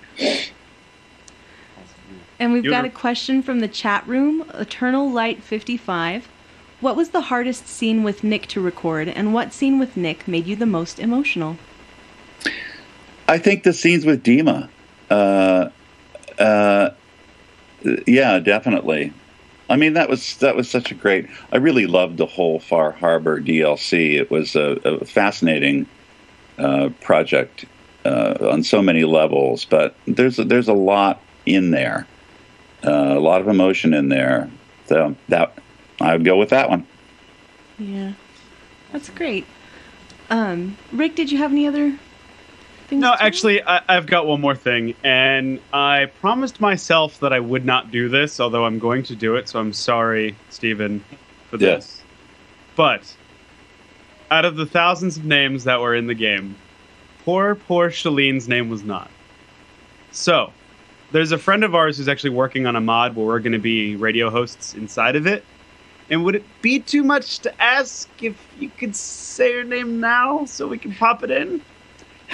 And 2.39 2.53
we've 2.53 2.65
got 2.65 2.85
a 2.85 2.91
question 2.91 3.43
from 3.43 3.61
the 3.61 3.69
chat 3.69 4.07
room, 4.07 4.45
Eternal 4.55 5.11
Light 5.11 5.43
55. 5.43 6.29
What 6.81 6.97
was 6.97 7.11
the 7.11 7.23
hardest 7.23 7.67
scene 7.67 8.03
with 8.03 8.23
Nick 8.23 8.47
to 8.49 8.61
record, 8.61 9.09
and 9.09 9.33
what 9.33 9.53
scene 9.53 9.79
with 9.79 9.97
Nick 9.97 10.29
made 10.29 10.47
you 10.47 10.55
the 10.55 10.67
most 10.67 10.99
emotional? 10.99 11.57
I 13.27 13.39
think 13.39 13.63
the 13.63 13.73
scenes 13.73 14.05
with 14.05 14.23
Dima, 14.23 14.69
uh, 15.11 15.71
uh, 16.39 16.91
yeah, 18.07 18.39
definitely. 18.39 19.13
I 19.69 19.77
mean, 19.77 19.95
that 19.95 20.09
was 20.09 20.37
that 20.39 20.57
was 20.57 20.71
such 20.71 20.91
a 20.91 20.95
great. 20.95 21.29
I 21.53 21.57
really 21.57 21.87
loved 21.87 22.19
the 22.19 22.27
whole 22.27 22.61
Far 22.61 22.93
Harbor 22.93 23.41
DLC. 23.41 24.19
It 24.19 24.31
was 24.31 24.55
a, 24.57 24.79
a 24.85 25.05
fascinating 25.05 25.87
uh, 26.59 26.91
project 27.01 27.65
uh, 28.05 28.35
on 28.43 28.63
so 28.63 28.83
many 28.83 29.05
levels, 29.05 29.65
but 29.65 29.97
there's 30.07 30.39
a, 30.39 30.45
there's 30.45 30.69
a 30.69 30.75
lot 30.75 31.23
in 31.47 31.71
there, 31.71 32.07
uh, 32.85 33.15
a 33.17 33.21
lot 33.21 33.41
of 33.41 33.49
emotion 33.49 33.95
in 33.95 34.11
there. 34.11 34.51
So 34.87 35.17
that 35.29 35.57
I 36.01 36.13
would 36.13 36.25
go 36.25 36.37
with 36.37 36.51
that 36.51 36.69
one. 36.69 36.87
Yeah, 37.79 38.13
that's 38.93 39.09
great. 39.09 39.47
Um, 40.31 40.77
Rick, 40.93 41.17
did 41.17 41.33
you 41.33 41.39
have 41.39 41.53
any 41.53 41.67
other 41.67 41.99
things? 42.89 43.01
No, 43.01 43.15
actually, 43.19 43.63
I, 43.63 43.81
I've 43.89 44.07
got 44.07 44.27
one 44.27 44.41
more 44.41 44.55
thing, 44.55 44.95
and 45.03 45.61
I 45.73 46.07
promised 46.21 46.61
myself 46.61 47.19
that 47.21 47.33
I 47.33 47.41
would 47.41 47.65
not 47.65 47.91
do 47.91 48.09
this, 48.09 48.41
although 48.41 48.65
I'm 48.65 48.79
going 48.79 49.03
to 49.05 49.17
do 49.17 49.37
it. 49.37 49.49
So 49.49 49.61
I'm 49.61 49.73
sorry, 49.73 50.37
Stephen, 50.51 51.05
for 51.51 51.57
Yeah. 51.57 51.77
this. 51.77 52.03
But 52.77 53.15
out 54.31 54.45
of 54.45 54.57
the 54.57 54.67
thousands 54.67 55.17
of 55.17 55.25
names 55.25 55.65
that 55.65 55.81
were 55.81 55.95
in 55.95 56.07
the 56.07 56.15
game, 56.15 56.57
poor, 57.25 57.55
poor 57.55 57.91
Shaline's 57.91 58.49
name 58.49 58.69
was 58.69 58.83
not. 58.83 59.11
So 60.11 60.53
there's 61.13 61.33
a 61.33 61.39
friend 61.39 61.63
of 61.65 61.75
ours 61.75 61.97
who's 61.99 62.09
actually 62.09 62.31
working 62.31 62.67
on 62.67 62.77
a 62.77 62.81
mod 62.81 63.15
where 63.15 63.27
we're 63.27 63.39
going 63.39 63.53
to 63.53 63.59
be 63.59 63.97
radio 63.97 64.31
hosts 64.31 64.75
inside 64.75 65.17
of 65.17 65.27
it. 65.27 65.45
And 66.11 66.25
would 66.25 66.35
it 66.35 66.45
be 66.61 66.81
too 66.81 67.03
much 67.03 67.39
to 67.41 67.63
ask 67.63 68.09
if 68.23 68.37
you 68.59 68.71
could 68.71 68.95
say 68.95 69.53
her 69.55 69.65
name 69.65 70.01
now 70.01 70.45
so 70.45 70.67
we 70.69 70.79
can 70.79 70.93
pop 70.95 71.23
it 71.23 71.31
in? 71.31 71.63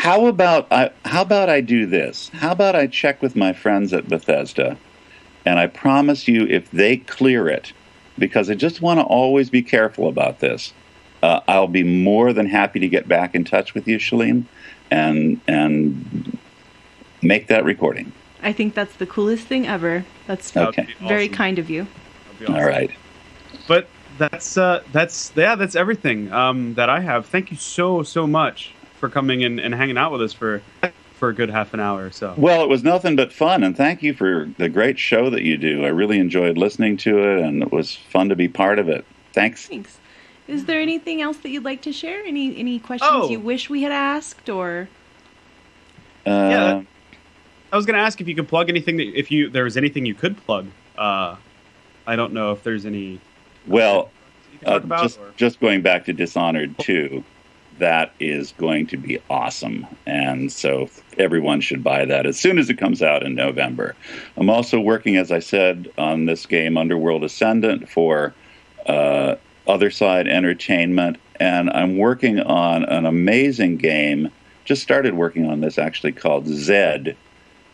How 0.01 0.29
about 0.29 0.67
I? 0.73 0.93
How 1.05 1.21
about 1.21 1.51
I 1.51 1.61
do 1.61 1.85
this? 1.85 2.31
How 2.31 2.53
about 2.53 2.75
I 2.75 2.87
check 2.87 3.21
with 3.21 3.37
my 3.37 3.53
friends 3.53 3.93
at 3.93 4.09
Bethesda, 4.09 4.79
and 5.45 5.59
I 5.59 5.67
promise 5.67 6.27
you, 6.27 6.47
if 6.47 6.71
they 6.71 6.97
clear 6.97 7.49
it, 7.51 7.75
because 8.19 8.49
I 8.49 8.55
just 8.55 8.81
want 8.81 8.99
to 8.99 9.05
always 9.05 9.51
be 9.51 9.61
careful 9.61 10.09
about 10.09 10.39
this, 10.39 10.73
uh, 11.23 11.41
I'll 11.47 11.69
be 11.69 11.83
more 11.83 12.33
than 12.33 12.47
happy 12.47 12.81
to 12.81 12.89
get 12.89 13.09
back 13.09 13.35
in 13.35 13.45
touch 13.45 13.75
with 13.75 13.87
you, 13.87 13.99
Shaline, 13.99 14.47
and 14.91 15.39
and 15.47 16.39
make 17.21 17.49
that 17.49 17.67
recording. 17.67 18.11
I 18.43 18.55
think 18.55 18.73
that's 18.73 18.97
the 18.97 19.07
coolest 19.07 19.49
thing 19.49 19.67
ever. 19.67 20.07
That's 20.27 20.57
Okay. 20.57 20.95
very 21.01 21.25
awesome. 21.25 21.35
kind 21.35 21.59
of 21.59 21.69
you. 21.69 21.87
Awesome. 22.41 22.55
All 22.55 22.65
right. 22.65 22.91
But 23.69 23.87
that's 24.17 24.57
uh, 24.57 24.83
that's 24.93 25.31
yeah, 25.37 25.57
that's 25.57 25.77
everything 25.77 26.33
um, 26.33 26.73
that 26.77 26.89
I 26.89 27.01
have. 27.01 27.27
Thank 27.27 27.51
you 27.51 27.59
so 27.59 28.03
so 28.03 28.27
much 28.27 28.73
for 29.01 29.09
coming 29.09 29.41
in 29.41 29.59
and 29.59 29.75
hanging 29.75 29.99
out 29.99 30.13
with 30.13 30.23
us 30.23 30.33
for 30.33 30.63
for 31.15 31.31
a 31.31 31.35
good 31.35 31.51
half 31.51 31.75
an 31.75 31.81
hour 31.81 32.07
or 32.07 32.11
so. 32.11 32.33
Well, 32.37 32.63
it 32.63 32.69
was 32.69 32.85
nothing 32.85 33.17
but 33.17 33.33
fun, 33.33 33.63
and 33.65 33.77
thank 33.77 34.03
you 34.03 34.15
for 34.15 34.49
the 34.59 34.69
great 34.69 34.99
show 34.99 35.29
that 35.31 35.43
you 35.43 35.57
do. 35.57 35.85
I 35.85 35.89
really 35.89 36.19
enjoyed 36.19 36.57
listening 36.57 36.97
to 36.99 37.19
it, 37.19 37.41
and 37.43 37.63
it 37.63 37.73
was 37.73 37.95
fun 37.97 38.29
to 38.29 38.37
be 38.37 38.49
part 38.49 38.79
of 38.79 38.89
it. 38.89 39.05
Thanks. 39.33 39.67
Thanks. 39.67 39.99
Is 40.49 40.65
there 40.65 40.81
anything 40.81 41.21
else 41.21 41.37
that 41.39 41.51
you'd 41.51 41.65
like 41.65 41.83
to 41.83 41.93
share? 41.93 42.25
Any 42.25 42.57
any 42.59 42.79
questions 42.79 43.11
Oh. 43.13 43.29
you 43.31 43.41
wish 43.41 43.69
we 43.69 43.83
had 43.83 43.93
asked 43.93 44.49
or 44.49 44.89
Uh, 46.27 46.31
Yeah. 46.31 46.83
I 47.73 47.77
was 47.77 47.87
going 47.87 47.97
to 47.97 48.03
ask 48.03 48.21
if 48.21 48.27
you 48.29 48.35
could 48.35 48.49
plug 48.49 48.69
anything 48.69 48.97
that 48.97 49.17
if 49.19 49.31
you 49.31 49.49
there 49.49 49.65
was 49.65 49.77
anything 49.77 50.05
you 50.07 50.15
could 50.15 50.37
plug. 50.45 50.67
Uh, 50.99 51.37
I 52.07 52.17
don't 52.17 52.33
know 52.33 52.53
if 52.53 52.63
there's 52.63 52.85
any. 52.85 53.21
Well, 53.67 54.11
Uh, 54.67 54.77
about, 54.77 55.03
just 55.03 55.19
or- 55.21 55.33
just 55.37 55.61
going 55.61 55.81
back 55.83 56.05
to 56.07 56.13
Dishonored 56.13 56.77
2, 56.81 57.23
that 57.81 58.13
is 58.21 58.53
going 58.53 58.87
to 58.87 58.97
be 58.97 59.19
awesome. 59.29 59.87
And 60.07 60.51
so 60.53 60.89
everyone 61.19 61.61
should 61.61 61.83
buy 61.83 62.05
that 62.05 62.25
as 62.27 62.39
soon 62.39 62.59
as 62.59 62.71
it 62.71 62.79
comes 62.79 63.03
out 63.03 63.23
in 63.23 63.35
November. 63.35 63.97
I'm 64.37 64.49
also 64.49 64.79
working, 64.81 65.17
as 65.17 65.33
I 65.33 65.41
said, 65.41 65.91
on 65.99 66.27
this 66.27 66.47
game, 66.47 66.77
Underworld 66.79 67.25
Ascendant, 67.25 67.89
for 67.89 68.35
uh, 68.87 69.35
Other 69.67 69.91
Side 69.91 70.29
Entertainment. 70.29 71.19
And 71.39 71.71
I'm 71.71 71.99
working 71.99 72.41
on 72.41 72.85
an 72.85 73.07
amazing 73.07 73.77
game, 73.79 74.31
just 74.65 74.83
started 74.83 75.15
working 75.15 75.47
on 75.47 75.61
this 75.61 75.79
actually, 75.79 76.13
called 76.13 76.47
Zed, 76.47 77.17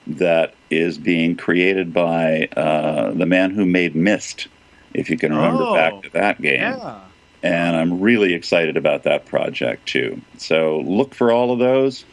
that 0.07 0.55
is 0.70 0.99
being 0.99 1.37
created 1.37 1.93
by 1.93 2.49
uh, 2.57 3.12
the 3.12 3.27
man 3.27 3.51
who 3.51 3.66
made 3.66 3.95
Myst. 3.97 4.49
If 4.95 5.11
you 5.11 5.19
can 5.19 5.35
remember 5.35 5.65
Oh, 5.65 5.74
back 5.74 6.03
to 6.05 6.11
that 6.11 6.41
game 6.41 6.61
yeah. 6.61 7.01
And 7.47 7.77
I'm 7.77 8.01
really 8.01 8.35
excited 8.35 8.77
about 8.77 9.05
that 9.05 9.27
project 9.27 9.86
too. 9.86 10.20
So 10.39 10.81
look 10.81 11.14
for 11.14 11.31
all 11.31 11.52
of 11.52 11.59
those 11.59 12.05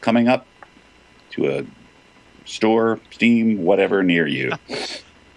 coming 0.00 0.26
up 0.26 0.46
to 1.30 1.48
a 1.58 1.64
store, 2.44 2.98
Steam, 3.10 3.62
whatever 3.62 4.02
near 4.02 4.26
you. 4.26 4.52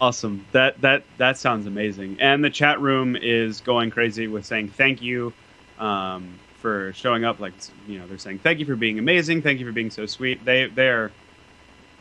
Awesome. 0.02 0.46
That 0.52 0.82
that 0.82 1.04
that 1.18 1.38
sounds 1.38 1.66
amazing. 1.66 2.18
And 2.20 2.44
the 2.44 2.50
chat 2.50 2.82
room 2.82 3.16
is 3.16 3.62
going 3.62 3.90
crazy 3.90 4.28
with 4.28 4.46
saying 4.46 4.68
thank 4.68 5.02
you 5.02 5.32
um, 5.80 6.38
for 6.58 6.92
showing 6.92 7.24
up. 7.24 7.40
Like 7.40 7.54
you 7.88 8.00
know, 8.00 8.08
they're 8.08 8.18
saying 8.18 8.40
thank 8.40 8.60
you 8.60 8.66
for 8.66 8.76
being 8.76 9.00
amazing. 9.00 9.42
Thank 9.42 9.62
you 9.62 9.66
for 9.66 9.72
being 9.72 9.92
so 9.92 10.06
sweet. 10.06 10.44
They 10.44 10.66
they're 10.66 11.14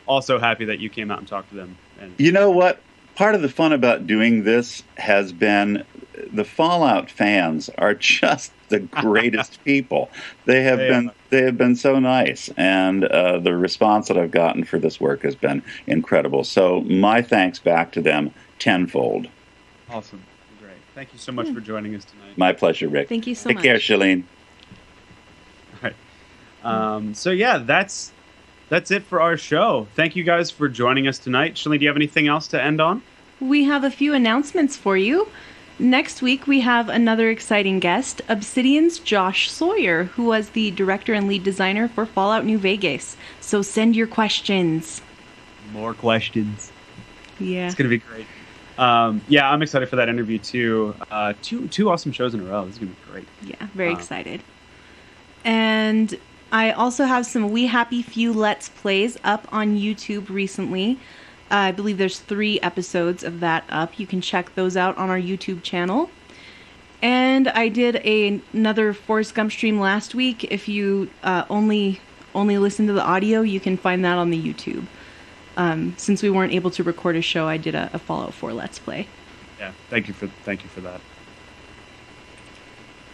also 0.05 0.37
happy 0.37 0.65
that 0.65 0.79
you 0.79 0.89
came 0.89 1.11
out 1.11 1.19
and 1.19 1.27
talked 1.29 1.51
to 1.51 1.55
them. 1.55 1.77
And 1.97 2.13
You 2.17 2.33
know 2.33 2.51
what? 2.51 2.81
Part 3.15 3.35
of 3.35 3.41
the 3.41 3.47
fun 3.47 3.71
about 3.71 4.05
doing 4.05 4.43
this 4.43 4.83
has 4.97 5.31
been 5.31 5.85
the 6.33 6.43
Fallout 6.43 7.09
fans 7.11 7.69
are 7.77 7.93
just 7.93 8.51
the 8.69 8.79
greatest 8.79 9.63
people. 9.65 10.09
They 10.45 10.63
have 10.63 10.79
They 10.79 10.87
been 10.89 11.09
are. 11.09 11.13
they 11.29 11.43
have 11.43 11.57
been 11.57 11.75
so 11.75 11.99
nice, 11.99 12.49
and 12.57 13.05
uh, 13.05 13.39
the 13.39 13.55
response 13.55 14.07
that 14.07 14.17
I've 14.17 14.31
gotten 14.31 14.63
for 14.63 14.79
this 14.79 14.99
work 14.99 15.21
has 15.23 15.35
been 15.35 15.61
incredible. 15.87 16.43
So 16.43 16.81
my 16.81 17.21
thanks 17.21 17.59
back 17.59 17.91
to 17.93 18.01
them 18.01 18.33
tenfold. 18.59 19.27
awesome, 19.89 20.23
great. 20.59 20.77
Thank 20.95 21.13
you 21.13 21.19
so 21.19 21.31
much 21.31 21.49
for 21.49 21.59
joining 21.61 21.95
us 21.95 22.03
tonight. 22.05 22.37
My 22.37 22.51
pleasure, 22.53 22.87
Rick. 22.89 23.09
Thank 23.09 23.27
you 23.27 23.35
so 23.35 23.49
Take 23.49 23.57
much. 23.57 23.63
Take 23.63 23.71
care, 23.71 23.79
Shaline. 23.79 24.23
All 25.83 25.89
right. 25.89 25.95
Um, 26.63 27.13
so 27.13 27.29
yeah, 27.31 27.59
that's 27.59 28.11
that's 28.69 28.89
it 28.91 29.03
for 29.03 29.21
our 29.21 29.37
show. 29.37 29.87
Thank 29.95 30.15
you 30.15 30.23
guys 30.23 30.49
for 30.49 30.67
joining 30.69 31.07
us 31.07 31.19
tonight. 31.19 31.55
Shaline, 31.57 31.79
do 31.79 31.83
you 31.83 31.89
have 31.89 31.97
anything 31.97 32.27
else 32.27 32.47
to 32.47 32.61
end 32.61 32.81
on? 32.81 33.03
We 33.39 33.65
have 33.65 33.83
a 33.83 33.91
few 33.91 34.13
announcements 34.13 34.77
for 34.77 34.95
you. 34.95 35.27
Next 35.79 36.21
week, 36.21 36.45
we 36.45 36.59
have 36.61 36.87
another 36.87 37.29
exciting 37.29 37.79
guest, 37.79 38.21
Obsidian's 38.29 38.99
Josh 38.99 39.49
Sawyer, 39.49 40.05
who 40.05 40.25
was 40.25 40.49
the 40.51 40.71
director 40.71 41.13
and 41.13 41.27
lead 41.27 41.43
designer 41.43 41.87
for 41.87 42.05
Fallout 42.05 42.45
New 42.45 42.57
Vegas. 42.59 43.17
So 43.41 43.61
send 43.61 43.95
your 43.95 44.07
questions. 44.07 45.01
More 45.71 45.93
questions. 45.93 46.71
Yeah. 47.39 47.65
It's 47.65 47.75
gonna 47.75 47.89
be 47.89 47.97
great. 47.97 48.27
Um, 48.77 49.21
yeah, 49.27 49.49
I'm 49.49 49.61
excited 49.61 49.89
for 49.89 49.95
that 49.95 50.09
interview 50.09 50.37
too. 50.37 50.95
Uh, 51.09 51.33
two 51.41 51.67
two 51.67 51.89
awesome 51.89 52.11
shows 52.11 52.33
in 52.33 52.41
a 52.41 52.43
row. 52.43 52.65
This 52.65 52.75
is 52.75 52.79
gonna 52.79 52.91
be 52.91 53.11
great. 53.11 53.27
Yeah, 53.43 53.67
very 53.73 53.93
Uh, 53.93 53.97
excited. 53.97 54.43
And 55.43 56.15
I 56.51 56.71
also 56.71 57.05
have 57.05 57.25
some 57.25 57.49
We 57.51 57.65
Happy 57.65 58.03
Few 58.03 58.31
Let's 58.31 58.69
Plays 58.69 59.17
up 59.23 59.47
on 59.51 59.75
YouTube 59.75 60.29
recently. 60.29 60.99
Uh, 61.53 61.67
I 61.67 61.71
believe 61.71 61.99
there's 61.99 62.17
three 62.17 62.59
episodes 62.61 63.23
of 63.23 63.39
that 63.41 63.63
up. 63.69 63.99
You 63.99 64.07
can 64.07 64.21
check 64.21 64.55
those 64.55 64.75
out 64.75 64.97
on 64.97 65.11
our 65.11 65.19
YouTube 65.19 65.61
channel. 65.61 66.09
And 67.03 67.47
I 67.47 67.67
did 67.67 67.97
a, 67.97 68.41
another 68.53 68.91
Forrest 68.91 69.35
Gump 69.35 69.51
stream 69.51 69.79
last 69.79 70.15
week. 70.15 70.45
If 70.45 70.67
you 70.67 71.11
uh, 71.21 71.45
only 71.51 72.01
only 72.33 72.57
listen 72.57 72.87
to 72.87 72.93
the 72.93 73.03
audio, 73.03 73.41
you 73.41 73.59
can 73.59 73.77
find 73.77 74.03
that 74.03 74.17
on 74.17 74.31
the 74.31 74.41
YouTube. 74.41 74.87
Um, 75.55 75.93
since 75.95 76.23
we 76.23 76.31
weren't 76.31 76.53
able 76.53 76.71
to 76.71 76.81
record 76.81 77.15
a 77.15 77.21
show, 77.21 77.47
I 77.47 77.57
did 77.57 77.75
a, 77.75 77.87
a 77.93 77.99
Fallout 77.99 78.33
4 78.33 78.51
Let's 78.53 78.79
Play. 78.79 79.07
Yeah, 79.59 79.73
thank 79.91 80.07
you 80.07 80.15
for 80.15 80.25
thank 80.45 80.63
you 80.63 80.69
for 80.69 80.81
that. 80.81 81.01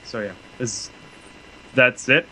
So 0.06 0.22
yeah, 0.22 0.34
this 0.58 0.90
that's 1.76 2.08
it. 2.08 2.26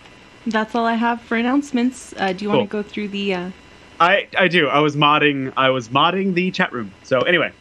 That's 0.46 0.74
all 0.74 0.86
I 0.86 0.94
have 0.94 1.22
for 1.22 1.36
announcements. 1.36 2.14
Uh, 2.16 2.32
do 2.32 2.46
you 2.46 2.50
want 2.50 2.62
to 2.62 2.72
go 2.72 2.82
through 2.82 3.10
the? 3.10 3.34
Uh, 3.34 3.52
I 4.00 4.28
I 4.38 4.48
do. 4.48 4.68
I 4.68 4.80
was 4.80 4.96
modding. 4.96 5.54
I 5.58 5.70
was 5.70 5.90
modding 5.90 6.34
the 6.34 6.52
chat 6.52 6.72
room. 6.72 6.94
So 7.04 7.20
anyway, 7.22 7.52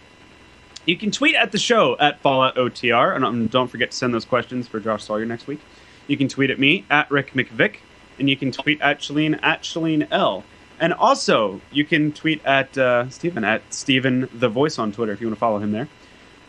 you 0.85 0.97
can 0.97 1.11
tweet 1.11 1.35
at 1.35 1.53
the 1.53 1.59
show 1.59 1.97
at 1.99 2.21
Fallout 2.21 2.57
OTR, 2.57 3.15
and 3.15 3.25
um, 3.25 3.47
don't 3.47 3.69
forget 3.69 3.91
to 3.91 3.97
send 3.97 4.15
those 4.15 4.25
questions 4.25 4.69
for 4.69 4.81
Josh 4.81 5.05
Sawyer 5.05 5.27
next 5.27 5.47
week. 5.47 5.61
You 6.07 6.17
can 6.17 6.29
tweet 6.29 6.51
at 6.51 6.59
me 6.59 6.85
at 6.91 7.11
Rick 7.11 7.33
McVick, 7.33 7.77
and 8.19 8.31
you 8.31 8.37
can 8.37 8.53
tweet 8.53 8.81
at 8.81 9.01
Shaline 9.01 9.39
at 9.43 9.63
Shaline 9.63 10.07
L. 10.11 10.45
And 10.79 10.93
also, 10.93 11.63
you 11.73 11.85
can 11.87 12.13
tweet 12.13 12.45
at 12.45 12.77
uh, 12.77 13.09
Stephen 13.09 13.45
at 13.45 13.63
Stephen 13.73 14.29
the 14.33 14.49
Voice 14.49 14.79
on 14.79 14.93
Twitter 14.93 15.13
if 15.13 15.21
you 15.21 15.27
want 15.27 15.37
to 15.37 15.41
follow 15.41 15.59
him 15.59 15.73
there. 15.73 15.89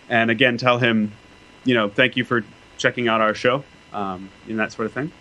And 0.09 0.29
again, 0.29 0.57
tell 0.57 0.79
him, 0.79 1.13
you 1.63 1.73
know, 1.73 1.89
thank 1.89 2.17
you 2.17 2.25
for 2.25 2.43
checking 2.77 3.07
out 3.07 3.21
our 3.21 3.33
show 3.33 3.63
um, 3.93 4.29
and 4.47 4.59
that 4.59 4.71
sort 4.73 4.85
of 4.85 4.93
thing. 4.93 5.11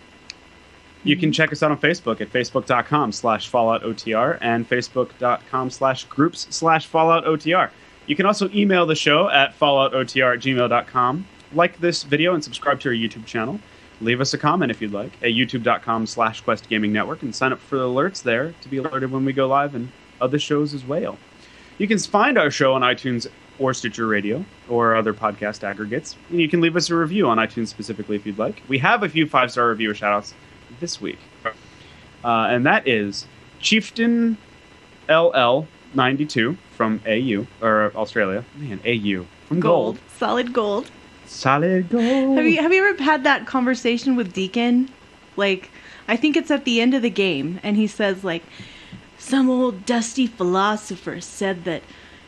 You 1.07 1.15
can 1.15 1.31
check 1.31 1.53
us 1.53 1.63
out 1.63 1.71
on 1.71 1.79
Facebook 1.79 2.19
at 2.19 2.29
facebook.com 2.29 3.13
slash 3.13 3.49
falloutotr 3.49 4.37
and 4.41 4.69
facebook.com 4.69 5.69
slash 5.69 6.03
groups 6.03 6.47
slash 6.49 6.89
falloutotr. 6.89 7.69
You 8.07 8.15
can 8.17 8.25
also 8.25 8.49
email 8.49 8.85
the 8.85 8.93
show 8.93 9.29
at 9.29 9.57
falloutotr 9.57 10.33
at 10.33 10.41
gmail.com. 10.41 11.25
Like 11.53 11.79
this 11.79 12.03
video 12.03 12.33
and 12.33 12.43
subscribe 12.43 12.81
to 12.81 12.89
our 12.89 12.93
YouTube 12.95 13.25
channel. 13.25 13.57
Leave 14.01 14.19
us 14.19 14.33
a 14.33 14.37
comment 14.37 14.69
if 14.69 14.81
you'd 14.81 14.91
like 14.91 15.13
at 15.23 15.29
youtube.com 15.29 16.07
slash 16.07 16.41
quest 16.41 16.67
gaming 16.67 16.91
network 16.91 17.21
and 17.21 17.33
sign 17.33 17.53
up 17.53 17.59
for 17.59 17.77
the 17.77 17.85
alerts 17.85 18.21
there 18.21 18.53
to 18.59 18.67
be 18.67 18.75
alerted 18.75 19.09
when 19.09 19.23
we 19.23 19.31
go 19.31 19.47
live 19.47 19.75
and 19.75 19.89
other 20.19 20.37
shows 20.37 20.73
as 20.73 20.83
well. 20.83 21.17
You 21.77 21.87
can 21.87 21.99
find 21.99 22.37
our 22.37 22.51
show 22.51 22.73
on 22.73 22.81
iTunes 22.81 23.27
or 23.59 23.73
Stitcher 23.73 24.07
Radio 24.07 24.43
or 24.67 24.93
other 24.93 25.13
podcast 25.13 25.63
aggregates. 25.63 26.17
And 26.29 26.41
you 26.41 26.49
can 26.49 26.59
leave 26.59 26.75
us 26.75 26.89
a 26.89 26.95
review 26.95 27.29
on 27.29 27.37
iTunes 27.37 27.69
specifically 27.69 28.17
if 28.17 28.25
you'd 28.25 28.37
like. 28.37 28.61
We 28.67 28.77
have 28.79 29.03
a 29.03 29.09
few 29.09 29.25
five 29.25 29.53
star 29.53 29.69
reviewer 29.69 29.93
shout 29.93 30.11
outs 30.11 30.33
this 30.79 31.01
week. 31.01 31.19
Uh, 32.23 32.47
and 32.49 32.65
that 32.65 32.87
is 32.87 33.25
Chieftain 33.59 34.37
LL92 35.07 36.57
from 36.71 37.01
AU, 37.07 37.47
or 37.61 37.91
Australia. 37.95 38.43
Man, 38.55 38.79
AU. 38.85 39.25
From 39.47 39.59
Gold. 39.59 39.99
solid 40.17 40.51
gold. 40.53 40.91
Solid 41.25 41.89
gold. 41.89 42.37
Have 42.37 42.45
you 42.45 42.61
have 42.61 42.73
you 42.73 42.85
ever 42.85 43.01
had 43.03 43.23
that 43.23 43.45
conversation 43.47 44.15
with 44.15 44.33
Deacon? 44.33 44.89
Like, 45.35 45.69
I 46.07 46.15
think 46.17 46.35
it's 46.35 46.51
at 46.51 46.65
the 46.65 46.81
end 46.81 46.93
of 46.93 47.01
the 47.01 47.09
game, 47.09 47.59
and 47.63 47.77
he 47.77 47.87
says 47.87 48.23
like, 48.23 48.43
some 49.17 49.49
old 49.49 49.85
dusty 49.85 50.27
philosopher 50.27 51.21
said 51.21 51.63
that, 51.65 51.83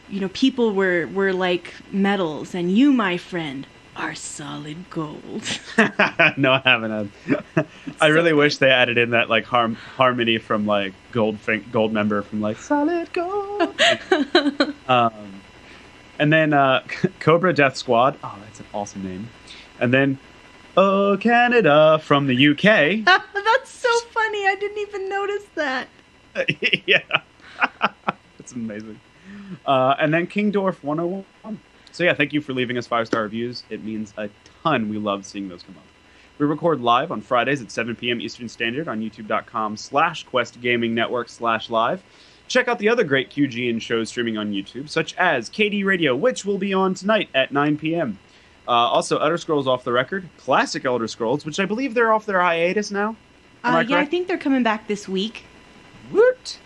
you 0.10 0.20
know, 0.20 0.30
people 0.30 0.74
were 0.74 1.08
were 1.08 1.34
like 1.34 1.74
metals, 1.92 2.56
and 2.56 2.72
you, 2.72 2.92
my 2.94 3.18
friend, 3.18 3.68
are 4.00 4.16
solid 4.16 4.90
gold. 4.90 5.44
no, 6.38 6.54
I 6.54 6.62
haven't 6.64 7.12
had. 7.26 7.66
I 8.00 8.08
really 8.08 8.32
so 8.32 8.38
wish 8.38 8.58
they 8.58 8.72
added 8.72 8.98
in 8.98 9.10
that 9.12 9.30
like 9.30 9.44
harm, 9.44 9.76
harmony 9.76 10.38
from 10.38 10.66
like 10.66 10.94
Gold 11.12 11.38
Gold 11.72 11.92
member 11.92 12.22
from 12.22 12.40
like 12.40 12.58
Solid 12.58 13.12
Gold. 13.12 13.62
um, 14.88 15.42
and 16.18 16.32
then 16.32 16.54
uh, 16.54 16.84
Cobra 17.20 17.54
Death 17.54 17.76
Squad. 17.76 18.18
Oh, 18.24 18.38
that's 18.44 18.62
an 18.62 18.66
awesome 18.74 19.04
name. 19.04 19.30
And 19.80 19.94
then 19.94 20.18
Oh 20.78 21.18
Canada 21.20 22.00
from 22.02 22.28
the 22.28 22.48
UK. 22.50 23.04
That's 23.04 23.70
so 23.70 23.90
funny. 24.12 24.48
I 24.48 24.56
didn't 24.58 24.78
even 24.78 25.10
notice 25.10 25.46
that. 25.56 25.90
yeah, 26.86 27.02
that's 28.38 28.54
amazing. 28.54 29.00
Uh, 29.66 29.96
and 30.00 30.14
then 30.14 30.26
Kingdorf 30.26 30.82
101. 30.84 31.60
So 31.92 32.04
yeah, 32.04 32.14
thank 32.14 32.34
you 32.34 32.42
for 32.42 32.54
leaving 32.54 32.78
us 32.78 32.88
five 32.88 33.08
star 33.08 33.24
reviews. 33.24 33.64
It 33.70 33.84
means 33.84 34.14
a 34.18 34.30
ton. 34.64 34.90
We 34.90 34.98
love 34.98 35.26
seeing 35.26 35.50
those 35.50 35.64
come 35.64 35.76
up. 35.78 35.84
We 36.38 36.46
record 36.46 36.80
live 36.80 37.12
on 37.12 37.20
Fridays 37.20 37.62
at 37.62 37.70
7 37.70 37.98
p.m. 37.98 38.22
Eastern 38.22 38.48
Standard 38.48 38.88
on 38.88 39.02
youtube.com 39.02 39.76
slash 39.76 40.24
Quest 40.24 40.62
Gaming 40.62 40.96
Network 40.96 41.28
slash 41.28 41.70
live. 41.70 42.02
Check 42.48 42.70
out 42.70 42.80
the 42.80 42.88
other 42.88 43.04
great 43.04 43.30
QGN 43.30 43.82
shows 43.82 44.10
streaming 44.10 44.38
on 44.38 44.52
YouTube, 44.52 44.90
such 44.90 45.14
as 45.16 45.50
KD 45.50 45.84
Radio, 45.84 46.16
which 46.16 46.46
will 46.46 46.58
be 46.58 46.74
on 46.74 46.94
tonight 46.94 47.30
at 47.36 47.52
9 47.52 47.78
p.m. 47.78 48.18
Uh, 48.68 48.72
also, 48.72 49.18
Elder 49.18 49.38
Scrolls 49.38 49.68
Off 49.68 49.84
the 49.84 49.92
Record, 49.92 50.30
Classic 50.38 50.86
Elder 50.86 51.08
Scrolls, 51.08 51.46
which 51.46 51.60
I 51.60 51.66
believe 51.66 51.94
they're 51.94 52.14
off 52.14 52.26
their 52.26 52.40
hiatus 52.40 52.90
now. 52.90 53.18
Uh, 53.64 53.68
I 53.68 53.82
yeah, 53.82 53.98
I 53.98 54.06
think 54.06 54.28
they're 54.28 54.38
coming 54.38 54.64
back 54.64 54.88
this 54.88 55.10
week. 55.10 55.44
Woot! 56.12 56.60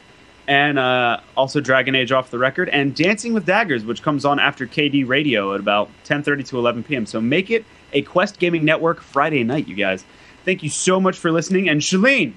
And 0.47 0.77
uh, 0.77 1.21
also 1.37 1.61
Dragon 1.61 1.95
Age 1.95 2.11
Off 2.11 2.29
the 2.29 2.37
Record 2.37 2.67
and 2.69 2.93
Dancing 2.93 3.33
with 3.33 3.45
Daggers, 3.45 3.85
which 3.85 4.01
comes 4.01 4.25
on 4.25 4.39
after 4.39 4.67
KD 4.67 5.07
Radio 5.07 5.53
at 5.53 5.59
about 5.59 5.89
10:30 6.05 6.45
to 6.47 6.57
11 6.57 6.83
p.m. 6.83 7.05
So 7.05 7.21
make 7.21 7.49
it 7.49 7.65
a 7.93 8.01
Quest 8.01 8.39
Gaming 8.39 8.65
Network 8.65 9.01
Friday 9.01 9.43
night, 9.43 9.67
you 9.67 9.75
guys. 9.75 10.03
Thank 10.43 10.61
you 10.63 10.69
so 10.69 10.99
much 10.99 11.17
for 11.17 11.31
listening. 11.31 11.69
And 11.69 11.81
Shaline, 11.81 12.33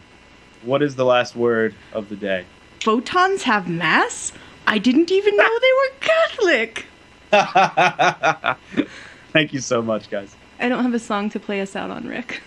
what 0.62 0.82
is 0.82 0.94
the 0.94 1.04
last 1.04 1.34
word 1.34 1.74
of 1.92 2.08
the 2.08 2.16
day? 2.16 2.44
Photons 2.80 3.42
have 3.42 3.68
mass? 3.68 4.32
I 4.66 4.78
didn't 4.78 5.10
even 5.10 5.36
know 5.36 5.48
they 5.60 5.72
were 5.72 5.90
Catholic. 6.00 6.86
Thank 9.32 9.52
you 9.52 9.60
so 9.60 9.82
much, 9.82 10.08
guys. 10.10 10.34
I 10.60 10.68
don't 10.68 10.82
have 10.82 10.94
a 10.94 10.98
song 10.98 11.28
to 11.30 11.40
play 11.40 11.60
us 11.60 11.76
out 11.76 11.90
on, 11.90 12.06
Rick. 12.06 12.42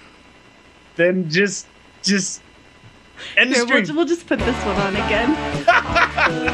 Then 0.95 1.29
just, 1.29 1.67
just 2.01 2.41
end 3.37 3.51
the 3.51 3.55
Here, 3.55 3.65
stream. 3.67 3.85
we'll, 3.87 3.95
we'll 3.97 4.05
just 4.05 4.25
put 4.27 4.39
this 4.39 4.55
one 4.65 4.75
on 4.77 4.95
again. 4.95 5.31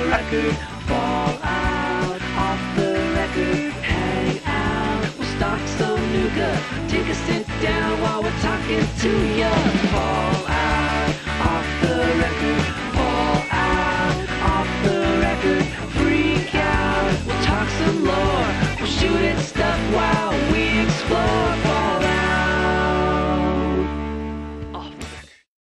record, 0.09 0.55
out 0.89 2.21
off 2.37 2.75
the 2.75 2.93
record, 3.15 3.73
hang 3.83 4.39
out, 4.45 5.17
we'll 5.17 5.27
start 5.37 5.61
some 5.77 5.99
nougat, 6.13 6.89
take 6.89 7.07
a 7.07 7.15
sit 7.15 7.47
down 7.61 8.01
while 8.01 8.21
we're 8.23 8.39
talking 8.41 8.85
to 8.99 9.37
ya. 9.37 9.74